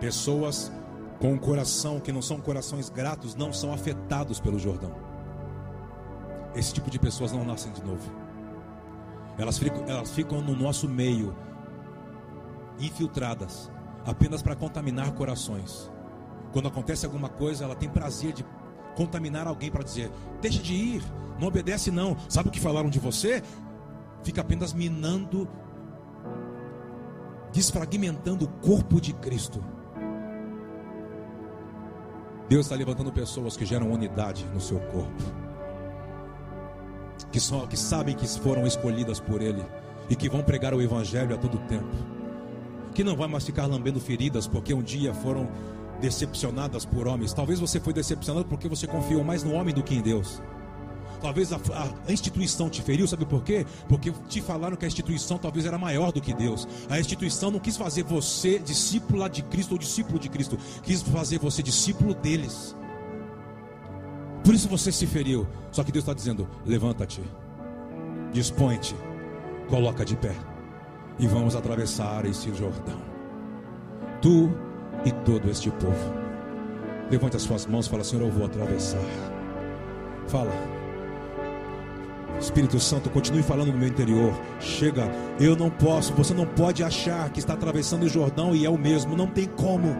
Pessoas 0.00 0.70
com 1.18 1.32
um 1.32 1.38
coração 1.38 1.98
que 1.98 2.12
não 2.12 2.20
são 2.20 2.40
corações 2.40 2.90
gratos 2.90 3.34
não 3.34 3.52
são 3.52 3.72
afetados 3.72 4.38
pelo 4.38 4.58
Jordão. 4.58 4.92
Esse 6.54 6.72
tipo 6.72 6.90
de 6.90 6.98
pessoas 6.98 7.32
não 7.32 7.44
nascem 7.44 7.72
de 7.72 7.82
novo. 7.82 8.10
Elas 9.38 9.58
ficam, 9.58 9.84
elas 9.86 10.10
ficam 10.10 10.40
no 10.40 10.56
nosso 10.56 10.88
meio, 10.88 11.36
infiltradas, 12.78 13.70
apenas 14.04 14.42
para 14.42 14.56
contaminar 14.56 15.12
corações. 15.12 15.90
Quando 16.52 16.68
acontece 16.68 17.04
alguma 17.04 17.28
coisa, 17.28 17.64
ela 17.64 17.74
tem 17.74 17.88
prazer 17.88 18.32
de 18.32 18.44
contaminar 18.94 19.46
alguém 19.46 19.70
para 19.70 19.82
dizer: 19.82 20.10
deixa 20.40 20.62
de 20.62 20.74
ir, 20.74 21.02
não 21.38 21.48
obedece 21.48 21.90
não. 21.90 22.16
Sabe 22.28 22.48
o 22.48 22.52
que 22.52 22.60
falaram 22.60 22.88
de 22.88 22.98
você? 22.98 23.42
Fica 24.22 24.40
apenas 24.40 24.72
minando, 24.72 25.46
desfragmentando 27.52 28.46
o 28.46 28.48
corpo 28.48 29.00
de 29.00 29.12
Cristo. 29.12 29.62
Deus 32.48 32.66
está 32.66 32.76
levantando 32.76 33.12
pessoas 33.12 33.56
que 33.56 33.66
geram 33.66 33.90
unidade 33.90 34.44
no 34.54 34.60
seu 34.60 34.78
corpo, 34.78 35.22
que, 37.32 37.40
só, 37.40 37.66
que 37.66 37.76
sabem 37.76 38.14
que 38.14 38.26
foram 38.38 38.66
escolhidas 38.66 39.18
por 39.18 39.42
Ele 39.42 39.64
e 40.08 40.14
que 40.14 40.28
vão 40.28 40.42
pregar 40.42 40.72
o 40.72 40.80
Evangelho 40.80 41.34
a 41.34 41.38
todo 41.38 41.58
tempo, 41.66 41.90
que 42.94 43.02
não 43.02 43.16
vai 43.16 43.28
mais 43.28 43.44
ficar 43.44 43.66
lambendo 43.66 44.00
feridas 44.00 44.46
porque 44.46 44.72
um 44.72 44.82
dia 44.82 45.12
foram 45.12 45.48
decepcionadas 46.00 46.84
por 46.84 47.08
homens. 47.08 47.32
Talvez 47.32 47.58
você 47.58 47.80
foi 47.80 47.92
decepcionado 47.92 48.46
porque 48.46 48.68
você 48.68 48.86
confiou 48.86 49.24
mais 49.24 49.42
no 49.42 49.52
homem 49.52 49.74
do 49.74 49.82
que 49.82 49.94
em 49.94 50.00
Deus. 50.00 50.40
Talvez 51.20 51.52
a, 51.52 51.56
a, 51.56 52.12
instituição 52.12 52.68
te 52.68 52.82
feriu, 52.82 53.06
sabe 53.06 53.24
por 53.24 53.42
quê? 53.42 53.66
Porque 53.88 54.12
te 54.28 54.40
falaram 54.40 54.76
que 54.76 54.84
a 54.84 54.88
instituição 54.88 55.38
talvez 55.38 55.66
era 55.66 55.78
maior 55.78 56.12
do 56.12 56.20
que 56.20 56.34
Deus. 56.34 56.66
A 56.88 56.98
instituição 56.98 57.50
não 57.50 57.58
quis 57.58 57.76
fazer 57.76 58.02
você 58.04 58.58
discípula 58.58 59.28
de 59.28 59.42
Cristo 59.42 59.72
ou 59.72 59.78
discípulo 59.78 60.18
de 60.18 60.28
Cristo, 60.28 60.58
quis 60.82 61.02
fazer 61.02 61.38
você 61.38 61.62
discípulo 61.62 62.14
deles. 62.14 62.76
Por 64.44 64.54
isso 64.54 64.68
você 64.68 64.92
se 64.92 65.06
feriu. 65.06 65.46
Só 65.72 65.82
que 65.82 65.90
Deus 65.90 66.02
está 66.02 66.14
dizendo: 66.14 66.48
levanta-te, 66.64 67.22
dispõe-te, 68.32 68.94
coloca 69.68 70.04
de 70.04 70.16
pé 70.16 70.34
e 71.18 71.26
vamos 71.26 71.56
atravessar 71.56 72.24
esse 72.24 72.54
Jordão. 72.54 73.00
Tu 74.20 74.50
e 75.04 75.12
todo 75.24 75.50
este 75.50 75.70
povo. 75.70 76.14
Levante 77.10 77.36
as 77.36 77.42
suas 77.42 77.66
mãos 77.66 77.86
e 77.86 77.90
fala: 77.90 78.04
Senhor, 78.04 78.22
eu 78.22 78.30
vou 78.30 78.46
atravessar. 78.46 79.00
Fala. 80.26 80.75
Espírito 82.40 82.78
Santo, 82.78 83.10
continue 83.10 83.42
falando 83.42 83.72
no 83.72 83.78
meu 83.78 83.88
interior. 83.88 84.32
Chega, 84.60 85.10
eu 85.40 85.56
não 85.56 85.70
posso, 85.70 86.12
você 86.12 86.34
não 86.34 86.46
pode 86.46 86.82
achar 86.82 87.30
que 87.30 87.38
está 87.38 87.54
atravessando 87.54 88.04
o 88.04 88.08
Jordão 88.08 88.54
e 88.54 88.64
é 88.64 88.70
o 88.70 88.78
mesmo, 88.78 89.16
não 89.16 89.26
tem 89.26 89.46
como. 89.46 89.96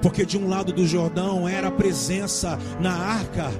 Porque 0.00 0.26
de 0.26 0.36
um 0.36 0.48
lado 0.48 0.72
do 0.72 0.86
Jordão 0.86 1.48
era 1.48 1.68
a 1.68 1.72
presença 1.72 2.58
na 2.80 2.92
arca, 2.92 3.50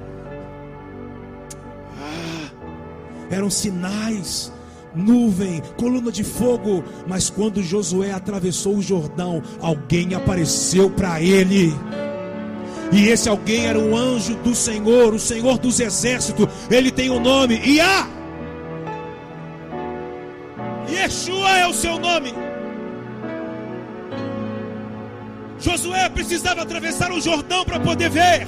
ah, 1.99 2.51
eram 3.31 3.49
sinais, 3.49 4.53
nuvem, 4.95 5.63
coluna 5.77 6.11
de 6.11 6.25
fogo. 6.25 6.85
Mas 7.07 7.31
quando 7.31 7.63
Josué 7.63 8.13
atravessou 8.13 8.77
o 8.77 8.83
Jordão, 8.83 9.43
alguém 9.61 10.15
apareceu 10.15 10.91
para 10.91 11.21
ele. 11.21 11.73
E 12.93 13.09
esse 13.09 13.27
alguém 13.27 13.67
era 13.67 13.79
o 13.79 13.97
anjo 13.97 14.35
do 14.37 14.55
Senhor, 14.55 15.15
o 15.15 15.19
Senhor 15.19 15.59
dos 15.59 15.81
exércitos. 15.81 16.47
Ele 16.71 16.91
tem 16.91 17.09
o 17.09 17.15
um 17.15 17.21
nome 17.21 17.57
Iá. 17.65 18.07
Yeshua 20.91 21.59
é 21.59 21.67
o 21.67 21.73
seu 21.73 21.99
nome. 21.99 22.35
Josué 25.59 26.09
precisava 26.11 26.63
atravessar 26.63 27.11
o 27.13 27.21
Jordão 27.21 27.65
para 27.65 27.81
poder 27.81 28.11
ver. 28.11 28.47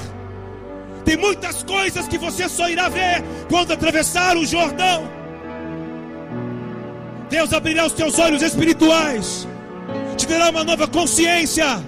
Tem 1.06 1.16
muitas 1.16 1.62
coisas 1.62 2.06
que 2.06 2.18
você 2.18 2.46
só 2.46 2.68
irá 2.68 2.90
ver 2.90 3.24
quando 3.48 3.72
atravessar 3.72 4.36
o 4.36 4.44
Jordão. 4.44 5.08
Deus 7.30 7.52
abrirá 7.52 7.86
os 7.86 7.92
teus 7.92 8.18
olhos 8.18 8.42
espirituais, 8.42 9.48
te 10.16 10.26
dará 10.26 10.50
uma 10.50 10.64
nova 10.64 10.86
consciência 10.86 11.82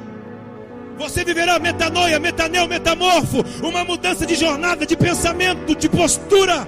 você 0.99 1.25
viverá 1.25 1.59
metanoia, 1.59 2.19
metaneu, 2.19 2.67
metamorfo, 2.67 3.45
uma 3.63 3.85
mudança 3.85 4.25
de 4.25 4.35
jornada, 4.35 4.87
de 4.87 4.97
pensamento, 4.97 5.75
de 5.75 5.89
postura. 5.89 6.67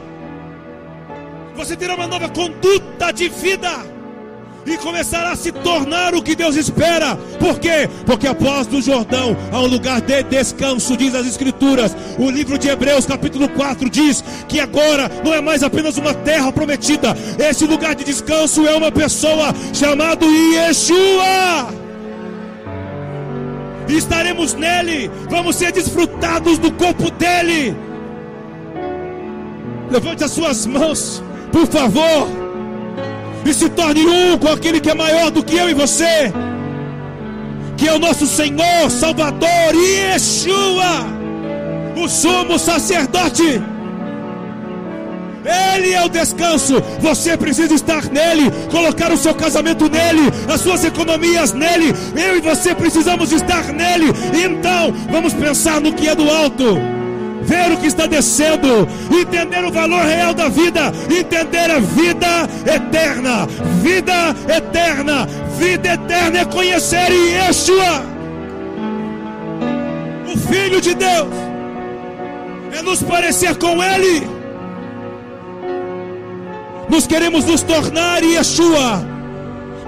Você 1.57 1.77
terá 1.77 1.95
uma 1.95 2.07
nova 2.07 2.29
conduta 2.29 3.11
de 3.13 3.29
vida 3.29 3.71
e 4.67 4.77
começará 4.77 5.31
a 5.33 5.37
se 5.37 5.51
tornar 5.51 6.15
o 6.15 6.23
que 6.23 6.37
Deus 6.37 6.57
espera. 6.57 7.17
Por 7.39 7.59
quê? 7.59 7.89
Porque 8.05 8.27
após 8.27 8.67
do 8.67 8.83
Jordão 8.83 9.37
há 9.51 9.61
um 9.61 9.67
lugar 9.67 10.01
de 10.01 10.23
descanso, 10.25 10.97
diz 10.97 11.15
as 11.15 11.27
Escrituras. 11.27 11.97
O 12.19 12.31
livro 12.31 12.59
de 12.59 12.69
Hebreus, 12.69 13.07
capítulo 13.07 13.49
4, 13.49 13.89
diz 13.89 14.23
que 14.47 14.61
agora 14.61 15.11
não 15.25 15.33
é 15.33 15.41
mais 15.41 15.63
apenas 15.63 15.97
uma 15.97 16.13
terra 16.13 16.53
prometida, 16.53 17.17
esse 17.39 17.65
lugar 17.65 17.95
de 17.95 18.05
descanso 18.05 18.67
é 18.67 18.77
uma 18.77 18.93
pessoa 18.93 19.55
chamada 19.73 20.27
Yeshua 20.27 21.88
e 23.89 23.97
estaremos 23.97 24.55
nele, 24.55 25.11
vamos 25.31 25.57
ser 25.57 25.73
desfrutados 25.73 26.59
do 26.59 26.71
corpo 26.73 27.11
dele. 27.11 27.77
Levante 29.91 30.25
as 30.25 30.31
suas 30.31 30.67
mãos, 30.67 31.23
por 31.51 31.67
favor, 31.67 32.29
e 33.45 33.55
se 33.55 33.69
torne 33.71 34.05
um 34.05 34.39
com 34.39 34.49
aquele 34.49 34.81
que 34.81 34.91
é 34.91 34.95
maior 34.95 35.31
do 35.31 35.43
que 35.43 35.57
eu 35.57 35.71
e 35.71 35.75
você, 35.75 36.33
que 37.77 37.89
é 37.89 37.93
o 37.95 37.99
nosso 37.99 38.27
Senhor, 38.27 38.91
Salvador, 38.91 39.75
Yeshua, 39.75 41.07
o 41.97 42.09
sumo 42.09 42.59
sacerdote. 42.59 43.63
Ele 45.45 45.93
é 45.93 46.05
o 46.05 46.09
descanso. 46.09 46.83
Você 47.01 47.37
precisa 47.37 47.75
estar 47.75 48.05
nele, 48.05 48.51
colocar 48.71 49.13
o 49.13 49.17
seu 49.17 49.35
casamento 49.35 49.89
nele, 49.89 50.31
as 50.53 50.61
suas 50.61 50.85
economias 50.85 51.53
nele. 51.53 51.95
Eu 52.17 52.37
e 52.37 52.41
você 52.41 52.75
precisamos 52.75 53.33
estar 53.33 53.73
nele. 53.73 54.07
Então, 54.35 54.93
vamos 55.11 55.33
pensar 55.35 55.81
no 55.81 55.93
que 55.93 56.09
é 56.09 56.15
do 56.15 56.29
alto. 56.29 56.79
Ver 57.43 57.73
o 57.73 57.79
que 57.79 57.87
está 57.87 58.07
descendo, 58.07 58.87
entender 59.11 59.65
o 59.65 59.73
valor 59.73 60.05
real 60.05 60.35
da 60.35 60.49
vida, 60.49 60.93
entender 61.09 61.71
a 61.71 61.79
vida 61.79 62.49
eterna, 62.67 63.47
vida 63.81 64.37
eterna, 64.55 65.27
vida 65.57 65.95
eterna 65.95 66.41
é 66.41 66.45
conhecer 66.45 67.11
Yeshua, 67.11 68.03
o 70.31 70.37
Filho 70.37 70.79
de 70.79 70.95
Deus, 70.95 71.29
é 72.79 72.83
nos 72.83 73.03
parecer 73.03 73.57
com 73.57 73.83
Ele 73.83 74.38
nós 76.89 77.07
queremos 77.07 77.45
nos 77.45 77.63
tornar 77.63 78.23
Yeshua. 78.23 79.05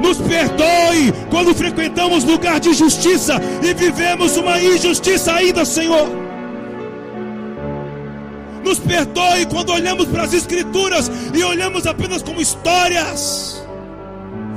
Nos 0.00 0.16
perdoe 0.18 1.12
quando 1.28 1.54
frequentamos 1.54 2.24
lugar 2.24 2.58
de 2.58 2.72
justiça 2.72 3.40
e 3.62 3.74
vivemos 3.74 4.36
uma 4.36 4.58
injustiça 4.60 5.34
ainda, 5.34 5.64
Senhor. 5.64 6.08
Nos 8.64 8.78
perdoe 8.78 9.46
quando 9.46 9.72
olhamos 9.72 10.06
para 10.06 10.22
as 10.22 10.32
Escrituras 10.32 11.10
e 11.34 11.42
olhamos 11.42 11.86
apenas 11.86 12.22
como 12.22 12.40
histórias 12.40 13.60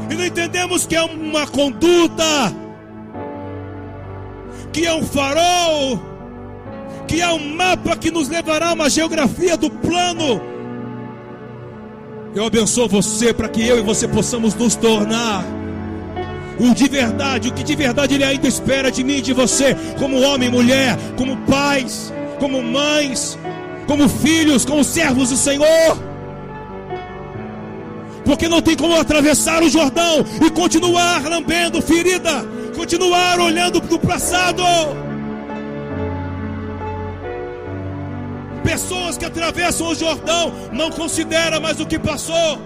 e 0.10 0.16
não 0.16 0.26
entendemos 0.26 0.86
que 0.86 0.96
é 0.96 1.02
uma 1.02 1.48
conduta, 1.48 2.54
que 4.72 4.86
é 4.86 4.94
um 4.94 5.04
farol, 5.04 6.00
que 7.08 7.22
é 7.22 7.30
um 7.32 7.56
mapa 7.56 7.96
que 7.96 8.12
nos 8.12 8.30
levará 8.30 8.70
a 8.70 8.74
uma 8.74 8.90
geografia 8.90 9.58
do 9.58 9.70
plano 9.70 10.53
eu 12.36 12.46
abençoo 12.46 12.88
você 12.88 13.34
para 13.34 13.48
que 13.48 13.66
eu 13.66 13.80
e 13.80 13.82
você 13.82 14.08
possamos 14.08 14.54
nos 14.56 14.76
tornar 14.76 15.46
o 16.60 16.74
de 16.74 16.88
verdade, 16.88 17.50
o 17.50 17.54
que 17.54 17.64
de 17.64 17.76
verdade 17.76 18.16
Ele 18.16 18.24
ainda 18.24 18.48
espera 18.48 18.92
de 18.92 19.04
mim 19.04 19.18
e 19.18 19.22
de 19.22 19.34
você, 19.34 19.76
como 19.98 20.22
homem, 20.22 20.50
mulher, 20.50 20.98
como 21.18 21.38
pais, 21.38 22.14
como 22.40 22.62
mães, 22.62 23.38
como 23.88 24.08
filhos, 24.08 24.66
como 24.66 24.84
servos 24.84 25.30
do 25.30 25.38
Senhor. 25.38 25.98
Porque 28.26 28.48
não 28.48 28.62
tem 28.62 28.76
como 28.76 28.96
atravessar 28.96 29.62
o 29.64 29.70
Jordão 29.70 30.26
e 30.46 30.50
continuar 30.50 31.24
lambendo 31.28 31.82
ferida, 31.82 32.46
continuar 32.76 33.40
olhando 33.40 33.82
para 33.82 33.96
o 33.96 34.00
passado. 34.00 34.64
Pessoas 38.74 39.20
que 39.20 39.26
atravessam 39.26 39.86
o 39.86 39.94
Jordão 39.94 40.52
não 40.72 40.90
consideram 40.90 41.62
mais 41.62 41.80
o 41.80 41.86
que 41.86 42.00
passou. 42.00 42.60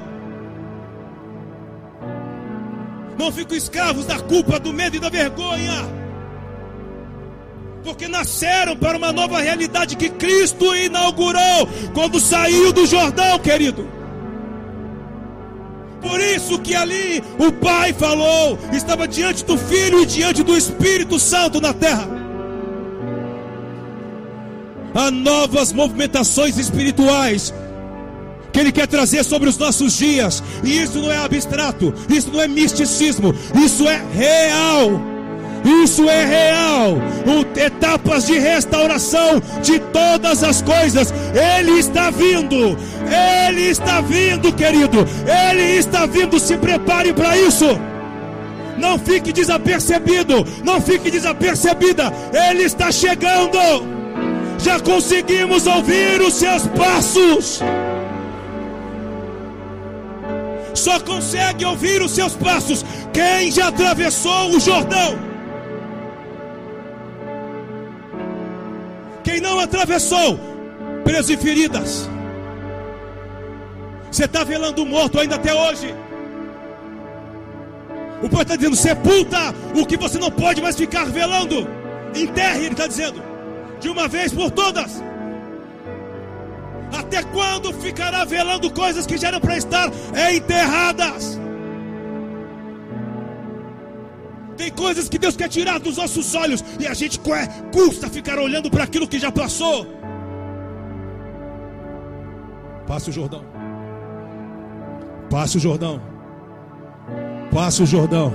Não 3.19 3.29
ficam 3.29 3.57
escravos 3.57 4.05
da 4.05 4.17
culpa, 4.17 4.57
do 4.57 4.71
medo 4.71 4.95
e 4.95 4.99
da 5.01 5.09
vergonha. 5.09 5.73
Porque 7.83 8.07
nasceram 8.07 8.77
para 8.77 8.97
uma 8.97 9.11
nova 9.11 9.41
realidade 9.41 9.97
que 9.97 10.07
Cristo 10.07 10.73
inaugurou 10.73 11.67
quando 11.93 12.21
saiu 12.21 12.71
do 12.71 12.87
Jordão, 12.87 13.37
querido. 13.39 13.85
Por 16.01 16.21
isso 16.21 16.57
que 16.59 16.73
ali 16.73 17.21
o 17.37 17.51
Pai 17.51 17.91
falou, 17.91 18.57
estava 18.71 19.09
diante 19.09 19.43
do 19.43 19.57
Filho 19.57 20.03
e 20.03 20.05
diante 20.05 20.41
do 20.41 20.55
Espírito 20.55 21.19
Santo 21.19 21.59
na 21.59 21.73
terra 21.73 22.16
a 24.97 25.11
novas 25.11 25.71
movimentações 25.71 26.57
espirituais 26.57 27.53
que 28.51 28.59
Ele 28.59 28.71
quer 28.71 28.87
trazer 28.87 29.23
sobre 29.23 29.47
os 29.47 29.57
nossos 29.57 29.93
dias. 29.95 30.43
E 30.63 30.81
isso 30.81 30.97
não 30.97 31.11
é 31.11 31.17
abstrato, 31.17 31.93
isso 32.09 32.31
não 32.31 32.41
é 32.41 32.47
misticismo, 32.47 33.33
isso 33.63 33.87
é 33.87 34.01
real. 34.13 34.99
Isso 35.83 36.09
é 36.09 36.25
real. 36.25 36.97
O, 37.25 37.59
etapas 37.59 38.25
de 38.25 38.39
restauração 38.39 39.41
de 39.61 39.79
todas 39.79 40.41
as 40.41 40.61
coisas. 40.61 41.13
Ele 41.33 41.79
está 41.79 42.09
vindo. 42.09 42.77
Ele 43.47 43.63
está 43.63 43.99
vindo, 43.99 44.53
querido. 44.53 44.99
Ele 45.49 45.77
está 45.77 46.05
vindo. 46.05 46.39
Se 46.39 46.55
prepare 46.57 47.11
para 47.11 47.37
isso. 47.37 47.65
Não 48.77 48.97
fique 48.97 49.33
desapercebido. 49.33 50.45
Não 50.63 50.79
fique 50.79 51.11
desapercebida. 51.11 52.13
Ele 52.31 52.63
está 52.63 52.89
chegando 52.89 53.96
já 54.57 54.79
conseguimos 54.79 55.67
ouvir 55.67 56.21
os 56.21 56.33
seus 56.33 56.67
passos. 56.67 57.61
Só 60.73 60.99
consegue 60.99 61.65
ouvir 61.65 62.01
os 62.01 62.11
seus 62.11 62.35
passos 62.35 62.85
quem 63.13 63.51
já 63.51 63.67
atravessou 63.67 64.51
o 64.51 64.59
Jordão. 64.59 65.17
Quem 69.23 69.41
não 69.41 69.59
atravessou, 69.59 70.39
preso 71.03 71.33
em 71.33 71.37
feridas, 71.37 72.09
Você 74.09 74.23
está 74.23 74.43
velando 74.43 74.83
o 74.83 74.85
morto 74.85 75.19
ainda 75.19 75.35
até 75.35 75.53
hoje. 75.53 75.93
O 78.21 78.29
povo 78.29 78.41
está 78.41 78.55
dizendo: 78.55 78.75
sepulta 78.75 79.53
o 79.75 79.85
que 79.85 79.97
você 79.97 80.17
não 80.17 80.31
pode 80.31 80.61
mais 80.61 80.75
ficar 80.75 81.05
velando. 81.05 81.67
Enterre, 82.15 82.65
ele 82.65 82.71
está 82.71 82.87
dizendo, 82.87 83.21
de 83.79 83.89
uma 83.89 84.07
vez 84.07 84.33
por 84.33 84.51
todas. 84.51 85.01
Até 86.91 87.21
quando 87.23 87.73
ficará 87.73 88.23
velando 88.25 88.71
coisas 88.71 89.05
que 89.05 89.17
já 89.17 89.27
eram 89.27 89.41
para 89.41 89.57
estar 89.57 89.91
enterradas? 90.33 91.39
Tem 94.55 94.71
coisas 94.71 95.07
que 95.07 95.19
Deus 95.19 95.35
quer 95.35 95.49
tirar 95.49 95.79
dos 95.79 95.97
nossos 95.97 96.33
olhos 96.33 96.63
e 96.79 96.87
a 96.87 96.93
gente 96.93 97.19
custa 97.71 98.09
ficar 98.09 98.39
olhando 98.39 98.71
para 98.71 98.83
aquilo 98.83 99.07
que 99.07 99.19
já 99.19 99.31
passou. 99.31 99.85
Passe 102.87 103.09
o 103.09 103.13
Jordão. 103.13 103.43
Passe 105.29 105.57
o 105.57 105.59
Jordão. 105.59 106.01
Passe 107.51 107.83
o 107.83 107.85
Jordão. 107.85 108.33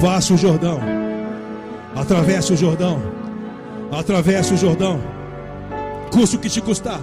Passe 0.00 0.32
o 0.32 0.36
Jordão. 0.36 0.78
Atravesse 1.96 2.52
o 2.52 2.56
Jordão. 2.56 3.15
Atravesse 3.90 4.54
o 4.54 4.56
Jordão. 4.56 5.00
Custe 6.12 6.36
o 6.36 6.38
que 6.38 6.48
te 6.48 6.60
custar. 6.60 7.00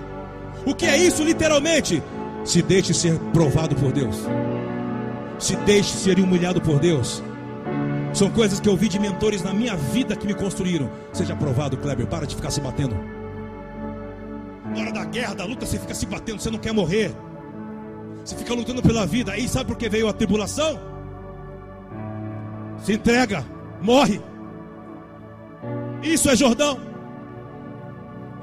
O 0.66 0.74
que 0.74 0.86
é 0.86 0.98
isso 0.98 1.24
literalmente? 1.24 2.02
Se 2.44 2.62
deixe 2.62 2.94
ser 2.94 3.18
provado 3.32 3.76
por 3.76 3.92
Deus. 3.92 4.16
Se 5.40 5.56
deixe 5.58 5.96
ser 5.98 6.20
humilhado 6.20 6.62
por 6.62 6.80
Deus. 6.80 7.24
São 8.14 8.30
coisas 8.30 8.60
que 8.60 8.70
eu 8.70 8.78
vi 8.78 8.88
de 8.88 9.00
mentores 9.00 9.42
na 9.44 9.54
minha 9.54 9.76
vida 9.76 10.16
que 10.16 10.28
me 10.28 10.34
construíram. 10.34 10.90
Seja 11.12 11.36
provado, 11.36 11.78
Kleber. 11.78 12.08
Para 12.08 12.28
de 12.28 12.36
ficar 12.36 12.52
se 12.52 12.62
batendo. 12.62 12.96
Na 14.74 14.82
hora 14.82 14.92
da 14.92 15.06
guerra, 15.06 15.36
da 15.36 15.46
luta, 15.46 15.66
você 15.66 15.80
fica 15.80 15.94
se 15.94 16.06
batendo, 16.06 16.40
você 16.40 16.52
não 16.52 16.60
quer 16.60 16.74
morrer. 16.74 17.12
Você 18.24 18.36
fica 18.36 18.54
lutando 18.54 18.82
pela 18.82 19.06
vida. 19.06 19.32
Aí 19.32 19.48
sabe 19.48 19.66
por 19.66 19.78
que 19.78 19.90
veio 19.90 20.08
a 20.08 20.14
tribulação? 20.14 20.80
Se 22.84 22.94
entrega, 22.94 23.46
morre. 23.82 24.22
Isso 26.04 26.30
é 26.30 26.36
Jordão. 26.36 26.80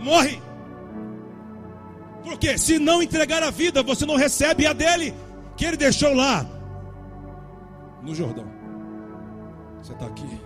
Morre. 0.01 0.41
Porque 2.25 2.57
se 2.59 2.79
não 2.79 3.03
entregar 3.03 3.43
a 3.43 3.51
vida, 3.51 3.83
você 3.83 4.07
não 4.07 4.17
recebe 4.17 4.67
a 4.67 4.73
dele, 4.73 5.15
que 5.57 5.65
ele 5.65 5.77
deixou 5.77 6.15
lá 6.15 6.47
no 8.03 8.15
Jordão. 8.15 8.47
Você 9.83 9.93
está 9.93 10.07
aqui. 10.07 10.41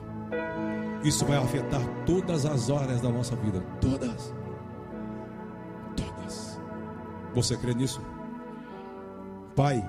Isso 1.04 1.24
vai 1.24 1.36
afetar 1.36 1.82
todas 2.06 2.46
as 2.46 2.70
horas 2.70 3.00
da 3.00 3.10
nossa 3.10 3.36
vida. 3.36 3.60
Todas. 3.80 4.34
Todas. 5.96 6.60
Você 7.34 7.56
crê 7.56 7.74
nisso? 7.74 8.00
Pai, 9.54 9.84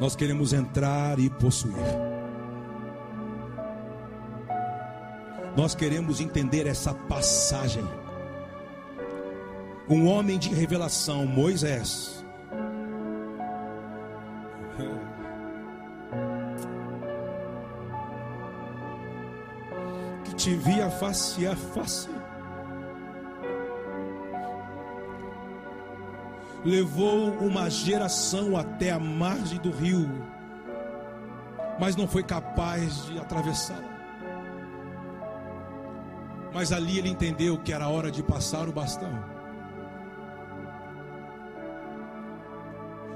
nós 0.00 0.16
queremos 0.16 0.52
entrar 0.52 1.18
e 1.18 1.30
possuir. 1.30 2.11
Nós 5.56 5.74
queremos 5.74 6.20
entender 6.20 6.66
essa 6.66 6.94
passagem. 6.94 7.86
Um 9.88 10.08
homem 10.08 10.38
de 10.38 10.48
revelação, 10.48 11.26
Moisés, 11.26 12.24
que 20.24 20.34
te 20.34 20.54
via 20.56 20.88
face 20.88 21.46
a 21.46 21.54
face, 21.54 22.08
levou 26.64 27.32
uma 27.40 27.68
geração 27.68 28.56
até 28.56 28.90
a 28.90 28.98
margem 28.98 29.58
do 29.58 29.70
rio, 29.70 30.08
mas 31.78 31.94
não 31.94 32.08
foi 32.08 32.22
capaz 32.22 33.04
de 33.04 33.18
atravessá-la. 33.18 33.91
Mas 36.52 36.72
ali 36.72 36.98
ele 36.98 37.08
entendeu 37.08 37.58
que 37.58 37.72
era 37.72 37.88
hora 37.88 38.10
de 38.10 38.22
passar 38.22 38.68
o 38.68 38.72
bastão. 38.72 39.12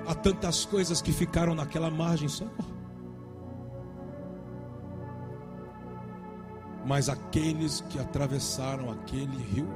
Há 0.06 0.14
tantas 0.14 0.64
coisas 0.64 1.02
que 1.02 1.12
ficaram 1.12 1.54
naquela 1.54 1.90
margem, 1.90 2.28
Senhor. 2.28 2.52
Mas 6.86 7.08
aqueles 7.08 7.80
que 7.90 7.98
atravessaram 7.98 8.90
aquele 8.90 9.36
rio 9.36 9.68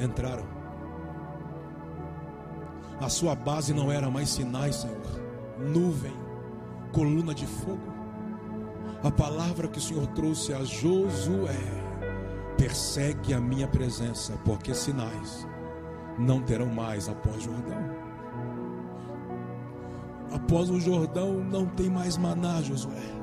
entraram. 0.00 0.46
A 3.00 3.08
sua 3.08 3.36
base 3.36 3.72
não 3.72 3.92
era 3.92 4.10
mais 4.10 4.28
sinais, 4.28 4.76
Senhor. 4.76 5.20
Nuvem, 5.58 6.12
coluna 6.92 7.32
de 7.32 7.46
fogo. 7.46 7.97
A 9.02 9.10
palavra 9.12 9.68
que 9.68 9.78
o 9.78 9.80
Senhor 9.80 10.06
trouxe 10.08 10.52
a 10.52 10.64
Josué 10.64 11.54
persegue 12.56 13.32
a 13.32 13.40
minha 13.40 13.68
presença, 13.68 14.36
porque 14.44 14.74
sinais 14.74 15.46
não 16.18 16.42
terão 16.42 16.66
mais 16.66 17.08
após 17.08 17.42
Jordão. 17.42 17.78
Após 20.32 20.68
o 20.68 20.80
Jordão 20.80 21.34
não 21.44 21.66
tem 21.66 21.88
mais 21.88 22.16
maná, 22.16 22.60
Josué. 22.60 23.18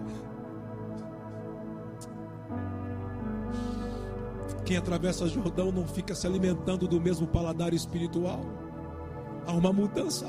Quem 4.64 4.78
atravessa 4.78 5.28
Jordão 5.28 5.72
não 5.72 5.86
fica 5.86 6.16
se 6.16 6.26
alimentando 6.26 6.88
do 6.88 7.00
mesmo 7.00 7.28
paladar 7.28 7.74
espiritual. 7.74 8.40
Há 9.46 9.52
uma 9.52 9.72
mudança. 9.72 10.26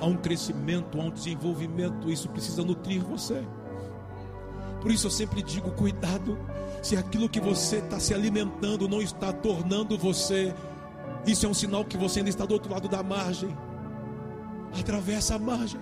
Há 0.00 0.06
um 0.06 0.16
crescimento, 0.16 1.00
há 1.00 1.04
um 1.04 1.10
desenvolvimento, 1.10 2.10
isso 2.10 2.28
precisa 2.28 2.62
nutrir 2.64 3.02
você. 3.02 3.42
Por 4.80 4.90
isso 4.90 5.06
eu 5.06 5.10
sempre 5.10 5.42
digo: 5.42 5.70
cuidado, 5.72 6.38
se 6.82 6.96
aquilo 6.96 7.28
que 7.28 7.40
você 7.40 7.78
está 7.78 7.98
se 7.98 8.14
alimentando 8.14 8.88
não 8.88 9.02
está 9.02 9.32
tornando 9.32 9.98
você, 9.98 10.54
isso 11.26 11.46
é 11.46 11.48
um 11.48 11.54
sinal 11.54 11.84
que 11.84 11.96
você 11.96 12.20
ainda 12.20 12.30
está 12.30 12.44
do 12.44 12.54
outro 12.54 12.72
lado 12.72 12.88
da 12.88 13.02
margem. 13.02 13.56
Atravessa 14.78 15.36
a 15.36 15.38
margem, 15.38 15.80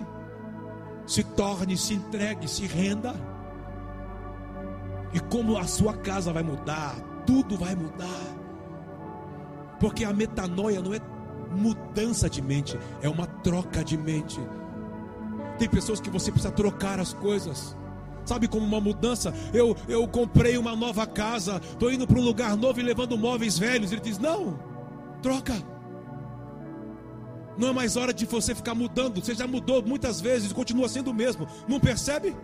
se 1.05 1.23
torne, 1.23 1.77
se 1.77 1.93
entregue, 1.93 2.47
se 2.47 2.65
renda. 2.65 3.13
E 5.13 5.19
como 5.19 5.57
a 5.57 5.65
sua 5.65 5.93
casa 5.93 6.33
vai 6.33 6.43
mudar, 6.43 6.95
tudo 7.25 7.57
vai 7.57 7.75
mudar. 7.75 8.35
Porque 9.79 10.03
a 10.03 10.13
metanoia 10.13 10.81
não 10.81 10.93
é 10.93 10.99
mudança 11.55 12.29
de 12.29 12.41
mente, 12.41 12.77
é 13.01 13.09
uma 13.09 13.25
troca 13.25 13.83
de 13.83 13.97
mente. 13.97 14.39
Tem 15.57 15.69
pessoas 15.69 15.99
que 15.99 16.09
você 16.09 16.31
precisa 16.31 16.51
trocar 16.51 16.99
as 16.99 17.13
coisas. 17.13 17.75
Sabe 18.25 18.47
como 18.47 18.65
uma 18.65 18.81
mudança? 18.81 19.33
Eu, 19.53 19.75
eu 19.87 20.07
comprei 20.07 20.57
uma 20.57 20.75
nova 20.75 21.05
casa, 21.05 21.61
estou 21.63 21.91
indo 21.91 22.07
para 22.07 22.19
um 22.19 22.23
lugar 22.23 22.57
novo 22.57 22.79
e 22.79 22.83
levando 22.83 23.17
móveis 23.17 23.57
velhos. 23.57 23.91
Ele 23.91 24.01
diz: 24.01 24.17
Não, 24.17 24.59
troca. 25.21 25.53
Não 27.57 27.69
é 27.69 27.71
mais 27.71 27.95
hora 27.95 28.13
de 28.13 28.25
você 28.25 28.53
ficar 28.53 28.75
mudando. 28.75 29.23
Você 29.23 29.33
já 29.33 29.47
mudou 29.47 29.81
muitas 29.81 30.19
vezes 30.19 30.51
e 30.51 30.53
continua 30.53 30.89
sendo 30.89 31.11
o 31.11 31.13
mesmo. 31.13 31.47
Não 31.67 31.79
percebe? 31.79 32.35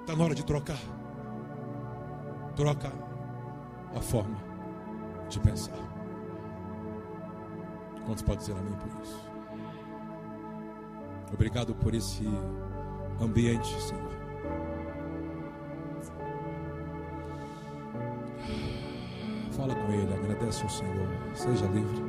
Está 0.00 0.16
na 0.16 0.24
hora 0.24 0.34
de 0.34 0.44
trocar. 0.44 0.78
Troca 2.56 2.90
a 3.94 4.00
forma 4.00 4.38
de 5.28 5.38
pensar. 5.40 5.87
Quantos 8.08 8.22
podem 8.22 8.38
dizer 8.38 8.52
amém 8.52 8.72
por 8.72 9.02
isso? 9.02 9.30
Obrigado 11.30 11.74
por 11.74 11.94
esse 11.94 12.26
ambiente, 13.20 13.68
Senhor. 13.82 14.10
Fala 19.52 19.74
com 19.74 19.92
Ele, 19.92 20.14
agradece 20.14 20.62
ao 20.62 20.70
Senhor. 20.70 21.08
Seja 21.34 21.66
livre. 21.66 22.02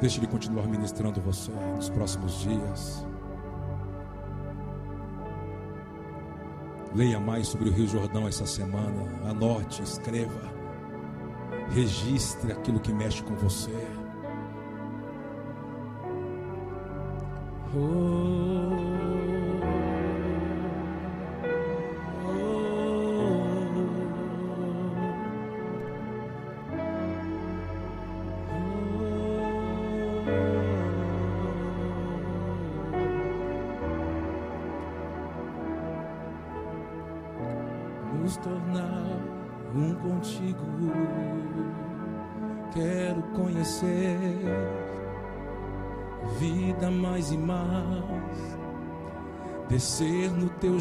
Deixe 0.00 0.18
Ele 0.18 0.26
continuar 0.26 0.66
ministrando 0.66 1.20
você 1.20 1.52
nos 1.76 1.90
próximos 1.90 2.40
dias. 2.40 3.06
Leia 6.94 7.20
mais 7.20 7.46
sobre 7.48 7.68
o 7.68 7.72
Rio 7.74 7.88
Jordão 7.88 8.26
essa 8.26 8.46
semana. 8.46 9.04
Anote, 9.28 9.82
escreva. 9.82 10.50
Registre 11.72 12.52
aquilo 12.52 12.80
que 12.80 12.90
mexe 12.90 13.22
com 13.22 13.34
você. 13.34 14.01
Oh. 17.74 18.51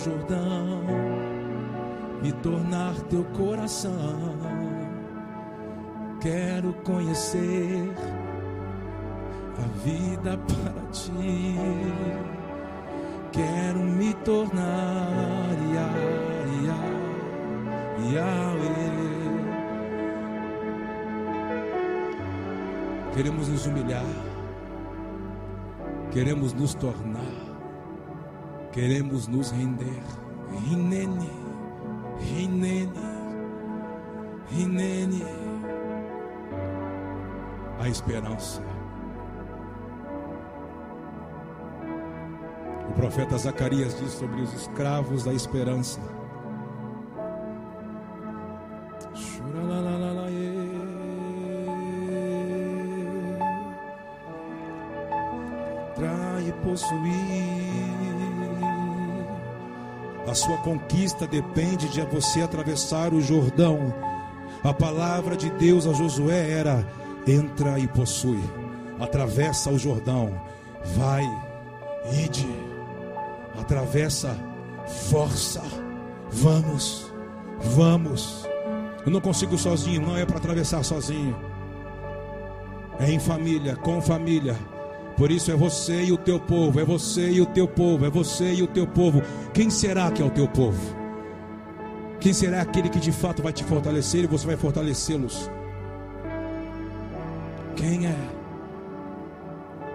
Jordão, 0.03 0.81
me 2.21 2.31
tornar 2.33 2.93
teu 3.09 3.23
coração. 3.25 3.93
Quero 6.19 6.73
conhecer 6.83 7.91
a 9.57 9.67
vida 9.83 10.37
para 10.37 10.91
ti. 10.91 11.55
Quero 13.31 13.79
me 13.79 14.13
tornar 14.15 15.55
Yahweh. 18.13 18.71
Queremos 23.13 23.49
nos 23.49 23.65
humilhar, 23.65 24.05
queremos 26.11 26.53
nos 26.53 26.73
tornar, 26.73 27.50
queremos 28.71 29.27
nos 29.27 29.51
render. 29.51 30.01
Rinene, 30.49 31.29
Rinene, 32.19 32.91
Rinene. 34.49 35.23
A 37.79 37.87
esperança. 37.87 38.61
O 42.89 42.93
profeta 42.93 43.37
Zacarias 43.37 43.97
diz 43.99 44.11
sobre 44.11 44.41
os 44.41 44.53
escravos 44.53 45.23
da 45.23 45.33
esperança. 45.33 45.99
Trai 55.95 56.53
possuir. 56.63 57.40
A 60.31 60.33
sua 60.33 60.55
conquista 60.59 61.27
depende 61.27 61.89
de 61.89 61.99
você 62.03 62.41
atravessar 62.41 63.13
o 63.13 63.19
Jordão. 63.19 63.93
A 64.63 64.73
palavra 64.73 65.35
de 65.35 65.49
Deus 65.49 65.85
a 65.85 65.91
Josué 65.91 66.51
era: 66.51 66.87
entra 67.27 67.77
e 67.77 67.85
possui. 67.85 68.41
Atravessa 68.97 69.69
o 69.69 69.77
Jordão. 69.77 70.41
Vai, 70.95 71.25
ide 72.13 72.47
atravessa, 73.59 74.37
força. 75.09 75.61
Vamos, 76.31 77.11
vamos. 77.59 78.47
Eu 79.05 79.11
não 79.11 79.19
consigo 79.19 79.57
sozinho, 79.57 80.01
não 80.01 80.15
é 80.15 80.25
para 80.25 80.37
atravessar 80.37 80.81
sozinho. 80.83 81.35
É 83.01 83.11
em 83.11 83.19
família, 83.19 83.75
com 83.75 84.01
família. 84.01 84.55
Por 85.21 85.29
isso 85.29 85.51
é 85.51 85.55
você 85.55 86.05
e 86.05 86.11
o 86.11 86.17
teu 86.17 86.39
povo, 86.39 86.79
é 86.79 86.83
você 86.83 87.29
e 87.29 87.41
o 87.41 87.45
teu 87.45 87.67
povo, 87.67 88.03
é 88.07 88.09
você 88.09 88.55
e 88.55 88.63
o 88.63 88.67
teu 88.67 88.87
povo. 88.87 89.21
Quem 89.53 89.69
será 89.69 90.09
que 90.09 90.19
é 90.19 90.25
o 90.25 90.31
teu 90.31 90.47
povo? 90.47 90.81
Quem 92.19 92.33
será 92.33 92.59
aquele 92.59 92.89
que 92.89 92.99
de 92.99 93.11
fato 93.11 93.43
vai 93.43 93.53
te 93.53 93.63
fortalecer 93.63 94.23
e 94.23 94.25
você 94.25 94.47
vai 94.47 94.57
fortalecê-los? 94.57 95.47
Quem 97.75 98.07
é? 98.07 98.17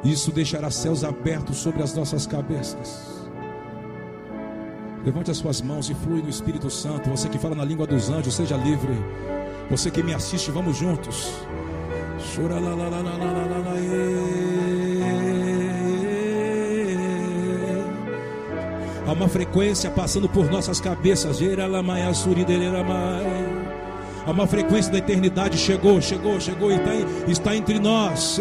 Isso 0.05 0.31
deixará 0.31 0.71
céus 0.71 1.03
abertos 1.03 1.57
sobre 1.57 1.83
as 1.83 1.93
nossas 1.93 2.25
cabeças. 2.25 3.29
Levante 5.05 5.33
as 5.33 5.39
suas 5.39 5.61
mãos 5.61 5.91
e 5.91 5.95
flui 5.95 6.23
no 6.23 6.29
Espírito 6.29 6.71
Santo. 6.71 7.11
Você 7.11 7.29
que 7.29 7.37
fala 7.37 7.57
na 7.57 7.65
língua 7.65 7.85
dos 7.85 8.11
anjos, 8.11 8.33
seja 8.33 8.57
livre. 8.57 8.95
Você 9.69 9.91
que 9.91 10.05
me 10.05 10.15
assiste, 10.15 10.53
vamos 10.53 10.77
juntos. 10.77 11.33
Há 19.07 19.13
uma 19.13 19.29
frequência 19.29 19.89
passando 19.91 20.29
por 20.29 20.51
nossas 20.51 20.81
cabeças. 20.81 21.39
Há 24.27 24.31
uma 24.31 24.47
frequência 24.47 24.91
da 24.91 24.99
eternidade. 24.99 25.57
Chegou, 25.57 26.01
chegou, 26.01 26.41
chegou 26.41 26.73
está, 26.73 26.93
está 27.29 27.57
entre 27.57 27.79
nós. 27.79 28.41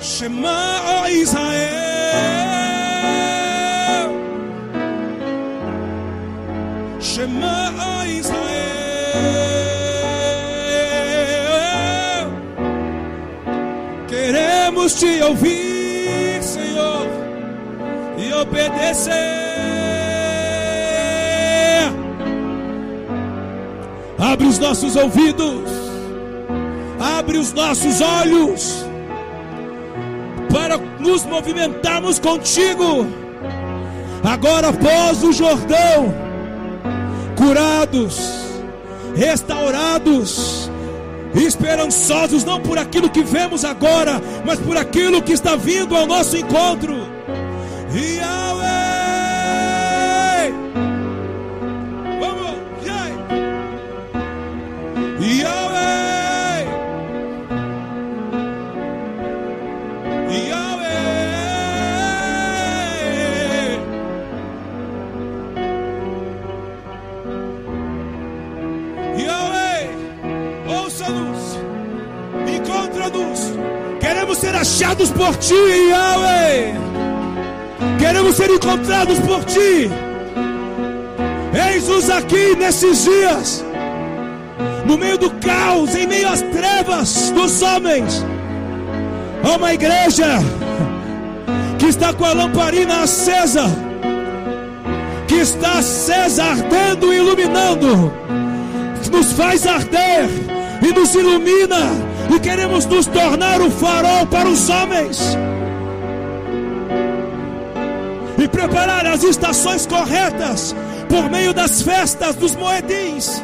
Shema 0.00 1.08
Israel. 1.10 1.91
Israel. 8.06 8.42
Queremos 14.08 14.94
te 14.94 15.22
ouvir, 15.22 16.42
Senhor, 16.42 17.06
e 18.18 18.32
obedecer. 18.32 19.12
Abre 24.18 24.46
os 24.46 24.58
nossos 24.58 24.96
ouvidos, 24.96 25.70
abre 26.98 27.38
os 27.38 27.52
nossos 27.52 28.00
olhos 28.00 28.86
para 30.52 30.78
nos 31.00 31.24
movimentarmos 31.24 32.18
contigo. 32.18 33.06
Agora, 34.22 34.68
após 34.68 35.24
o 35.24 35.32
Jordão, 35.32 36.21
curados, 37.42 38.18
restaurados, 39.16 40.70
esperançosos, 41.34 42.44
não 42.44 42.60
por 42.60 42.78
aquilo 42.78 43.10
que 43.10 43.22
vemos 43.22 43.64
agora, 43.64 44.22
mas 44.44 44.60
por 44.60 44.76
aquilo 44.76 45.20
que 45.20 45.32
está 45.32 45.56
vindo 45.56 45.96
ao 45.96 46.06
nosso 46.06 46.36
encontro. 46.36 46.94
Yahweh. 47.92 48.51
Achados 74.62 75.10
por 75.10 75.36
ti, 75.36 75.54
Yahweh. 75.90 76.74
Queremos 77.98 78.36
ser 78.36 78.48
encontrados 78.48 79.18
por 79.18 79.44
ti. 79.44 79.90
Eis-nos 81.52 82.08
aqui 82.08 82.54
nesses 82.56 83.04
dias, 83.04 83.64
no 84.86 84.96
meio 84.96 85.18
do 85.18 85.30
caos, 85.32 85.94
em 85.96 86.06
meio 86.06 86.28
às 86.28 86.42
trevas 86.42 87.32
dos 87.34 87.60
homens. 87.60 88.24
Há 89.42 89.56
uma 89.56 89.74
igreja 89.74 90.38
que 91.78 91.86
está 91.86 92.12
com 92.12 92.24
a 92.24 92.32
lamparina 92.32 93.02
acesa, 93.02 93.64
que 95.26 95.38
está 95.38 95.78
acesa, 95.78 96.44
ardendo 96.44 97.12
e 97.12 97.16
iluminando, 97.16 98.12
que 99.02 99.10
nos 99.10 99.32
faz 99.32 99.66
arder 99.66 100.28
e 100.80 100.92
nos 100.92 101.12
ilumina 101.16 102.11
e 102.30 102.40
queremos 102.40 102.86
nos 102.86 103.06
tornar 103.06 103.60
o 103.60 103.70
farol 103.70 104.26
para 104.26 104.48
os 104.48 104.68
homens 104.68 105.36
e 108.42 108.48
preparar 108.48 109.06
as 109.06 109.22
estações 109.22 109.86
corretas 109.86 110.74
por 111.08 111.30
meio 111.30 111.52
das 111.52 111.82
festas 111.82 112.34
dos 112.34 112.56
moedins. 112.56 113.42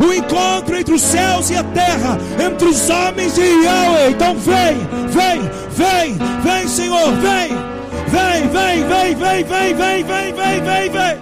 O 0.00 0.12
encontro 0.12 0.76
entre 0.76 0.94
os 0.94 1.02
céus 1.02 1.50
e 1.50 1.56
a 1.56 1.62
terra, 1.62 2.18
entre 2.44 2.68
os 2.68 2.90
homens 2.90 3.38
e 3.38 3.64
Yahweh. 3.64 4.10
Então 4.10 4.36
vem, 4.36 4.76
vem, 5.08 5.40
vem, 5.70 6.18
vem, 6.42 6.68
Senhor, 6.68 7.12
vem, 7.12 7.48
vem, 8.08 8.48
vem, 8.48 8.84
vem, 8.84 9.14
vem, 9.14 9.44
vem, 9.44 9.74
vem, 9.74 10.04
vem, 10.04 10.32
vem, 10.32 10.62
vem, 10.62 10.90
vem. 10.90 11.18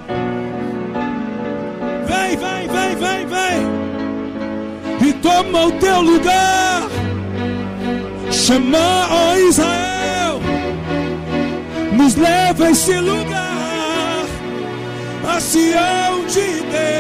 Vem, 2.07 2.37
vem, 2.37 2.69
vem, 2.69 2.97
vem, 2.97 3.27
vem 3.27 3.82
e 5.05 5.13
toma 5.15 5.67
o 5.67 5.73
teu 5.73 6.01
lugar. 6.01 6.89
Chama, 8.31 9.09
ó 9.11 9.37
Israel, 9.37 10.41
nos 11.93 12.15
leva 12.15 12.67
a 12.67 12.71
esse 12.71 12.95
lugar, 12.99 14.25
a 15.29 15.41
Sião 15.41 16.25
de 16.27 16.63
Deus. 16.73 16.93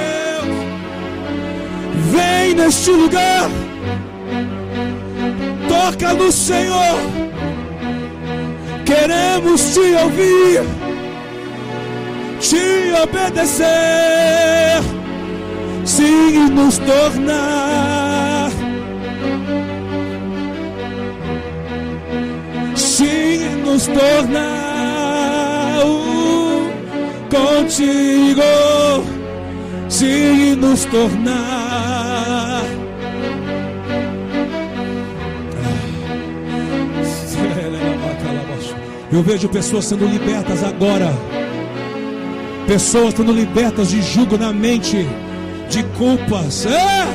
Vem 2.12 2.54
neste 2.54 2.90
lugar, 2.90 3.48
Toca 5.68 6.12
no 6.14 6.30
Senhor. 6.30 6.98
Queremos 8.84 9.72
te 9.72 9.94
ouvir, 9.94 10.62
te 12.40 12.92
obedecer, 13.02 14.82
sim, 15.84 16.48
nos 16.50 16.78
tornar. 16.78 18.50
Sim, 22.76 23.62
nos 23.64 23.86
tornar 23.86 25.84
um 25.84 26.70
contigo, 27.28 28.42
sim, 29.88 30.54
nos 30.56 30.84
tornar. 30.86 32.62
Eu 39.12 39.22
vejo 39.22 39.46
pessoas 39.46 39.84
sendo 39.84 40.06
libertas 40.06 40.64
agora. 40.64 41.12
Pessoas 42.66 43.12
sendo 43.12 43.30
libertas 43.30 43.90
de 43.90 44.00
julgo 44.00 44.38
na 44.38 44.54
mente, 44.54 45.06
de 45.72 45.82
culpas. 45.96 46.66
É! 46.66 47.06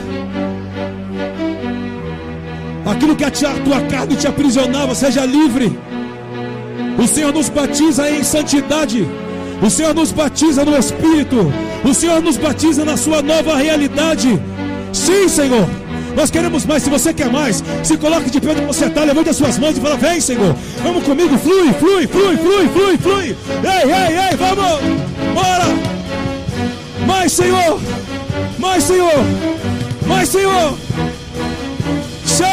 Aquilo 2.89 3.15
que 3.15 3.23
a 3.23 3.31
tua 3.31 3.81
carne 3.81 4.15
te 4.15 4.27
aprisionava, 4.27 4.95
seja 4.95 5.25
livre. 5.25 5.77
O 6.97 7.07
Senhor 7.07 7.31
nos 7.31 7.49
batiza 7.49 8.09
em 8.09 8.23
santidade. 8.23 9.07
O 9.61 9.69
Senhor 9.69 9.93
nos 9.93 10.11
batiza 10.11 10.65
no 10.65 10.75
Espírito. 10.75 11.53
O 11.83 11.93
Senhor 11.93 12.21
nos 12.21 12.37
batiza 12.37 12.83
na 12.83 12.97
sua 12.97 13.21
nova 13.21 13.55
realidade. 13.55 14.41
Sim, 14.91 15.27
Senhor. 15.27 15.67
Nós 16.15 16.31
queremos 16.31 16.65
mais. 16.65 16.81
Se 16.81 16.89
você 16.89 17.13
quer 17.13 17.29
mais, 17.29 17.63
se 17.83 17.95
coloque 17.97 18.31
de 18.31 18.41
pé 18.41 18.51
onde 18.51 18.61
você 18.61 18.85
está, 18.85 19.03
levante 19.03 19.29
as 19.29 19.35
suas 19.35 19.59
mãos 19.59 19.77
e 19.77 19.81
fala: 19.81 19.97
Vem, 19.97 20.19
Senhor. 20.19 20.55
Vamos 20.81 21.03
comigo, 21.03 21.37
flui, 21.37 21.71
flui, 21.73 22.07
flui, 22.07 22.37
flui, 22.37 22.67
flui, 22.69 22.97
flui. 22.97 23.37
Ei, 23.63 23.91
ei, 23.91 24.29
ei, 24.31 24.35
vamos. 24.35 24.81
Bora. 25.35 25.67
Mais, 27.05 27.31
Senhor. 27.31 27.79
Mais, 28.57 28.83
Senhor. 28.83 29.11
Mais, 30.05 30.29
Senhor. 30.29 30.77
Sei. 32.25 32.47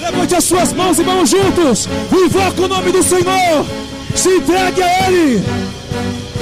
Levante 0.00 0.34
as 0.34 0.44
suas 0.44 0.72
mãos 0.72 0.98
e 0.98 1.02
vamos 1.02 1.30
juntos. 1.30 1.88
Invoca 2.12 2.62
o 2.62 2.68
nome 2.68 2.92
do 2.92 3.02
Senhor. 3.02 3.66
Se 4.14 4.36
entregue 4.36 4.82
a 4.82 5.08
Ele. 5.10 5.42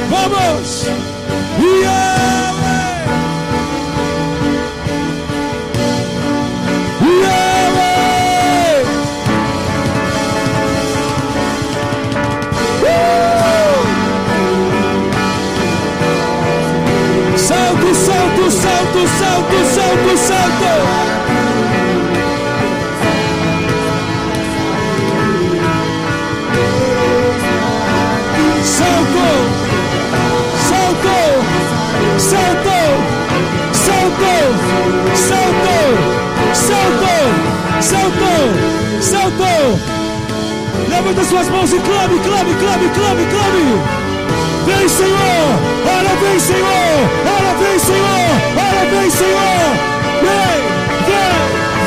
Vamos. 0.09 0.87
Yeah. 1.61 2.54
Salto, 18.51 19.07
salto, 19.07 19.65
salto, 19.75 20.17
salto. 20.17 20.73
Salto, 28.65 29.29
salto, 30.69 31.19
salto, 32.19 32.79
salto, 33.73 34.39
salto, 35.15 35.77
salto, 36.55 37.15
salto, 37.81 38.33
salto. 39.01 39.55
Levanta 40.89 41.25
suas 41.25 41.49
mãos 41.49 41.73
e 41.73 41.79
clame, 41.79 42.19
clame, 42.21 42.55
clame, 42.55 42.89
clame, 42.91 43.27
clame. 43.27 44.04
Vem, 44.67 44.89
Senhor! 44.89 45.47
Ora, 45.87 46.17
vem, 46.21 46.41
Senhor! 46.41 47.11
Ora, 47.37 47.55
vem, 47.59 47.79
Senhor! 47.79 48.31
Ora, 48.57 48.85
vem, 48.91 49.11
Senhor! 49.11 49.65
Vem, 50.23 50.59
vem, 51.05 51.37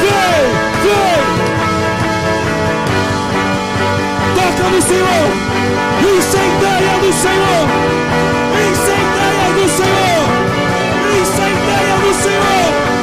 vem, 0.03 0.41
vem! 0.83 1.21
Toca 4.35 4.65
no 4.69 4.81
Senhor! 4.81 5.27
Incendeia 6.17 6.93
no 7.01 7.11
Senhor! 7.13 7.65
Incendeia 8.69 9.47
no 9.55 9.67
Senhor! 9.69 10.21
Incendeia 11.19 11.95
no 12.05 12.11
Senhor! 12.13 12.96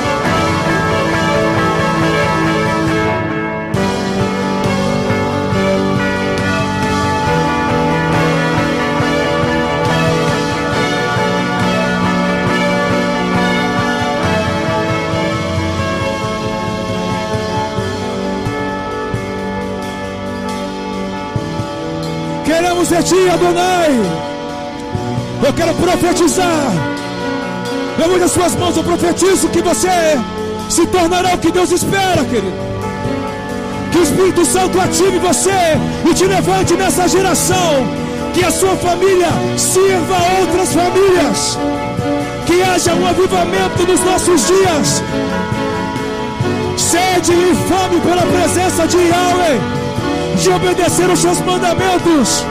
Ti, 23.05 23.29
Adonai. 23.29 23.91
Eu 25.47 25.53
quero 25.53 25.75
profetizar. 25.75 26.71
Levante 27.99 28.25
as 28.25 28.33
suas 28.33 28.57
mãos, 28.57 28.77
eu 28.77 28.83
profetizo 28.83 29.49
que 29.49 29.63
você 29.63 30.19
se 30.69 30.87
tornará 30.87 31.35
o 31.35 31.39
que 31.39 31.53
Deus 31.53 31.71
espera, 31.71 32.25
querido. 32.25 32.65
Que 33.93 33.99
o 33.99 34.03
Espírito 34.03 34.45
Santo 34.45 34.81
ative 34.81 35.19
você 35.19 35.79
e 36.09 36.15
te 36.15 36.25
levante 36.25 36.75
nessa 36.75 37.07
geração. 37.07 37.87
Que 38.33 38.45
a 38.45 38.51
sua 38.51 38.75
família 38.77 39.29
sirva 39.57 40.17
a 40.17 40.41
outras 40.41 40.75
famílias. 40.75 41.59
Que 42.47 42.63
haja 42.63 42.95
um 42.95 43.07
avivamento 43.07 43.87
nos 43.87 44.01
nossos 44.01 44.47
dias. 44.47 45.03
Sede 46.77 47.33
e 47.33 47.55
fome 47.69 48.01
pela 48.01 48.23
presença 48.23 48.87
de 48.89 48.97
Yahweh 48.97 49.85
de 50.43 50.51
obedecer 50.51 51.09
os 51.09 51.21
seus 51.21 51.41
mandamentos. 51.41 52.45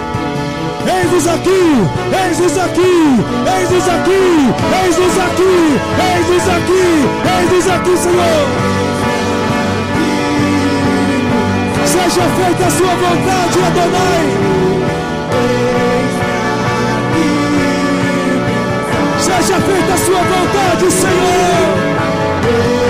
Eis-nos 0.85 1.27
aqui, 1.27 1.87
eis-nos 2.25 2.57
aqui, 2.57 3.23
eis-nos 3.57 3.87
aqui, 3.87 4.53
eis-nos 4.83 5.17
aqui, 5.17 5.79
eis-nos 6.03 6.47
aqui, 6.49 6.85
eis-nos 7.39 7.67
aqui, 7.67 7.97
Senhor. 7.97 8.47
Seja 11.85 12.23
feita 12.23 12.65
a 12.65 12.71
sua 12.71 12.95
vontade, 12.95 13.59
Adonai. 13.67 14.27
Seja 19.19 19.59
feita 19.61 19.93
a 19.93 19.97
sua 19.97 20.21
vontade, 20.21 20.91
Senhor. 20.91 22.82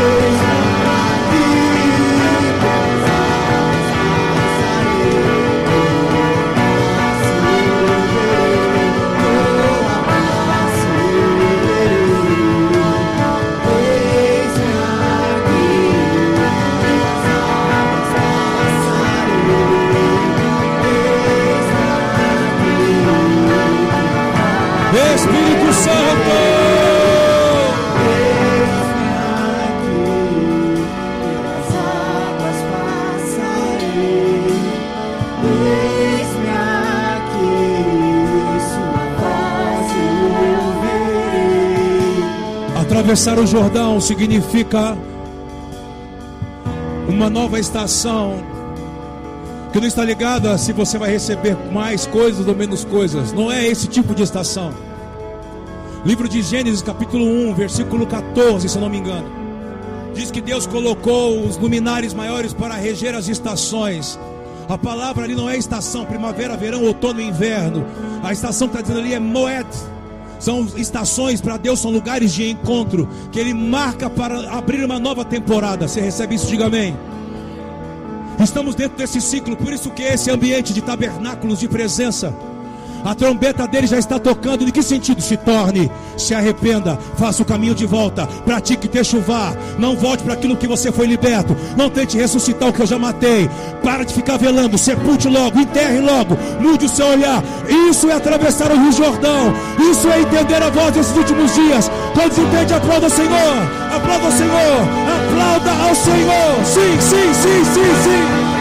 Atravessar 43.04 43.38
o 43.38 43.45
Jordão 43.45 43.99
significa 43.99 44.97
uma 47.06 47.30
nova 47.30 47.60
estação 47.60 48.41
que 49.74 49.80
não 49.82 49.88
está 49.88 50.06
ligada 50.06 50.58
se 50.58 50.72
você 50.72 50.97
vai 50.97 51.12
receber 51.12 51.58
mais 51.70 52.08
coisas 52.08 52.47
ou 52.47 52.56
menos 52.56 52.86
coisas. 52.86 53.34
Não 53.34 53.51
é 53.51 53.68
esse 53.68 53.88
tipo 53.89 54.16
de 54.16 54.24
estação. 54.24 54.74
Livro 56.06 56.30
de 56.30 56.41
Gênesis, 56.41 56.82
capítulo 56.82 57.26
1, 57.26 57.54
versículo 57.56 58.08
14, 58.08 58.70
se 58.70 58.80
não 58.80 58.89
me 58.89 58.99
engano. 58.99 59.30
Diz 60.16 60.32
que 60.32 60.39
Deus 60.39 60.66
colocou 60.66 61.45
os 61.45 61.58
luminares 61.58 62.14
maiores 62.14 62.54
para 62.54 62.76
reger 62.76 63.14
as 63.16 63.28
estações. 63.28 64.18
A 64.70 64.78
palavra 64.78 65.26
ali 65.26 65.36
não 65.36 65.49
é 65.49 65.58
estação, 65.58 66.06
primavera, 66.06 66.56
verão, 66.56 66.86
outono 66.86 67.20
e 67.20 67.28
inverno. 67.28 67.86
A 68.24 68.32
estação 68.32 68.70
que 68.70 68.76
está 68.76 68.82
dizendo 68.82 69.01
ali 69.06 69.14
é 69.14 69.20
Moed 69.20 69.68
São 70.44 70.68
estações 70.76 71.39
para 71.39 71.56
Deus, 71.56 71.80
são 71.80 71.89
lugares 71.89 72.34
de 72.34 72.50
encontro 72.50 73.08
que 73.32 73.39
Ele 73.39 73.54
marca 73.54 74.10
para 74.10 74.52
abrir 74.52 74.84
uma 74.84 75.00
nova 75.00 75.24
temporada. 75.24 75.88
Você 75.88 76.02
recebe 76.02 76.36
isso? 76.36 76.48
Diga 76.48 76.66
amém. 76.66 76.98
Estamos 78.44 78.76
dentro 78.76 78.98
desse 78.98 79.22
ciclo, 79.22 79.56
por 79.56 79.72
isso 79.72 79.89
que 79.91 80.02
esse 80.02 80.30
ambiente 80.30 80.74
de 80.74 80.82
tabernáculos 80.82 81.62
de 81.62 81.70
presença 81.70 82.36
a 83.04 83.14
trombeta 83.16 83.68
dele 83.68 83.88
já 83.88 83.97
está 83.97 84.18
tocando. 84.18 84.64
Em 84.64 84.72
que 84.72 84.82
sentido? 84.82 85.22
Se 85.22 85.38
torne, 85.38 85.91
se 86.18 86.34
arrependa, 86.34 86.97
faça 87.18 87.41
o 87.41 87.45
caminho 87.45 87.76
de 87.76 87.86
volta, 87.86 88.28
pratique 88.45 88.88
chuvar. 89.04 89.56
Não 89.78 89.95
volte 89.95 90.24
para 90.24 90.34
aquilo 90.34 90.56
que 90.56 90.68
você 90.68 90.91
foi 90.91 91.08
liberto. 91.08 91.56
Não 91.76 91.89
tente 91.89 92.18
ressuscitar 92.18 92.70
o 92.70 92.74
que 92.74 92.82
eu 92.82 92.88
já 92.88 92.97
matei. 92.97 93.49
Para 93.84 94.04
de 94.06 94.14
ficar 94.14 94.38
velando, 94.38 94.78
sepulte 94.78 95.28
logo, 95.28 95.60
enterre 95.60 95.99
logo, 95.99 96.38
mude 96.60 96.86
o 96.86 96.89
seu 96.89 97.08
olhar. 97.08 97.43
Isso 97.89 98.10
é 98.10 98.14
atravessar 98.14 98.72
o 98.72 98.80
Rio 98.80 98.91
Jordão. 98.91 99.54
Isso 99.91 100.08
é 100.10 100.22
entender 100.22 100.62
a 100.62 100.70
voz 100.70 100.93
desses 100.93 101.16
últimos 101.16 101.54
dias. 101.54 101.91
Quando 102.14 102.38
entende, 102.38 102.74
aplauda 102.74 103.08
o 103.08 103.10
Senhor. 103.10 103.56
Aplauda 103.95 104.28
o 104.28 104.32
Senhor. 104.32 104.82
Aplauda 105.18 105.72
ao 105.88 105.95
Senhor. 105.95 106.66
Sim, 106.66 107.01
sim, 107.01 107.34
sim, 107.34 107.66
sim, 107.66 107.93
sim. 108.04 108.54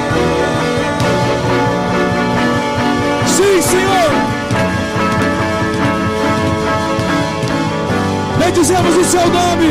Sim, 3.37 3.63
Senhor. 3.63 4.32
Bendizemos 8.45 8.97
o 8.97 9.05
seu 9.05 9.21
nome, 9.21 9.71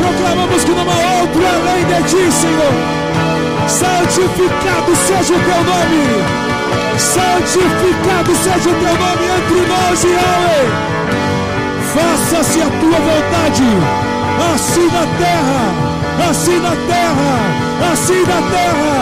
proclamamos 0.00 0.64
que 0.64 0.70
não 0.72 0.82
há 0.82 1.20
outro 1.20 1.42
além 1.46 1.84
de 1.84 2.08
ti, 2.08 2.32
Senhor. 2.32 2.74
Santificado 3.68 4.96
seja 5.06 5.34
o 5.34 5.40
teu 5.40 5.62
nome, 5.64 6.02
santificado 6.98 8.34
seja 8.36 8.70
o 8.70 8.74
teu 8.74 8.94
nome 9.04 9.24
entre 9.38 9.60
nós 9.72 10.04
e 10.04 10.08
Yahweh. 10.08 10.66
Faça-se 11.94 12.62
a 12.62 12.66
tua 12.66 12.98
vontade, 13.08 13.64
assim 14.54 14.86
na 14.86 15.06
terra, 15.18 15.62
assim 16.28 16.58
na 16.58 16.74
terra, 16.92 17.32
assim 17.92 18.22
na 18.22 18.40
terra, 18.50 18.96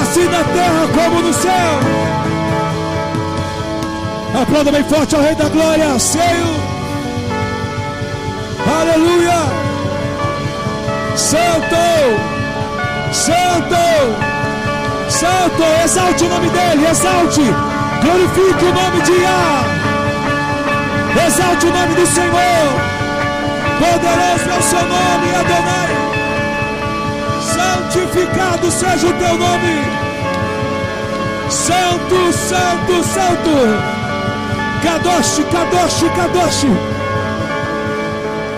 assim 0.00 0.24
na 0.24 0.44
terra 0.44 0.82
como 0.94 1.22
no 1.22 1.32
céu. 1.32 2.02
Aplauda 4.42 4.72
bem 4.72 4.84
forte 4.84 5.14
ao 5.14 5.22
Rei 5.22 5.34
da 5.34 5.48
Glória, 5.48 5.98
Senhor. 5.98 6.71
Aleluia! 8.66 9.42
Santo! 11.16 11.76
Santo! 13.12 13.76
Santo! 15.08 15.64
Exalte 15.84 16.24
o 16.24 16.28
nome 16.28 16.48
dele, 16.50 16.86
exalte! 16.88 17.42
Glorifique 18.02 18.64
o 18.64 18.72
nome 18.72 19.02
de 19.02 19.12
Yah! 19.12 19.64
Exalte 21.26 21.66
o 21.66 21.72
nome 21.72 21.94
do 21.94 22.06
Senhor! 22.06 22.92
Poderoso 23.78 24.50
é 24.50 24.58
o 24.58 24.62
seu 24.62 24.82
nome, 24.82 25.34
Adonai! 25.34 25.92
Santificado 27.42 28.70
seja 28.70 29.08
o 29.08 29.12
teu 29.14 29.38
nome! 29.38 29.84
Santo, 31.50 32.32
Santo, 32.32 33.04
Santo! 33.04 34.02
Kadosh, 34.82 35.40
Kadosh, 35.50 36.04
Kadosh! 36.16 37.01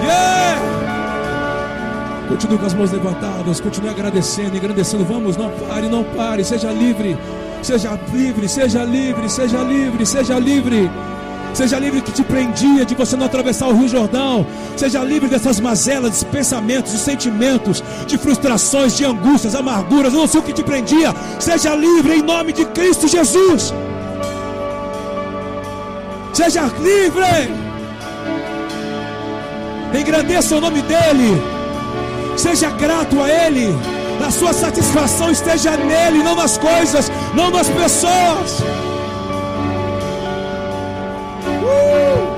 Yeah! 0.05 0.85
Continue 2.29 2.59
com 2.59 2.67
as 2.67 2.75
mãos 2.75 2.91
levantadas, 2.91 3.61
continue 3.61 3.91
agradecendo, 3.91 4.57
agradecendo. 4.57 5.05
Vamos, 5.05 5.37
não 5.37 5.51
pare, 5.51 5.89
não 5.89 6.03
pare, 6.03 6.45
seja 6.45 6.71
livre, 6.71 7.17
seja 7.63 7.99
livre, 8.13 8.49
seja 8.49 8.85
livre, 8.85 9.29
seja 9.29 9.63
livre, 9.63 10.07
seja 10.07 10.39
livre. 10.39 10.91
Seja 11.55 11.79
livre 11.79 12.03
que 12.03 12.11
te 12.11 12.25
prendia 12.25 12.85
de 12.85 12.97
você 12.97 13.17
não 13.17 13.27
atravessar 13.27 13.69
o 13.69 13.75
Rio 13.75 13.87
Jordão. 13.87 14.45
Seja 14.77 15.05
livre 15.05 15.29
dessas 15.29 15.61
mazelas, 15.61 16.19
de 16.19 16.27
pensamentos, 16.27 16.91
de 16.91 16.99
sentimentos, 16.99 17.83
de 18.09 18.19
frustrações, 18.19 18.97
de 18.97 19.05
angústias, 19.05 19.55
amarguras. 19.55 20.13
Eu 20.13 20.19
não 20.19 20.27
sei 20.27 20.41
o 20.41 20.43
que 20.43 20.53
te 20.53 20.65
prendia. 20.65 21.15
Seja 21.39 21.77
livre 21.77 22.17
em 22.17 22.23
nome 22.23 22.53
de 22.53 22.65
Cristo 22.67 23.07
Jesus. 23.07 23.73
Seja 26.33 26.65
livre. 26.81 27.64
Engrandeça 29.99 30.57
o 30.57 30.61
nome 30.61 30.83
dEle. 30.83 31.41
Seja 32.37 32.71
grato 32.71 33.21
a 33.23 33.29
Ele. 33.29 33.75
A 34.25 34.31
sua 34.31 34.53
satisfação 34.53 35.31
esteja 35.31 35.77
nele, 35.77 36.23
não 36.23 36.35
nas 36.35 36.57
coisas, 36.57 37.11
não 37.35 37.51
nas 37.51 37.69
pessoas. 37.69 38.61
Uh! 41.63 42.35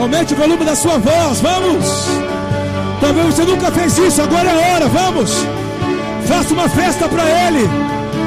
Aumente 0.00 0.32
o 0.32 0.36
volume 0.36 0.64
da 0.64 0.74
sua 0.74 0.96
voz, 0.96 1.40
vamos. 1.40 2.06
Talvez 3.00 3.34
você 3.34 3.44
nunca 3.44 3.70
fez 3.70 3.98
isso, 3.98 4.22
agora 4.22 4.48
é 4.48 4.52
a 4.52 4.74
hora, 4.74 4.88
vamos. 4.88 5.57
Faça 6.28 6.52
uma 6.52 6.68
festa 6.68 7.08
para 7.08 7.22
Ele. 7.22 7.68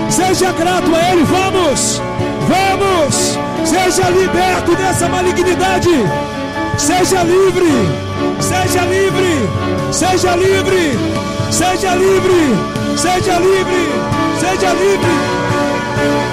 Seja 0.09 0.51
grato 0.53 0.93
a 0.95 1.11
Ele. 1.11 1.23
Vamos, 1.23 2.01
vamos. 2.49 3.37
Seja 3.63 4.09
liberto 4.09 4.75
dessa 4.75 5.07
malignidade. 5.07 5.89
Seja 6.77 7.21
livre. 7.21 7.71
Seja 8.39 8.81
livre. 8.85 9.49
Seja 9.91 10.35
livre. 10.35 10.97
Seja 11.51 11.95
livre. 11.95 12.97
Seja 12.97 13.37
livre. 13.39 13.89
Seja 14.39 14.73
livre. 14.73 15.51
louvamos 16.01 16.30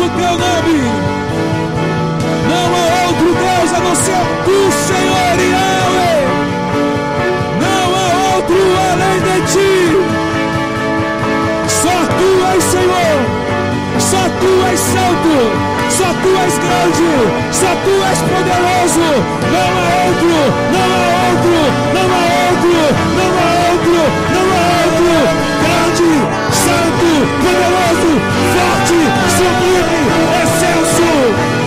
o 0.00 0.08
teu 0.08 0.32
nome. 0.32 0.80
Não 2.48 2.66
há 2.74 3.06
outro 3.06 3.28
Deus 3.34 3.70
a 3.74 3.80
não 3.80 3.94
ser 3.94 4.24
tu, 4.44 4.58
Senhor 4.88 5.36
Yahweh. 5.52 6.20
Não 7.60 7.86
há 7.96 8.36
outro 8.36 8.60
além 8.92 9.18
de 9.26 9.36
ti. 9.52 9.74
Só 11.68 11.96
tu 12.18 12.28
és 12.54 12.62
Senhor. 12.64 13.18
Só 13.98 14.22
tu 14.40 14.50
és 14.70 14.80
santo. 14.80 15.34
Só 15.90 16.08
tu 16.22 16.30
és 16.44 16.54
grande. 16.64 17.12
Só 17.52 17.70
tu 17.84 17.94
és 18.10 18.18
poderoso. 18.30 19.08
Não 19.52 19.70
há 19.78 19.88
outro. 20.06 20.36
Não 20.72 20.88
há 20.96 21.08
outro. 21.28 21.58
Não 21.94 22.06
há 22.14 22.22
outro. 22.48 22.99
Santo, 26.90 27.06
poderoso, 27.42 28.20
forte, 28.52 28.98
sublime, 29.36 30.42
excelso. 30.42 31.59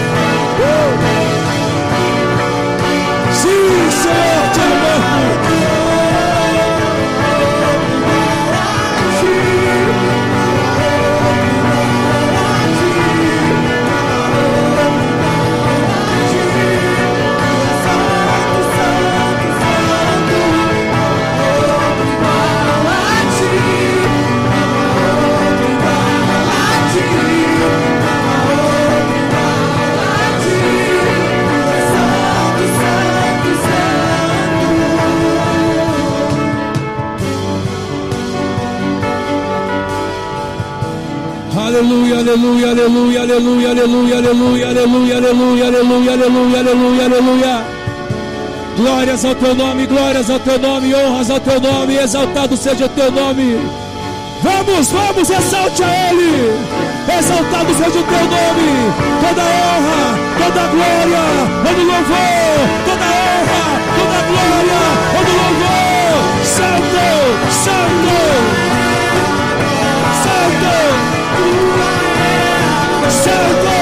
Aleluia, 41.74 42.20
aleluia, 42.20 42.70
aleluia, 42.70 43.22
aleluia, 43.24 43.70
aleluia, 43.72 44.18
aleluia, 44.18 44.68
aleluia, 44.68 45.18
aleluia, 45.18 45.68
aleluia, 45.68 46.14
aleluia, 46.14 46.60
aleluia, 46.60 47.06
aleluia. 47.06 47.66
Glórias 48.78 49.26
ao 49.26 49.34
teu 49.34 49.56
nome, 49.56 49.88
glórias 49.88 50.30
ao 50.30 50.40
teu 50.40 50.60
nome, 50.60 50.94
honras 50.94 51.32
ao 51.32 51.40
teu 51.40 51.60
nome, 51.60 51.96
exaltado 51.96 52.56
seja 52.56 52.86
o 52.86 52.90
teu 52.90 53.12
nome. 53.12 53.58
Vamos, 54.44 54.92
vamos, 54.92 55.28
exalte 55.28 55.84
a 55.84 56.12
Ele. 56.12 56.54
Exaltado 57.18 57.74
seja 57.74 58.00
o 58.00 58.04
teu 58.04 58.26
nome. 58.36 58.70
Toda 59.24 59.42
honra, 59.42 60.04
toda 60.38 60.68
glória, 60.68 61.26
todo 61.66 61.82
louvor, 61.90 62.70
toda 62.86 63.08
honra, 63.18 63.64
toda 63.98 64.20
glória, 64.30 64.82
todo 65.16 65.32
louvor. 65.42 65.94
Santo, 66.46 67.06
Santo, 67.50 68.43
Santo, 73.24 73.73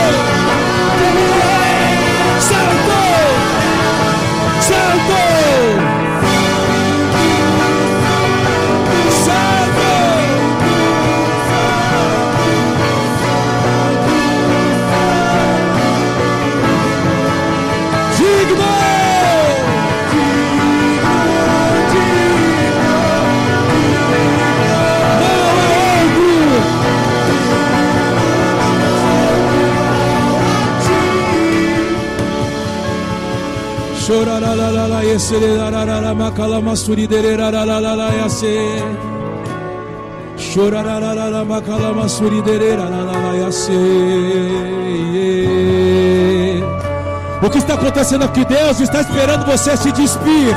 O 47.44 47.50
que 47.50 47.58
está 47.58 47.74
acontecendo 47.74 48.24
aqui? 48.24 48.46
Deus 48.46 48.80
está 48.80 49.02
esperando 49.02 49.46
você 49.46 49.76
se 49.76 49.92
despir. 49.92 50.56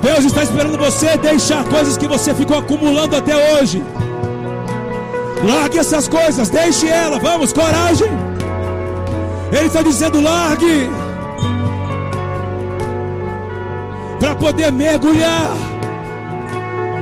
Deus 0.00 0.24
está 0.24 0.44
esperando 0.44 0.78
você 0.78 1.16
deixar 1.16 1.64
coisas 1.64 1.96
que 1.96 2.06
você 2.06 2.32
ficou 2.32 2.58
acumulando 2.58 3.16
até 3.16 3.54
hoje. 3.54 3.82
Largue 5.44 5.78
essas 5.78 6.06
coisas, 6.06 6.48
deixe 6.48 6.86
ela, 6.86 7.18
vamos, 7.18 7.52
coragem. 7.52 8.08
Ele 9.50 9.66
está 9.66 9.82
dizendo: 9.82 10.20
largue. 10.20 11.01
Para 14.22 14.36
poder 14.36 14.70
mergulhar, 14.70 15.50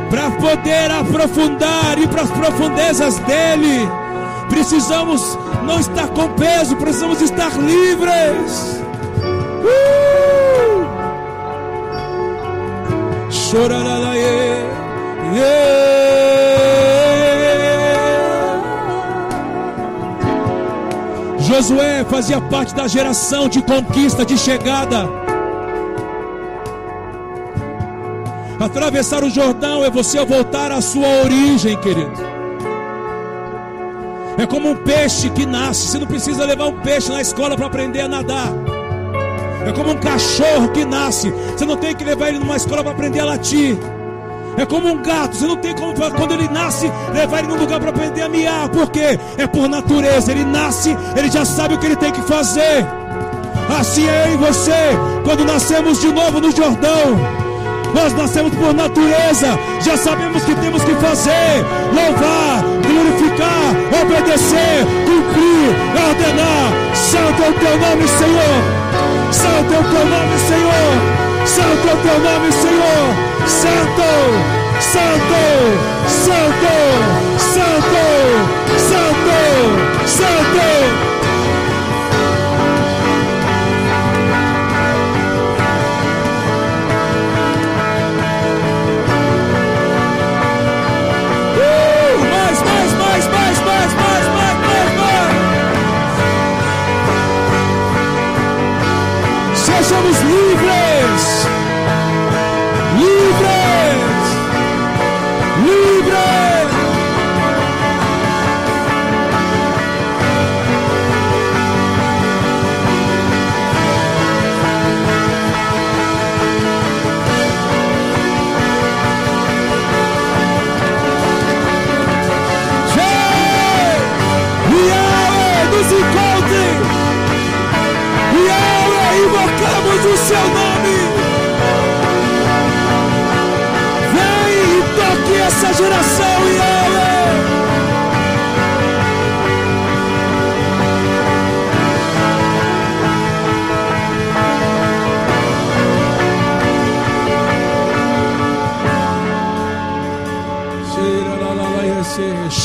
para 0.08 0.30
poder 0.30 0.90
aprofundar 0.90 1.98
e 1.98 2.08
para 2.08 2.22
as 2.22 2.30
profundezas 2.30 3.18
dele. 3.18 3.86
Precisamos 4.48 5.38
não 5.66 5.78
estar 5.78 6.08
com 6.08 6.30
peso, 6.30 6.74
precisamos 6.76 7.20
estar 7.20 7.50
livres. 7.58 8.80
Uh! 9.62 10.00
Josué 21.40 22.02
fazia 22.08 22.40
parte 22.40 22.74
da 22.74 22.88
geração 22.88 23.46
de 23.46 23.60
conquista, 23.60 24.24
de 24.24 24.38
chegada. 24.38 25.29
Atravessar 28.60 29.24
o 29.24 29.30
Jordão 29.30 29.82
é 29.82 29.88
você 29.88 30.22
voltar 30.22 30.70
à 30.70 30.82
sua 30.82 31.08
origem, 31.24 31.78
querido. 31.78 32.12
É 34.36 34.44
como 34.46 34.68
um 34.68 34.76
peixe 34.76 35.30
que 35.30 35.46
nasce. 35.46 35.88
Você 35.88 35.98
não 35.98 36.06
precisa 36.06 36.44
levar 36.44 36.66
um 36.66 36.78
peixe 36.80 37.10
na 37.10 37.22
escola 37.22 37.56
para 37.56 37.64
aprender 37.64 38.02
a 38.02 38.08
nadar. 38.08 38.52
É 39.66 39.72
como 39.72 39.92
um 39.92 39.96
cachorro 39.96 40.68
que 40.72 40.84
nasce. 40.84 41.32
Você 41.56 41.64
não 41.64 41.78
tem 41.78 41.94
que 41.94 42.04
levar 42.04 42.28
ele 42.28 42.38
numa 42.38 42.56
escola 42.56 42.82
para 42.82 42.92
aprender 42.92 43.20
a 43.20 43.24
latir. 43.24 43.78
É 44.58 44.66
como 44.66 44.88
um 44.88 45.02
gato, 45.02 45.36
você 45.36 45.46
não 45.46 45.56
tem 45.56 45.74
como, 45.74 45.94
quando 45.94 46.34
ele 46.34 46.48
nasce, 46.48 46.92
levar 47.14 47.38
ele 47.38 47.48
num 47.48 47.60
lugar 47.60 47.80
para 47.80 47.88
aprender 47.88 48.20
a 48.20 48.28
miar. 48.28 48.68
Por 48.68 48.90
quê? 48.90 49.18
É 49.38 49.46
por 49.46 49.70
natureza. 49.70 50.32
Ele 50.32 50.44
nasce, 50.44 50.94
ele 51.16 51.30
já 51.30 51.46
sabe 51.46 51.76
o 51.76 51.78
que 51.78 51.86
ele 51.86 51.96
tem 51.96 52.12
que 52.12 52.20
fazer. 52.22 52.86
Assim 53.78 54.06
é 54.06 54.28
eu 54.28 54.34
e 54.34 54.36
você, 54.36 54.72
quando 55.24 55.46
nascemos 55.46 55.98
de 55.98 56.12
novo 56.12 56.42
no 56.42 56.50
Jordão. 56.50 57.39
Nós 57.94 58.12
nascemos 58.14 58.54
por 58.54 58.72
natureza, 58.72 59.58
já 59.80 59.96
sabemos 59.96 60.44
que 60.44 60.54
temos 60.54 60.82
que 60.84 60.94
fazer: 60.94 61.64
louvar, 61.92 62.62
glorificar, 62.86 63.74
obedecer, 64.00 64.86
cumprir, 65.04 65.74
ordenar. 66.08 66.72
Santo 66.94 67.42
é 67.42 67.48
o 67.48 67.52
teu 67.54 67.78
nome, 67.78 68.08
Senhor. 68.08 68.80
Santo 69.32 69.74
é 69.74 69.78
o 69.78 69.84
teu 69.84 70.06
nome, 70.06 70.38
Senhor. 70.48 71.20
Santo 71.46 71.88
é 71.88 71.92
o 71.92 71.96
teu 71.96 72.18
nome, 72.20 72.52
Senhor. 72.52 73.30
Santo, 73.46 74.10
Santo, 74.80 75.42
Santo, 76.08 76.74
Santo, 77.38 78.04
Santo, 78.78 79.38
Santo. 80.06 80.79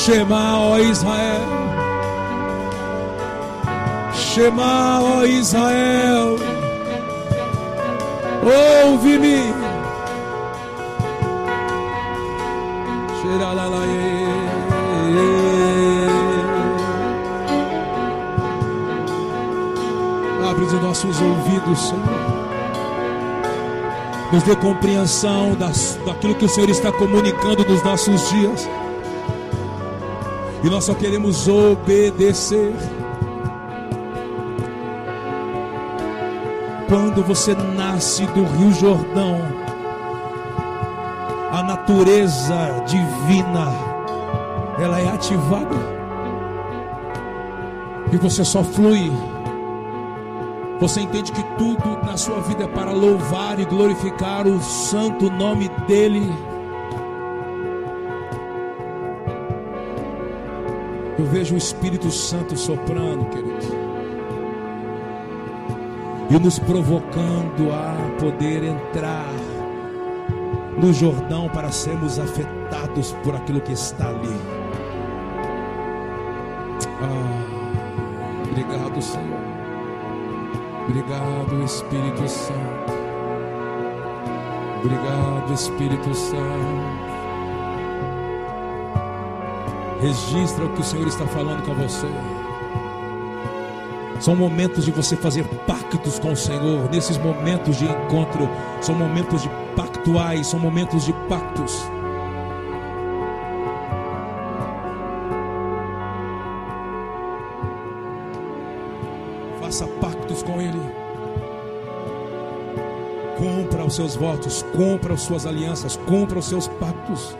Shema, 0.06 0.60
ó 0.60 0.78
Israel. 0.78 1.42
Shema, 4.14 5.02
ó 5.02 5.26
Israel, 5.26 6.36
ouve-me. 8.84 9.52
Abre 20.48 20.66
os 20.66 20.74
nossos 20.74 21.20
ouvidos, 21.20 21.80
Senhor. 21.80 22.04
Nos 24.32 24.44
dê 24.44 24.56
compreensão 24.56 25.56
das, 25.56 26.00
daquilo 26.06 26.36
que 26.36 26.46
o 26.46 26.50
Senhor 26.50 26.70
está 26.70 26.92
comunicando 26.92 27.66
nos 27.68 27.82
nossos 27.82 28.30
dias. 28.30 28.70
E 30.66 30.70
nós 30.70 30.84
só 30.84 30.96
queremos 30.96 31.48
obedecer. 31.48 32.74
Quando 36.90 37.24
você 37.24 37.54
nasce 37.54 38.26
do 38.26 38.44
Rio 38.44 38.72
Jordão, 38.74 39.42
a 41.52 41.62
natureza 41.62 42.84
divina 42.88 43.72
ela 44.80 45.00
é 45.00 45.08
ativada 45.08 45.76
e 48.12 48.18
você 48.18 48.44
só 48.44 48.64
flui. 48.64 49.12
Você 50.80 51.02
entende 51.02 51.32
que 51.32 51.44
tudo 51.60 52.04
na 52.04 52.18
sua 52.18 52.42
vida 52.42 52.64
é 52.64 52.68
para 52.68 52.92
louvar 52.92 53.60
e 53.60 53.66
glorificar 53.66 54.48
o 54.48 54.60
santo 54.60 55.30
nome 55.30 55.70
dEle. 55.88 56.55
Eu 61.26 61.32
vejo 61.32 61.56
o 61.56 61.58
Espírito 61.58 62.12
Santo 62.12 62.56
soprando, 62.56 63.26
querido. 63.32 63.58
E 66.30 66.40
nos 66.40 66.60
provocando 66.60 67.72
a 67.74 68.20
poder 68.20 68.64
entrar 68.64 69.34
no 70.78 70.94
Jordão 70.94 71.50
para 71.50 71.72
sermos 71.72 72.20
afetados 72.20 73.14
por 73.24 73.36
aquilo 73.36 73.60
que 73.60 73.72
está 73.72 74.10
ali. 74.10 74.40
Ah, 77.02 78.48
obrigado, 78.48 79.02
Senhor. 79.02 79.40
Obrigado, 80.88 81.64
Espírito 81.64 82.30
Santo. 82.30 82.94
Obrigado, 84.84 85.54
Espírito 85.56 86.14
Santo. 86.14 87.05
Registra 90.02 90.66
o 90.66 90.74
que 90.74 90.82
o 90.82 90.84
Senhor 90.84 91.08
está 91.08 91.26
falando 91.26 91.64
com 91.66 91.74
você. 91.74 92.08
São 94.20 94.36
momentos 94.36 94.86
de 94.86 94.92
você 94.92 95.16
fazer 95.16 95.46
pactos 95.68 96.20
com 96.20 96.32
o 96.32 96.36
Senhor. 96.36 96.90
Nesses 96.90 97.18
momentos 97.18 97.78
de 97.78 97.86
encontro, 97.86 98.50
são 98.82 98.96
momentos 98.96 99.42
de 99.42 99.50
pactuais, 99.76 100.48
são 100.48 100.60
momentos 100.60 101.06
de 101.06 101.14
pactos. 101.30 101.90
Faça 109.60 109.88
pactos 110.00 110.44
com 110.44 110.62
Ele. 110.62 110.82
Cumpra 113.38 113.84
os 113.84 113.96
seus 113.96 114.16
votos, 114.16 114.64
cumpra 114.76 115.14
as 115.14 115.22
suas 115.22 115.46
alianças, 115.46 115.98
cumpra 115.98 116.40
os 116.40 116.46
seus 116.46 116.68
pactos. 116.68 117.36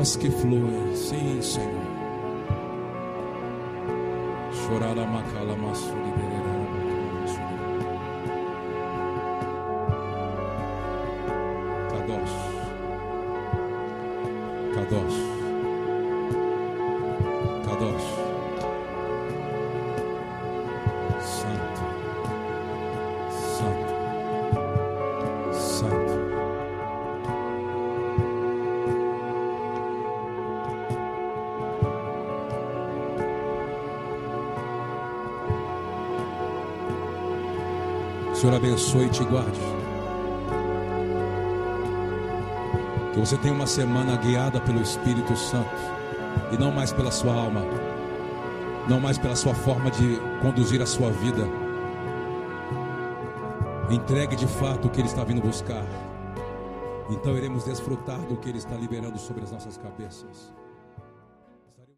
Águas 0.00 0.16
que 0.16 0.30
fluem, 0.30 0.96
sim, 0.96 1.42
Senhor. 1.42 1.68
Chorará 4.50 5.06
macala 5.06 5.54
maçuri 5.54 6.10
abençoe 38.90 39.06
e 39.06 39.10
te 39.10 39.24
guarde. 39.24 39.60
Que 43.12 43.20
você 43.20 43.36
tenha 43.38 43.54
uma 43.54 43.66
semana 43.66 44.16
guiada 44.16 44.60
pelo 44.60 44.80
Espírito 44.80 45.36
Santo 45.36 45.68
e 46.52 46.58
não 46.58 46.72
mais 46.72 46.92
pela 46.92 47.10
sua 47.10 47.32
alma, 47.32 47.62
não 48.88 49.00
mais 49.00 49.18
pela 49.18 49.36
sua 49.36 49.54
forma 49.54 49.90
de 49.90 50.18
conduzir 50.40 50.80
a 50.82 50.86
sua 50.86 51.10
vida. 51.10 51.46
Entregue 53.90 54.36
de 54.36 54.46
fato 54.46 54.86
o 54.86 54.90
que 54.90 55.00
Ele 55.00 55.08
está 55.08 55.24
vindo 55.24 55.40
buscar. 55.40 55.84
Então 57.10 57.36
iremos 57.36 57.64
desfrutar 57.64 58.20
do 58.20 58.36
que 58.36 58.48
Ele 58.48 58.58
está 58.58 58.74
liberando 58.74 59.18
sobre 59.18 59.42
as 59.42 59.50
nossas 59.50 59.76
cabeças. 59.76 60.52